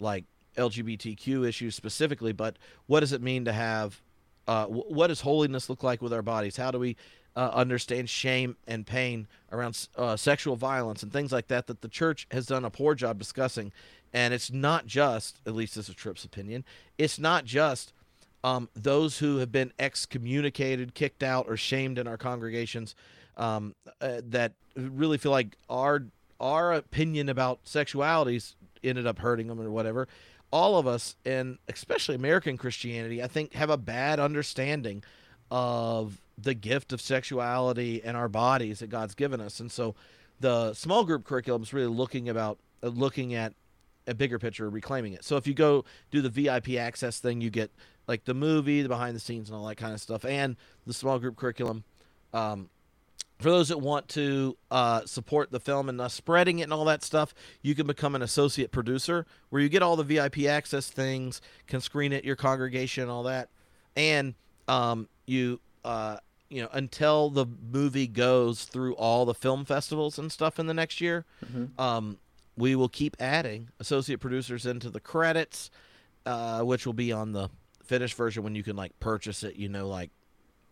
like 0.00 0.24
LGBTQ 0.56 1.46
issues 1.46 1.74
specifically, 1.74 2.32
but 2.32 2.56
what 2.86 3.00
does 3.00 3.12
it 3.12 3.22
mean 3.22 3.44
to 3.44 3.52
have? 3.52 4.00
Uh, 4.46 4.66
what 4.66 5.08
does 5.08 5.22
holiness 5.22 5.68
look 5.68 5.82
like 5.82 6.00
with 6.00 6.12
our 6.12 6.22
bodies? 6.22 6.56
How 6.56 6.70
do 6.70 6.78
we 6.78 6.96
uh, 7.34 7.50
understand 7.52 8.08
shame 8.08 8.56
and 8.66 8.86
pain 8.86 9.26
around 9.50 9.88
uh, 9.96 10.16
sexual 10.16 10.56
violence 10.56 11.02
and 11.02 11.12
things 11.12 11.32
like 11.32 11.48
that 11.48 11.66
that 11.66 11.80
the 11.82 11.88
church 11.88 12.26
has 12.30 12.46
done 12.46 12.64
a 12.64 12.70
poor 12.70 12.94
job 12.94 13.18
discussing? 13.18 13.72
And 14.12 14.32
it's 14.32 14.52
not 14.52 14.86
just, 14.86 15.40
at 15.46 15.54
least 15.54 15.74
this 15.74 15.88
is 15.88 15.94
Tripp's 15.94 16.24
opinion, 16.24 16.64
it's 16.96 17.18
not 17.18 17.44
just 17.44 17.92
um, 18.44 18.68
those 18.74 19.18
who 19.18 19.38
have 19.38 19.50
been 19.50 19.72
excommunicated, 19.78 20.94
kicked 20.94 21.22
out, 21.24 21.46
or 21.48 21.56
shamed 21.56 21.98
in 21.98 22.06
our 22.06 22.16
congregations 22.16 22.94
um, 23.36 23.74
uh, 24.00 24.20
that 24.24 24.52
really 24.76 25.18
feel 25.18 25.32
like 25.32 25.56
our 25.68 26.04
our 26.38 26.74
opinion 26.74 27.28
about 27.30 27.64
sexualities 27.64 28.54
ended 28.82 29.06
up 29.06 29.18
hurting 29.18 29.48
them 29.48 29.60
or 29.60 29.70
whatever. 29.70 30.08
All 30.52 30.78
of 30.78 30.86
us, 30.86 31.16
and 31.24 31.58
especially 31.68 32.14
American 32.14 32.56
Christianity, 32.56 33.22
I 33.22 33.26
think, 33.26 33.52
have 33.54 33.70
a 33.70 33.76
bad 33.76 34.20
understanding 34.20 35.02
of 35.50 36.20
the 36.38 36.54
gift 36.54 36.92
of 36.92 37.00
sexuality 37.00 38.02
and 38.02 38.16
our 38.16 38.28
bodies 38.28 38.80
that 38.80 38.88
God's 38.88 39.14
given 39.14 39.40
us. 39.40 39.60
And 39.60 39.70
so, 39.70 39.94
the 40.38 40.74
small 40.74 41.04
group 41.04 41.24
curriculum 41.24 41.62
is 41.62 41.72
really 41.72 41.88
looking 41.88 42.28
about 42.28 42.58
uh, 42.82 42.88
looking 42.88 43.34
at 43.34 43.54
a 44.06 44.14
bigger 44.14 44.38
picture, 44.38 44.68
reclaiming 44.70 45.12
it. 45.14 45.24
So 45.24 45.36
if 45.36 45.46
you 45.46 45.54
go 45.54 45.84
do 46.10 46.20
the 46.20 46.28
VIP 46.28 46.70
access 46.74 47.18
thing, 47.18 47.40
you 47.40 47.50
get 47.50 47.70
like 48.06 48.24
the 48.24 48.34
movie, 48.34 48.82
the 48.82 48.88
behind 48.88 49.16
the 49.16 49.20
scenes, 49.20 49.48
and 49.48 49.58
all 49.58 49.66
that 49.66 49.76
kind 49.76 49.92
of 49.92 50.00
stuff, 50.00 50.24
and 50.24 50.56
the 50.86 50.94
small 50.94 51.18
group 51.18 51.36
curriculum. 51.36 51.84
Um, 52.32 52.68
for 53.38 53.50
those 53.50 53.68
that 53.68 53.78
want 53.78 54.08
to 54.08 54.56
uh, 54.70 55.04
support 55.04 55.50
the 55.50 55.60
film 55.60 55.88
and 55.88 56.00
uh, 56.00 56.08
spreading 56.08 56.60
it 56.60 56.62
and 56.64 56.72
all 56.72 56.84
that 56.86 57.02
stuff, 57.02 57.34
you 57.62 57.74
can 57.74 57.86
become 57.86 58.14
an 58.14 58.22
associate 58.22 58.72
producer 58.72 59.26
where 59.50 59.60
you 59.60 59.68
get 59.68 59.82
all 59.82 59.96
the 59.96 60.04
VIP 60.04 60.44
access 60.44 60.88
things, 60.88 61.40
can 61.66 61.80
screen 61.80 62.12
it, 62.12 62.24
your 62.24 62.36
congregation, 62.36 63.02
and 63.02 63.10
all 63.10 63.24
that, 63.24 63.50
and 63.94 64.34
um, 64.68 65.08
you 65.26 65.60
uh, 65.84 66.16
you 66.48 66.62
know 66.62 66.68
until 66.72 67.28
the 67.28 67.46
movie 67.72 68.06
goes 68.06 68.64
through 68.64 68.94
all 68.94 69.24
the 69.24 69.34
film 69.34 69.64
festivals 69.64 70.18
and 70.18 70.32
stuff 70.32 70.58
in 70.58 70.66
the 70.66 70.74
next 70.74 71.00
year, 71.00 71.26
mm-hmm. 71.44 71.78
um, 71.80 72.18
we 72.56 72.74
will 72.74 72.88
keep 72.88 73.16
adding 73.20 73.68
associate 73.80 74.18
producers 74.18 74.64
into 74.64 74.88
the 74.88 75.00
credits, 75.00 75.70
uh, 76.24 76.62
which 76.62 76.86
will 76.86 76.94
be 76.94 77.12
on 77.12 77.32
the 77.32 77.50
finished 77.84 78.16
version 78.16 78.42
when 78.42 78.54
you 78.54 78.62
can 78.62 78.76
like 78.76 78.98
purchase 78.98 79.42
it, 79.42 79.56
you 79.56 79.68
know, 79.68 79.88
like 79.88 80.10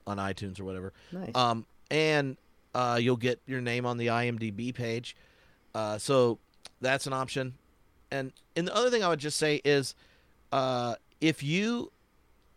on 0.07 0.17
iTunes 0.17 0.59
or 0.59 0.65
whatever. 0.65 0.93
Nice. 1.13 1.35
Um, 1.35 1.67
and 1.91 2.37
uh, 2.75 2.99
you'll 3.01 3.17
get 3.17 3.41
your 3.47 3.61
name 3.61 3.87
on 3.87 3.97
the 3.97 4.09
IMDb 4.09 4.75
page. 4.75 5.17
Uh, 5.75 5.99
so 5.99 6.39
that's 6.81 7.07
an 7.07 7.13
option. 7.13 7.55
And 8.11 8.33
and 8.57 8.67
the 8.67 8.75
other 8.75 8.91
thing 8.91 9.03
I 9.03 9.09
would 9.09 9.21
just 9.21 9.37
say 9.37 9.61
is, 9.65 9.95
uh, 10.53 10.97
if 11.21 11.43
you 11.43 11.91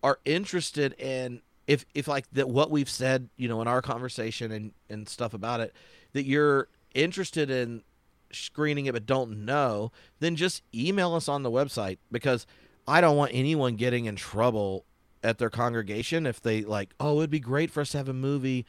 are 0.03 0.19
interested 0.25 0.93
in 0.99 1.41
if 1.67 1.85
if 1.93 2.07
like 2.07 2.25
that 2.33 2.49
what 2.49 2.71
we've 2.71 2.89
said, 2.89 3.29
you 3.37 3.47
know, 3.47 3.61
in 3.61 3.67
our 3.67 3.81
conversation 3.81 4.51
and 4.51 4.71
and 4.89 5.07
stuff 5.07 5.33
about 5.33 5.59
it, 5.59 5.73
that 6.13 6.25
you're 6.25 6.67
interested 6.93 7.49
in 7.49 7.83
screening 8.31 8.85
it 8.87 8.93
but 8.93 9.05
don't 9.05 9.45
know, 9.45 9.91
then 10.19 10.35
just 10.35 10.63
email 10.73 11.15
us 11.15 11.27
on 11.27 11.43
the 11.43 11.51
website 11.51 11.97
because 12.11 12.45
I 12.87 13.01
don't 13.01 13.17
want 13.17 13.31
anyone 13.33 13.75
getting 13.75 14.05
in 14.05 14.15
trouble 14.15 14.85
at 15.23 15.37
their 15.37 15.49
congregation 15.49 16.25
if 16.25 16.41
they 16.41 16.61
like, 16.61 16.93
oh, 16.99 17.17
it'd 17.17 17.29
be 17.29 17.39
great 17.39 17.71
for 17.71 17.81
us 17.81 17.91
to 17.91 17.97
have 17.97 18.09
a 18.09 18.13
movie 18.13 18.65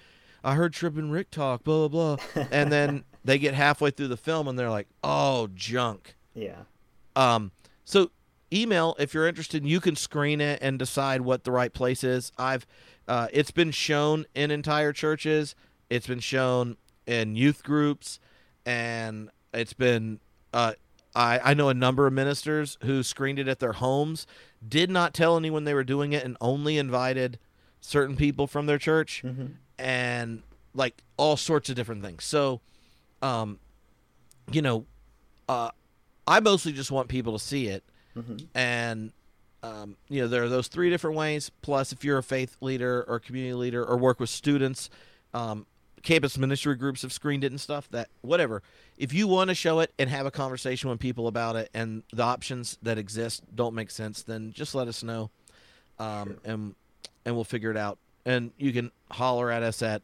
I 0.48 0.54
heard 0.54 0.72
Tripp 0.72 0.96
and 0.96 1.12
Rick 1.12 1.30
talk, 1.30 1.62
blah 1.62 1.88
blah 1.88 2.16
blah, 2.16 2.44
and 2.50 2.72
then 2.72 3.04
they 3.22 3.38
get 3.38 3.52
halfway 3.52 3.90
through 3.90 4.08
the 4.08 4.16
film 4.16 4.48
and 4.48 4.58
they're 4.58 4.70
like, 4.70 4.88
"Oh, 5.04 5.48
junk." 5.54 6.16
Yeah. 6.34 6.62
Um, 7.14 7.52
so 7.84 8.10
email 8.52 8.96
if 8.98 9.12
you're 9.12 9.28
interested. 9.28 9.66
You 9.66 9.78
can 9.78 9.94
screen 9.94 10.40
it 10.40 10.58
and 10.62 10.78
decide 10.78 11.20
what 11.20 11.44
the 11.44 11.52
right 11.52 11.72
place 11.72 12.02
is. 12.02 12.32
I've, 12.38 12.66
uh, 13.06 13.28
it's 13.30 13.50
been 13.50 13.72
shown 13.72 14.24
in 14.34 14.50
entire 14.50 14.92
churches. 14.94 15.54
It's 15.90 16.06
been 16.06 16.20
shown 16.20 16.78
in 17.06 17.36
youth 17.36 17.62
groups, 17.62 18.18
and 18.64 19.30
it's 19.52 19.74
been. 19.74 20.20
Uh, 20.54 20.72
I 21.14 21.40
I 21.44 21.54
know 21.54 21.68
a 21.68 21.74
number 21.74 22.06
of 22.06 22.14
ministers 22.14 22.78
who 22.84 23.02
screened 23.02 23.38
it 23.38 23.48
at 23.48 23.58
their 23.58 23.74
homes, 23.74 24.26
did 24.66 24.88
not 24.88 25.12
tell 25.12 25.36
anyone 25.36 25.64
they 25.64 25.74
were 25.74 25.84
doing 25.84 26.14
it, 26.14 26.24
and 26.24 26.38
only 26.40 26.78
invited 26.78 27.38
certain 27.82 28.16
people 28.16 28.46
from 28.46 28.64
their 28.64 28.78
church, 28.78 29.22
and 29.78 30.42
like 30.74 31.02
all 31.16 31.36
sorts 31.36 31.68
of 31.70 31.76
different 31.76 32.02
things. 32.02 32.24
So, 32.24 32.60
um, 33.22 33.58
you 34.50 34.62
know, 34.62 34.84
uh, 35.48 35.70
I 36.26 36.40
mostly 36.40 36.72
just 36.72 36.90
want 36.90 37.08
people 37.08 37.32
to 37.32 37.38
see 37.38 37.66
it, 37.68 37.82
and 38.54 39.12
um, 39.62 39.96
you 40.08 40.20
know 40.22 40.28
there 40.28 40.42
are 40.44 40.48
those 40.48 40.68
three 40.68 40.90
different 40.90 41.16
ways. 41.16 41.50
Plus, 41.62 41.92
if 41.92 42.04
you're 42.04 42.18
a 42.18 42.22
faith 42.22 42.56
leader 42.60 43.04
or 43.08 43.18
community 43.18 43.54
leader 43.54 43.84
or 43.84 43.96
work 43.96 44.20
with 44.20 44.30
students, 44.30 44.90
um, 45.34 45.66
campus 46.02 46.36
ministry 46.38 46.74
groups 46.76 47.02
have 47.02 47.12
screened 47.12 47.44
it 47.44 47.50
and 47.50 47.60
stuff. 47.60 47.88
That 47.90 48.08
whatever. 48.20 48.62
If 48.98 49.12
you 49.12 49.26
want 49.28 49.48
to 49.48 49.54
show 49.54 49.80
it 49.80 49.92
and 49.98 50.10
have 50.10 50.26
a 50.26 50.30
conversation 50.30 50.90
with 50.90 50.98
people 50.98 51.28
about 51.28 51.56
it, 51.56 51.70
and 51.72 52.02
the 52.12 52.24
options 52.24 52.78
that 52.82 52.98
exist 52.98 53.42
don't 53.54 53.74
make 53.74 53.90
sense, 53.90 54.22
then 54.22 54.52
just 54.52 54.74
let 54.74 54.88
us 54.88 55.02
know, 55.02 55.30
um, 55.98 56.38
and 56.44 56.74
and 57.24 57.34
we'll 57.34 57.44
figure 57.44 57.70
it 57.70 57.76
out. 57.76 57.98
And 58.24 58.52
you 58.58 58.72
can 58.72 58.90
holler 59.10 59.50
at 59.50 59.62
us 59.62 59.82
at 59.82 60.02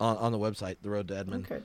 on, 0.00 0.16
on 0.16 0.32
the 0.32 0.38
website, 0.38 0.76
the 0.82 0.90
Road 0.90 1.08
to 1.08 1.16
Edmond. 1.16 1.46
Okay. 1.50 1.62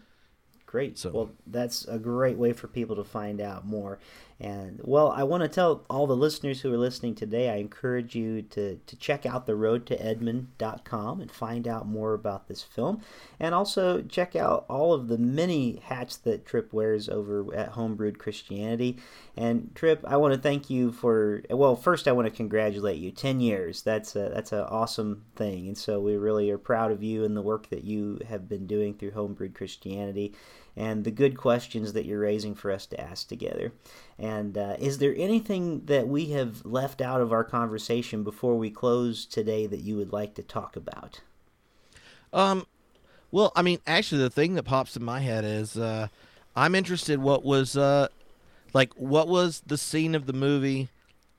Great. 0.65 0.97
So- 0.97 1.11
well, 1.11 1.31
that's 1.47 1.85
a 1.85 1.97
great 1.97 2.37
way 2.37 2.53
for 2.53 2.67
people 2.67 2.95
to 2.97 3.03
find 3.03 3.41
out 3.41 3.65
more. 3.65 3.99
And 4.41 4.79
well, 4.83 5.11
I 5.11 5.23
want 5.23 5.43
to 5.43 5.49
tell 5.49 5.83
all 5.89 6.07
the 6.07 6.15
listeners 6.15 6.61
who 6.61 6.73
are 6.73 6.77
listening 6.77 7.13
today, 7.13 7.49
I 7.49 7.55
encourage 7.55 8.15
you 8.15 8.41
to, 8.43 8.79
to 8.85 8.95
check 8.95 9.25
out 9.25 9.45
the 9.45 9.55
road 9.55 9.85
to 9.87 10.01
edmond.com 10.01 11.19
and 11.19 11.29
find 11.29 11.67
out 11.67 11.87
more 11.87 12.13
about 12.13 12.47
this 12.47 12.63
film. 12.63 13.01
And 13.37 13.53
also 13.53 14.01
check 14.01 14.37
out 14.37 14.65
all 14.69 14.93
of 14.93 15.09
the 15.09 15.17
many 15.17 15.81
hats 15.83 16.15
that 16.17 16.45
Tripp 16.45 16.71
wears 16.71 17.09
over 17.09 17.53
at 17.53 17.73
Homebrewed 17.73 18.17
Christianity. 18.17 18.97
And 19.35 19.71
Tripp, 19.75 20.05
I 20.07 20.15
want 20.15 20.33
to 20.33 20.39
thank 20.39 20.69
you 20.69 20.93
for 20.93 21.43
well, 21.49 21.75
first 21.75 22.07
I 22.07 22.13
want 22.13 22.27
to 22.27 22.33
congratulate 22.33 22.97
you. 22.97 23.11
10 23.11 23.41
years. 23.41 23.81
That's 23.81 24.15
a 24.15 24.31
that's 24.33 24.53
an 24.53 24.61
awesome 24.61 25.25
thing. 25.35 25.67
And 25.67 25.77
so 25.77 25.99
we 25.99 26.15
really 26.15 26.49
are 26.49 26.57
proud 26.57 26.91
of 26.91 27.03
you 27.03 27.25
and 27.25 27.35
the 27.35 27.41
work 27.41 27.69
that 27.69 27.83
you 27.83 28.19
have 28.29 28.47
been 28.47 28.67
doing 28.67 28.93
through 28.93 29.11
Homebrewed 29.11 29.53
Christianity 29.53 30.33
and 30.79 31.03
the 31.03 31.11
good 31.11 31.37
questions 31.37 31.91
that 31.91 32.05
you're 32.05 32.21
raising 32.21 32.55
for 32.55 32.71
us 32.71 32.85
to 32.85 32.99
ask 32.99 33.27
together. 33.27 33.73
And 34.17 34.57
uh, 34.57 34.77
is 34.79 34.99
there 34.99 35.13
anything 35.17 35.85
that 35.87 36.07
we 36.07 36.27
have 36.27 36.65
left 36.65 37.01
out 37.01 37.19
of 37.19 37.33
our 37.33 37.43
conversation 37.43 38.23
before 38.23 38.57
we 38.57 38.69
close 38.69 39.25
today 39.25 39.67
that 39.67 39.81
you 39.81 39.97
would 39.97 40.13
like 40.13 40.35
to 40.35 40.41
talk 40.41 40.77
about? 40.77 41.19
Um, 42.31 42.65
well, 43.29 43.51
I 43.57 43.61
mean, 43.61 43.79
actually, 43.85 44.21
the 44.21 44.29
thing 44.29 44.55
that 44.55 44.63
pops 44.63 44.95
in 44.95 45.03
my 45.03 45.19
head 45.19 45.43
is 45.43 45.77
uh, 45.77 46.07
I'm 46.55 46.75
interested. 46.75 47.19
What 47.19 47.43
was 47.43 47.75
uh, 47.75 48.07
like? 48.73 48.93
What 48.93 49.27
was 49.27 49.61
the 49.67 49.77
scene 49.77 50.15
of 50.15 50.27
the 50.27 50.33
movie 50.33 50.87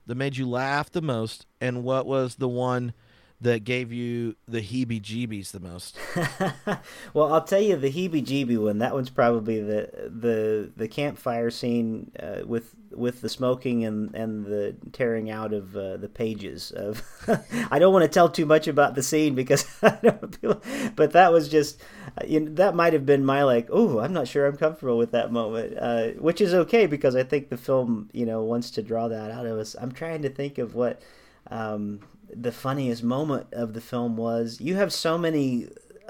that 0.05 0.15
made 0.15 0.37
you 0.37 0.47
laugh 0.47 0.91
the 0.91 1.01
most, 1.01 1.47
and 1.59 1.83
what 1.83 2.05
was 2.05 2.35
the 2.35 2.47
one 2.47 2.93
that 3.41 3.63
gave 3.63 3.91
you 3.91 4.35
the 4.47 4.61
heebie-jeebies 4.61 5.51
the 5.51 5.59
most? 5.59 5.97
well, 7.13 7.33
I'll 7.33 7.43
tell 7.43 7.61
you 7.61 7.75
the 7.75 7.91
heebie-jeebie 7.91 8.61
one. 8.63 8.77
That 8.77 8.93
one's 8.93 9.09
probably 9.09 9.59
the 9.59 10.09
the 10.09 10.71
the 10.75 10.87
campfire 10.87 11.49
scene 11.49 12.11
uh, 12.19 12.41
with 12.45 12.75
with 12.91 13.21
the 13.21 13.29
smoking 13.29 13.83
and 13.83 14.13
and 14.13 14.45
the 14.45 14.75
tearing 14.91 15.31
out 15.31 15.53
of 15.53 15.75
uh, 15.75 15.97
the 15.97 16.07
pages 16.07 16.71
of. 16.71 17.03
I 17.71 17.79
don't 17.79 17.93
want 17.93 18.03
to 18.03 18.09
tell 18.09 18.29
too 18.29 18.45
much 18.45 18.67
about 18.67 18.93
the 18.93 19.03
scene 19.03 19.33
because 19.33 19.65
I 19.81 19.97
don't 20.01 20.95
but 20.95 21.11
that 21.11 21.33
was 21.33 21.49
just 21.49 21.81
uh, 22.17 22.25
you 22.27 22.41
know, 22.41 22.51
that 22.53 22.75
might 22.75 22.93
have 22.93 23.07
been 23.07 23.25
my 23.25 23.43
like. 23.43 23.67
Oh, 23.71 23.99
I'm 23.99 24.13
not 24.13 24.27
sure 24.27 24.45
I'm 24.45 24.57
comfortable 24.57 24.99
with 24.99 25.11
that 25.11 25.31
moment, 25.31 25.77
uh, 25.79 26.09
which 26.19 26.41
is 26.41 26.53
okay 26.53 26.85
because 26.85 27.15
I 27.15 27.23
think 27.23 27.49
the 27.49 27.57
film 27.57 28.09
you 28.13 28.27
know 28.27 28.43
wants 28.43 28.69
to 28.71 28.83
draw 28.83 29.07
that 29.07 29.31
out 29.31 29.47
of 29.47 29.57
us. 29.57 29.75
I'm 29.79 29.91
trying 29.91 30.21
to 30.21 30.29
think 30.29 30.59
of 30.59 30.75
what. 30.75 31.01
Um, 31.49 32.01
the 32.33 32.51
funniest 32.51 33.03
moment 33.03 33.47
of 33.51 33.73
the 33.73 33.81
film 33.81 34.17
was 34.17 34.59
you 34.59 34.75
have 34.75 34.93
so 34.93 35.17
many 35.17 35.67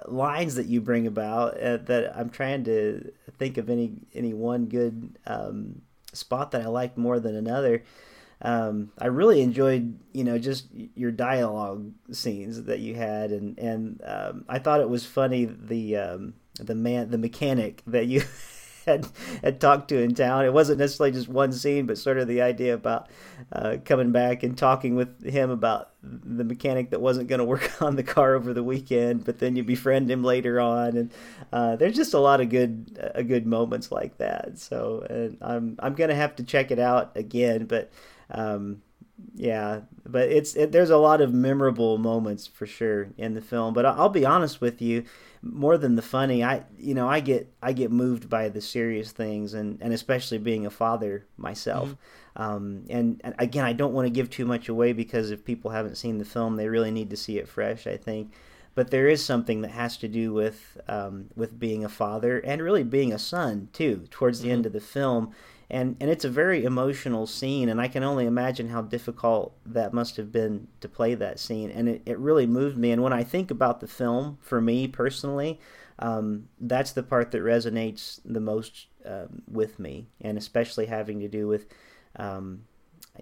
lines 0.07 0.55
that 0.55 0.67
you 0.67 0.81
bring 0.81 1.07
about 1.07 1.59
uh, 1.59 1.77
that 1.77 2.15
I'm 2.15 2.29
trying 2.29 2.63
to 2.65 3.11
think 3.37 3.57
of 3.57 3.69
any 3.69 3.93
any 4.13 4.33
one 4.33 4.65
good 4.65 5.17
um, 5.25 5.81
spot 6.13 6.51
that 6.51 6.61
I 6.61 6.67
liked 6.67 6.97
more 6.97 7.19
than 7.19 7.35
another. 7.35 7.83
Um, 8.43 8.91
I 8.97 9.05
really 9.05 9.41
enjoyed, 9.41 9.99
you 10.13 10.23
know, 10.23 10.39
just 10.39 10.67
your 10.73 11.11
dialogue 11.11 11.91
scenes 12.11 12.63
that 12.63 12.79
you 12.79 12.95
had, 12.95 13.31
and 13.31 13.57
and 13.59 14.01
um, 14.03 14.45
I 14.49 14.59
thought 14.59 14.81
it 14.81 14.89
was 14.89 15.05
funny 15.05 15.45
the 15.45 15.97
um, 15.97 16.33
the 16.59 16.75
man 16.75 17.11
the 17.11 17.17
mechanic 17.17 17.83
that 17.87 18.07
you 18.07 18.21
had 18.85 19.07
had 19.43 19.61
talked 19.61 19.89
to 19.89 20.01
in 20.01 20.15
town. 20.15 20.45
It 20.45 20.53
wasn't 20.53 20.79
necessarily 20.79 21.11
just 21.11 21.29
one 21.29 21.51
scene, 21.51 21.85
but 21.85 21.97
sort 21.97 22.17
of 22.17 22.27
the 22.27 22.41
idea 22.41 22.73
about 22.73 23.09
uh, 23.51 23.77
coming 23.85 24.11
back 24.11 24.43
and 24.43 24.57
talking 24.57 24.95
with 24.95 25.23
him 25.23 25.49
about 25.49 25.91
the 26.03 26.43
mechanic 26.43 26.89
that 26.89 27.01
wasn't 27.01 27.27
going 27.27 27.39
to 27.39 27.45
work 27.45 27.69
on 27.81 27.95
the 27.95 28.03
car 28.03 28.35
over 28.35 28.53
the 28.53 28.63
weekend, 28.63 29.25
but 29.25 29.39
then 29.39 29.55
you 29.55 29.63
befriend 29.63 30.09
him 30.09 30.23
later 30.23 30.59
on, 30.59 30.97
and 30.97 31.11
uh, 31.53 31.75
there's 31.75 31.95
just 31.95 32.13
a 32.13 32.19
lot 32.19 32.41
of 32.41 32.49
good 32.49 33.11
uh, 33.15 33.21
good 33.21 33.45
moments 33.45 33.91
like 33.91 34.17
that. 34.17 34.57
So, 34.57 35.37
I'm 35.41 35.75
I'm 35.79 35.93
gonna 35.93 36.15
have 36.15 36.35
to 36.37 36.43
check 36.43 36.71
it 36.71 36.79
out 36.79 37.15
again, 37.15 37.65
but. 37.65 37.91
Um, 38.33 38.81
yeah, 39.33 39.81
but 40.05 40.29
it's 40.29 40.55
it, 40.55 40.71
there's 40.71 40.89
a 40.89 40.97
lot 40.97 41.21
of 41.21 41.33
memorable 41.33 41.97
moments 41.97 42.47
for 42.47 42.65
sure 42.65 43.09
in 43.17 43.33
the 43.33 43.41
film. 43.41 43.73
But 43.73 43.85
I'll 43.85 44.09
be 44.09 44.25
honest 44.25 44.61
with 44.61 44.81
you, 44.81 45.03
more 45.41 45.77
than 45.77 45.95
the 45.95 46.01
funny, 46.01 46.43
I 46.43 46.63
you 46.77 46.93
know 46.93 47.07
I 47.07 47.19
get 47.19 47.51
I 47.61 47.73
get 47.73 47.91
moved 47.91 48.29
by 48.29 48.49
the 48.49 48.61
serious 48.61 49.11
things, 49.11 49.53
and 49.53 49.77
and 49.81 49.93
especially 49.93 50.37
being 50.37 50.65
a 50.65 50.69
father 50.69 51.25
myself. 51.37 51.89
Mm-hmm. 51.89 52.41
Um, 52.41 52.85
and, 52.89 53.19
and 53.25 53.35
again, 53.39 53.65
I 53.65 53.73
don't 53.73 53.93
want 53.93 54.05
to 54.05 54.09
give 54.09 54.29
too 54.29 54.45
much 54.45 54.69
away 54.69 54.93
because 54.93 55.31
if 55.31 55.43
people 55.43 55.71
haven't 55.71 55.97
seen 55.97 56.17
the 56.17 56.23
film, 56.25 56.55
they 56.55 56.69
really 56.69 56.91
need 56.91 57.09
to 57.09 57.17
see 57.17 57.37
it 57.37 57.47
fresh. 57.47 57.87
I 57.87 57.97
think. 57.97 58.31
But 58.73 58.89
there 58.89 59.09
is 59.09 59.23
something 59.23 59.61
that 59.61 59.71
has 59.71 59.97
to 59.97 60.07
do 60.07 60.33
with 60.33 60.77
um, 60.87 61.29
with 61.35 61.59
being 61.59 61.83
a 61.83 61.89
father 61.89 62.39
and 62.39 62.61
really 62.61 62.83
being 62.83 63.11
a 63.11 63.19
son 63.19 63.69
too. 63.73 64.07
Towards 64.11 64.39
the 64.39 64.47
mm-hmm. 64.47 64.53
end 64.53 64.65
of 64.65 64.73
the 64.73 64.79
film, 64.81 65.33
and 65.71 65.95
and 66.01 66.09
it's 66.09 66.25
a 66.25 66.29
very 66.29 66.65
emotional 66.65 67.25
scene 67.25 67.69
and 67.69 67.81
i 67.81 67.87
can 67.87 68.03
only 68.03 68.25
imagine 68.25 68.69
how 68.69 68.81
difficult 68.81 69.55
that 69.65 69.93
must 69.93 70.17
have 70.17 70.31
been 70.31 70.67
to 70.81 70.87
play 70.87 71.15
that 71.15 71.39
scene. 71.39 71.71
And 71.71 71.87
it, 71.87 72.01
it 72.05 72.19
really 72.19 72.45
moved 72.45 72.77
me. 72.77 72.91
And 72.91 73.01
when 73.01 73.13
i 73.13 73.23
think 73.23 73.49
about 73.49 73.79
the 73.79 73.87
film 73.87 74.37
for 74.41 74.61
me 74.61 74.87
personally 74.87 75.59
um, 75.99 76.49
that's 76.59 76.93
the 76.93 77.03
part 77.03 77.31
that 77.31 77.43
resonates 77.43 78.19
the 78.25 78.39
most 78.39 78.87
um, 79.05 79.43
with 79.47 79.79
me 79.79 80.07
and 80.19 80.37
especially 80.37 80.87
having 80.87 81.19
to 81.19 81.27
do 81.27 81.47
with 81.47 81.67
um, 82.17 82.63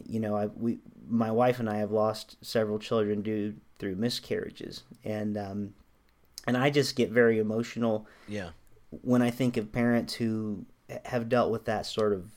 you 0.06 0.20
know 0.20 0.36
I, 0.36 0.47
we 0.47 0.80
my 1.08 1.32
wife 1.32 1.60
and 1.60 1.70
i 1.70 1.78
have 1.78 1.91
lost 1.91 2.38
several 2.41 2.80
children 2.80 3.22
due 3.22 3.56
through 3.78 3.95
miscarriages. 3.95 4.84
And 5.06 5.38
um, 5.38 5.74
and 6.47 6.58
i 6.58 6.70
just 6.70 6.95
get 6.95 7.12
very 7.12 7.38
emotional 7.38 8.08
yeah. 8.28 8.50
when 8.89 9.22
i 9.22 9.30
think 9.30 9.58
of 9.58 9.72
parents 9.72 10.14
who 10.16 10.66
have 11.06 11.30
dealt 11.30 11.52
with 11.52 11.66
that 11.66 11.86
sort 11.86 12.14
of 12.14 12.32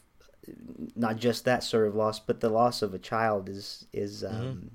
not 0.96 1.16
just 1.16 1.44
that 1.44 1.62
sort 1.62 1.86
of 1.86 1.94
loss, 1.94 2.18
but 2.18 2.40
the 2.40 2.48
loss 2.48 2.82
of 2.82 2.94
a 2.94 2.98
child 2.98 3.48
is 3.48 3.86
is 3.92 4.24
um, 4.24 4.32
mm-hmm. 4.32 4.66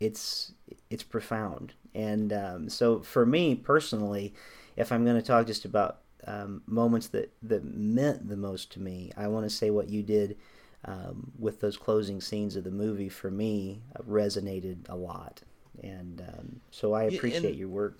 it's 0.00 0.52
it's 0.90 1.02
profound. 1.02 1.74
And 1.94 2.32
um, 2.32 2.68
so 2.68 3.00
for 3.00 3.26
me 3.26 3.54
personally, 3.54 4.34
if 4.76 4.92
I'm 4.92 5.04
going 5.04 5.16
to 5.16 5.26
talk 5.26 5.46
just 5.46 5.64
about 5.64 5.98
um, 6.26 6.62
moments 6.66 7.08
that 7.08 7.32
that 7.42 7.64
meant 7.64 8.28
the 8.28 8.36
most 8.36 8.72
to 8.72 8.80
me, 8.80 9.12
I 9.16 9.28
want 9.28 9.44
to 9.44 9.50
say 9.50 9.70
what 9.70 9.88
you 9.88 10.02
did 10.02 10.36
um, 10.84 11.32
with 11.38 11.60
those 11.60 11.76
closing 11.76 12.20
scenes 12.20 12.56
of 12.56 12.64
the 12.64 12.70
movie 12.70 13.08
for 13.08 13.30
me 13.30 13.80
resonated 14.06 14.88
a 14.88 14.96
lot. 14.96 15.42
And 15.82 16.20
um, 16.20 16.60
so 16.70 16.92
I 16.92 17.04
appreciate 17.04 17.54
yeah, 17.54 17.60
your 17.60 17.68
work. 17.68 17.98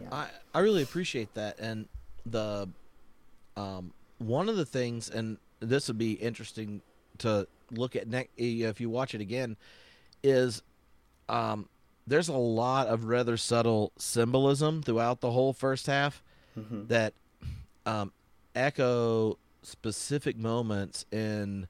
Yeah. 0.00 0.08
I 0.12 0.26
I 0.54 0.60
really 0.60 0.82
appreciate 0.82 1.32
that, 1.34 1.58
and 1.58 1.88
the 2.26 2.68
um, 3.56 3.92
one 4.18 4.48
of 4.48 4.56
the 4.56 4.66
things, 4.66 5.08
and 5.08 5.38
this 5.60 5.88
would 5.88 5.98
be 5.98 6.12
interesting 6.12 6.82
to 7.18 7.46
look 7.70 7.96
at 7.96 8.06
next 8.06 8.30
if 8.36 8.80
you 8.80 8.88
watch 8.88 9.14
it 9.14 9.20
again 9.20 9.56
is 10.22 10.62
um, 11.28 11.68
there's 12.06 12.28
a 12.28 12.36
lot 12.36 12.86
of 12.86 13.04
rather 13.04 13.36
subtle 13.36 13.92
symbolism 13.98 14.82
throughout 14.82 15.20
the 15.20 15.30
whole 15.30 15.52
first 15.52 15.86
half 15.86 16.22
mm-hmm. 16.58 16.86
that 16.86 17.12
um, 17.84 18.12
echo 18.54 19.38
specific 19.62 20.36
moments 20.36 21.04
in 21.10 21.66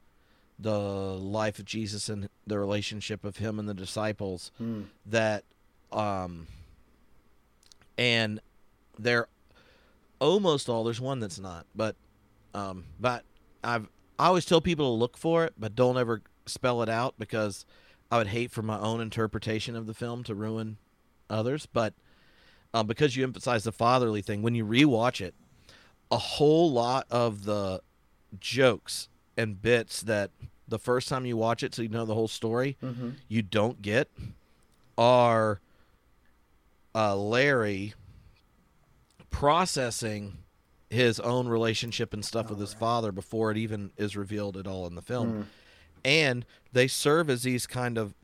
the 0.59 0.79
life 0.79 1.59
of 1.59 1.65
Jesus 1.65 2.09
and 2.09 2.29
the 2.47 2.59
relationship 2.59 3.25
of 3.25 3.37
him 3.39 3.59
and 3.59 3.69
the 3.69 3.75
disciples 3.75 4.51
mm. 4.61 4.85
that 5.05 5.45
um 5.93 6.47
and 7.99 8.41
they're 8.99 9.29
almost 10.21 10.69
all. 10.69 10.85
There's 10.85 11.01
one 11.01 11.21
that's 11.21 11.39
not, 11.39 11.67
but 11.75 11.97
um, 12.55 12.85
but 12.99 13.25
I've 13.67 13.89
I 14.19 14.29
always 14.29 14.47
tell 14.47 14.63
people 14.63 14.87
to 14.87 14.99
look 14.99 15.19
for 15.19 15.45
it, 15.45 15.53
but 15.59 15.75
don't 15.75 15.99
ever 15.99 16.23
spell 16.47 16.83
it 16.83 16.89
out 16.89 17.15
because 17.19 17.67
I 18.11 18.17
would 18.17 18.29
hate 18.29 18.51
for 18.51 18.63
my 18.63 18.79
own 18.79 19.01
interpretation 19.03 19.77
of 19.77 19.87
the 19.87 19.93
film 19.93 20.23
to 20.25 20.35
ruin 20.35 20.79
others. 21.29 21.67
But 21.67 21.93
um, 22.73 22.87
because 22.87 23.15
you 23.17 23.25
emphasize 23.25 23.65
the 23.65 23.73
fatherly 23.73 24.23
thing, 24.23 24.41
when 24.41 24.55
you 24.55 24.65
rewatch 24.65 25.21
it, 25.21 25.35
a 26.11 26.17
whole 26.17 26.71
lot 26.73 27.07
of 27.11 27.45
the 27.45 27.83
jokes 28.41 29.09
and 29.37 29.61
bits 29.61 30.01
that 30.03 30.31
the 30.69 30.79
first 30.79 31.09
time 31.09 31.27
you 31.27 31.37
watch 31.37 31.63
it, 31.63 31.75
so 31.75 31.83
you 31.83 31.89
know 31.89 32.07
the 32.07 32.15
whole 32.15 32.29
story, 32.29 32.77
Mm-hmm. 32.83 33.11
you 33.29 33.43
don't 33.43 33.83
get 33.83 34.09
are 34.97 35.61
uh, 36.95 37.15
Larry 37.15 37.93
processing 39.31 40.39
his 40.91 41.19
own 41.21 41.49
relationship 41.49 42.13
and 42.15 42.25
stuff 42.25 42.49
with 42.51 42.61
his 42.61 42.73
father 42.75 43.11
before 43.13 43.51
it 43.51 43.57
even 43.57 43.91
is 43.97 44.17
revealed 44.17 44.57
at 44.57 44.67
all 44.67 44.87
in 44.87 44.95
the 44.95 45.03
film. 45.03 45.49
And 46.05 46.47
they 46.73 46.87
serve 46.87 47.29
as 47.29 47.43
these 47.43 47.67
kind 47.67 47.99
of 47.99 48.15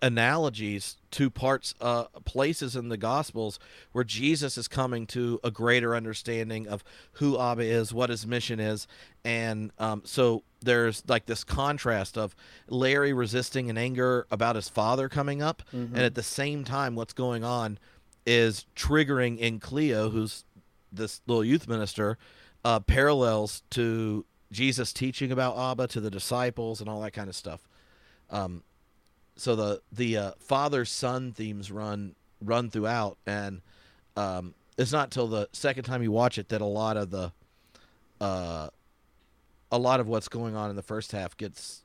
analogies 0.00 0.96
to 1.10 1.28
parts 1.28 1.74
uh 1.80 2.04
places 2.24 2.74
in 2.74 2.88
the 2.88 2.96
gospels 2.96 3.58
where 3.92 4.04
Jesus 4.04 4.56
is 4.56 4.66
coming 4.66 5.06
to 5.08 5.38
a 5.44 5.50
greater 5.50 5.94
understanding 5.94 6.66
of 6.66 6.82
who 7.12 7.38
Abba 7.38 7.62
is, 7.62 7.92
what 7.92 8.08
his 8.08 8.26
mission 8.26 8.58
is, 8.60 8.86
and 9.24 9.70
um, 9.78 10.02
so 10.04 10.42
there's 10.62 11.02
like 11.06 11.26
this 11.26 11.44
contrast 11.44 12.16
of 12.16 12.34
Larry 12.68 13.12
resisting 13.12 13.68
in 13.68 13.76
anger 13.76 14.26
about 14.30 14.56
his 14.56 14.68
father 14.70 15.08
coming 15.08 15.42
up, 15.42 15.62
and 15.72 15.98
at 15.98 16.14
the 16.14 16.22
same 16.22 16.64
time, 16.64 16.94
what's 16.94 17.12
going 17.12 17.44
on 17.44 17.78
is 18.24 18.64
triggering 18.74 19.38
in 19.38 19.58
Cleo, 19.60 20.08
who's 20.10 20.44
this 20.92 21.20
little 21.26 21.44
youth 21.44 21.68
minister, 21.68 22.18
uh, 22.64 22.80
parallels 22.80 23.62
to 23.70 24.24
Jesus 24.50 24.92
teaching 24.92 25.32
about 25.32 25.56
Abba 25.56 25.88
to 25.88 26.00
the 26.00 26.10
disciples 26.10 26.80
and 26.80 26.88
all 26.88 27.00
that 27.00 27.12
kind 27.12 27.28
of 27.28 27.34
stuff. 27.34 27.66
Um, 28.30 28.62
so 29.36 29.56
the 29.56 29.82
the 29.90 30.16
uh, 30.16 30.30
father 30.38 30.84
son 30.84 31.32
themes 31.32 31.70
run 31.70 32.14
run 32.40 32.70
throughout, 32.70 33.16
and 33.26 33.62
um, 34.16 34.54
it's 34.76 34.92
not 34.92 35.10
till 35.10 35.26
the 35.26 35.48
second 35.52 35.84
time 35.84 36.02
you 36.02 36.12
watch 36.12 36.38
it 36.38 36.48
that 36.50 36.60
a 36.60 36.66
lot 36.66 36.96
of 36.96 37.10
the 37.10 37.32
uh, 38.20 38.68
a 39.70 39.78
lot 39.78 40.00
of 40.00 40.06
what's 40.06 40.28
going 40.28 40.54
on 40.54 40.70
in 40.70 40.76
the 40.76 40.82
first 40.82 41.12
half 41.12 41.36
gets 41.36 41.81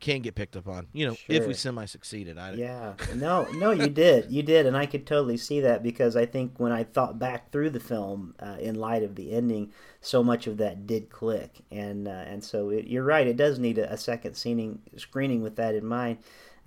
can 0.00 0.20
get 0.20 0.34
picked 0.34 0.56
up 0.56 0.68
on. 0.68 0.86
You 0.92 1.08
know, 1.08 1.16
if 1.28 1.46
we 1.46 1.54
semi 1.54 1.84
succeeded. 1.84 2.38
I 2.38 2.52
Yeah, 2.52 2.94
no, 3.14 3.46
no, 3.52 3.70
you 3.70 3.88
did, 3.88 4.30
you 4.30 4.42
did, 4.42 4.66
and 4.66 4.76
I 4.76 4.86
could 4.86 5.06
totally 5.06 5.36
see 5.36 5.60
that 5.60 5.82
because 5.82 6.16
I 6.16 6.26
think 6.26 6.58
when 6.58 6.72
I 6.72 6.84
thought 6.84 7.18
back 7.18 7.50
through 7.50 7.70
the 7.70 7.80
film, 7.80 8.34
uh, 8.40 8.56
in 8.60 8.76
light 8.76 9.02
of 9.02 9.14
the 9.14 9.32
ending, 9.32 9.72
so 10.00 10.22
much 10.22 10.46
of 10.46 10.56
that 10.58 10.86
did 10.86 11.10
click, 11.10 11.62
and 11.70 12.08
uh, 12.08 12.24
and 12.26 12.42
so 12.42 12.70
it, 12.70 12.86
you're 12.86 13.04
right, 13.04 13.26
it 13.26 13.36
does 13.36 13.58
need 13.58 13.78
a, 13.78 13.92
a 13.92 13.96
second 13.96 14.34
screening 14.34 14.80
screening 14.96 15.42
with 15.42 15.56
that 15.56 15.74
in 15.74 15.84
mind, 15.84 16.18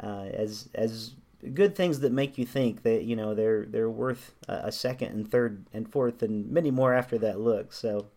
uh, 0.01 0.25
as 0.33 0.69
as 0.75 1.15
good 1.53 1.75
things 1.75 2.01
that 2.01 2.11
make 2.11 2.37
you 2.37 2.45
think 2.45 2.83
that 2.83 3.03
you 3.03 3.15
know 3.15 3.33
they're 3.33 3.65
they're 3.65 3.89
worth 3.89 4.33
a, 4.47 4.53
a 4.65 4.71
second 4.71 5.09
and 5.13 5.31
third 5.31 5.65
and 5.73 5.91
fourth 5.91 6.21
and 6.21 6.49
many 6.51 6.71
more 6.71 6.93
after 6.93 7.17
that 7.17 7.39
look. 7.39 7.73
So. 7.73 8.07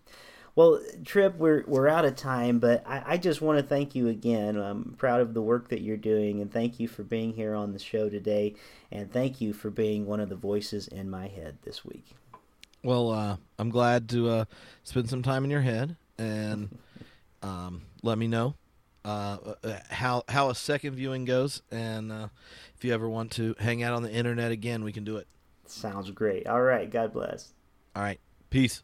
Well, 0.56 0.80
Tripp, 1.04 1.36
we're 1.36 1.64
we're 1.66 1.88
out 1.88 2.04
of 2.04 2.14
time, 2.14 2.60
but 2.60 2.84
I, 2.86 3.02
I 3.06 3.16
just 3.16 3.42
want 3.42 3.58
to 3.58 3.64
thank 3.64 3.94
you 3.94 4.08
again. 4.08 4.56
I'm 4.56 4.94
proud 4.96 5.20
of 5.20 5.34
the 5.34 5.42
work 5.42 5.68
that 5.68 5.80
you're 5.80 5.96
doing, 5.96 6.40
and 6.40 6.52
thank 6.52 6.78
you 6.78 6.86
for 6.86 7.02
being 7.02 7.32
here 7.32 7.54
on 7.54 7.72
the 7.72 7.78
show 7.78 8.08
today, 8.08 8.54
and 8.92 9.12
thank 9.12 9.40
you 9.40 9.52
for 9.52 9.70
being 9.70 10.06
one 10.06 10.20
of 10.20 10.28
the 10.28 10.36
voices 10.36 10.86
in 10.86 11.10
my 11.10 11.26
head 11.26 11.58
this 11.64 11.84
week. 11.84 12.04
Well, 12.84 13.10
uh, 13.10 13.36
I'm 13.58 13.70
glad 13.70 14.08
to 14.10 14.28
uh, 14.28 14.44
spend 14.84 15.10
some 15.10 15.22
time 15.22 15.44
in 15.44 15.50
your 15.50 15.62
head 15.62 15.96
and 16.18 16.78
um, 17.42 17.82
let 18.02 18.18
me 18.18 18.28
know 18.28 18.54
uh, 19.04 19.38
uh, 19.62 19.78
how 19.90 20.22
how 20.28 20.50
a 20.50 20.54
second 20.54 20.94
viewing 20.94 21.24
goes, 21.24 21.62
and 21.70 22.10
uh, 22.10 22.28
if 22.76 22.84
you 22.84 22.92
ever 22.94 23.08
want 23.08 23.32
to 23.32 23.54
hang 23.58 23.82
out 23.82 23.92
on 23.92 24.02
the 24.02 24.12
internet 24.12 24.50
again, 24.50 24.82
we 24.84 24.92
can 24.92 25.04
do 25.04 25.16
it. 25.16 25.26
Sounds 25.66 26.10
great. 26.10 26.46
All 26.46 26.62
right, 26.62 26.90
God 26.90 27.12
bless. 27.12 27.52
All 27.94 28.02
right, 28.02 28.20
peace. 28.50 28.82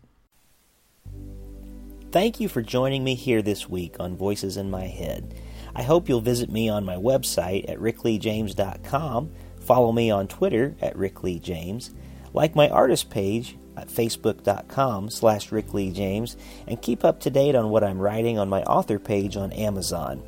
Thank 2.13 2.41
you 2.41 2.49
for 2.49 2.61
joining 2.61 3.05
me 3.05 3.15
here 3.15 3.41
this 3.41 3.69
week 3.69 4.01
on 4.01 4.17
Voices 4.17 4.57
in 4.57 4.69
My 4.69 4.87
Head. 4.87 5.33
I 5.77 5.83
hope 5.83 6.09
you'll 6.09 6.21
visit 6.21 6.51
me 6.51 6.69
on 6.69 6.85
my 6.85 6.97
website 6.97 7.71
at 7.71 7.79
rickleejames.com, 7.79 9.31
follow 9.61 9.93
me 9.93 10.11
on 10.11 10.27
Twitter 10.27 10.75
at 10.83 10.97
rickleejames, 10.97 11.91
like 12.33 12.57
my 12.57 12.69
artist 12.69 13.11
page 13.11 13.57
at 13.77 13.87
facebook.com 13.87 15.09
slash 15.09 15.51
rickleejames, 15.51 16.35
and 16.67 16.83
keep 16.83 17.05
up 17.05 17.21
to 17.21 17.31
date 17.31 17.55
on 17.55 17.71
what 17.71 17.85
I'm 17.85 18.01
writing 18.01 18.41
on 18.41 18.49
my 18.49 18.65
author 18.65 18.99
page 18.99 19.37
on 19.37 19.53
Amazon. 19.53 20.21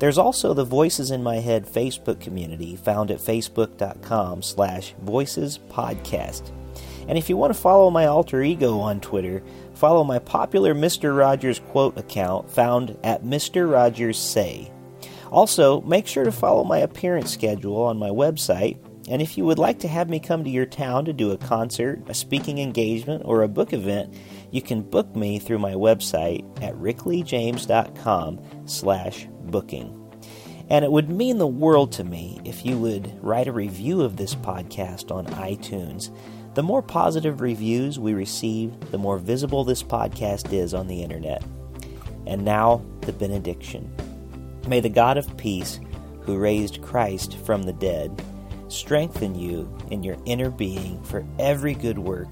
There's 0.00 0.18
also 0.18 0.52
the 0.52 0.66
Voices 0.66 1.10
in 1.10 1.22
My 1.22 1.36
Head 1.36 1.64
Facebook 1.64 2.20
community 2.20 2.76
found 2.76 3.10
at 3.10 3.20
facebook.com 3.20 4.42
slash 4.42 4.92
voices 5.00 5.60
podcast. 5.70 6.52
And 7.08 7.18
if 7.18 7.28
you 7.28 7.36
want 7.36 7.52
to 7.52 7.58
follow 7.58 7.90
my 7.90 8.06
alter 8.06 8.42
ego 8.42 8.78
on 8.78 9.00
Twitter, 9.00 9.42
follow 9.82 10.04
my 10.04 10.20
popular 10.20 10.76
Mr. 10.76 11.18
Rogers 11.18 11.58
quote 11.58 11.98
account 11.98 12.48
found 12.48 12.96
at 13.02 13.24
Mr. 13.24 13.68
Rogers 13.68 14.16
Say. 14.16 14.70
Also, 15.32 15.80
make 15.80 16.06
sure 16.06 16.22
to 16.22 16.30
follow 16.30 16.62
my 16.62 16.78
appearance 16.78 17.32
schedule 17.32 17.82
on 17.82 17.98
my 17.98 18.10
website. 18.10 18.78
And 19.08 19.20
if 19.20 19.36
you 19.36 19.44
would 19.44 19.58
like 19.58 19.80
to 19.80 19.88
have 19.88 20.08
me 20.08 20.20
come 20.20 20.44
to 20.44 20.50
your 20.50 20.66
town 20.66 21.06
to 21.06 21.12
do 21.12 21.32
a 21.32 21.36
concert, 21.36 22.00
a 22.06 22.14
speaking 22.14 22.58
engagement, 22.58 23.24
or 23.24 23.42
a 23.42 23.48
book 23.48 23.72
event, 23.72 24.14
you 24.52 24.62
can 24.62 24.82
book 24.82 25.16
me 25.16 25.40
through 25.40 25.58
my 25.58 25.72
website 25.72 26.44
at 26.62 26.76
rickleejames.com 26.76 28.40
slash 28.66 29.26
booking. 29.46 29.98
And 30.70 30.84
it 30.84 30.92
would 30.92 31.10
mean 31.10 31.38
the 31.38 31.46
world 31.48 31.90
to 31.94 32.04
me 32.04 32.40
if 32.44 32.64
you 32.64 32.78
would 32.78 33.12
write 33.20 33.48
a 33.48 33.52
review 33.52 34.02
of 34.02 34.16
this 34.16 34.36
podcast 34.36 35.10
on 35.10 35.26
iTunes. 35.26 36.16
The 36.54 36.62
more 36.62 36.82
positive 36.82 37.40
reviews 37.40 37.98
we 37.98 38.12
receive, 38.12 38.78
the 38.90 38.98
more 38.98 39.16
visible 39.16 39.64
this 39.64 39.82
podcast 39.82 40.52
is 40.52 40.74
on 40.74 40.86
the 40.86 41.02
internet. 41.02 41.42
And 42.26 42.44
now, 42.44 42.84
the 43.02 43.12
benediction. 43.12 43.90
May 44.68 44.80
the 44.80 44.90
God 44.90 45.16
of 45.16 45.36
peace, 45.38 45.80
who 46.20 46.38
raised 46.38 46.82
Christ 46.82 47.38
from 47.38 47.62
the 47.62 47.72
dead, 47.72 48.22
strengthen 48.68 49.34
you 49.34 49.74
in 49.90 50.02
your 50.02 50.16
inner 50.26 50.50
being 50.50 51.02
for 51.04 51.26
every 51.38 51.74
good 51.74 51.98
work. 51.98 52.28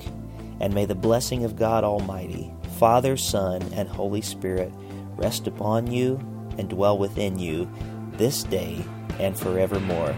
And 0.60 0.74
may 0.74 0.84
the 0.84 0.94
blessing 0.94 1.44
of 1.44 1.56
God 1.56 1.82
Almighty, 1.82 2.52
Father, 2.78 3.16
Son, 3.16 3.62
and 3.72 3.88
Holy 3.88 4.20
Spirit 4.20 4.72
rest 5.16 5.46
upon 5.46 5.90
you 5.90 6.16
and 6.58 6.68
dwell 6.68 6.98
within 6.98 7.38
you 7.38 7.70
this 8.12 8.42
day 8.44 8.84
and 9.18 9.38
forevermore. 9.38 10.14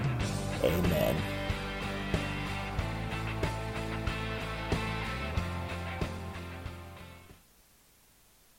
Amen. 0.64 1.31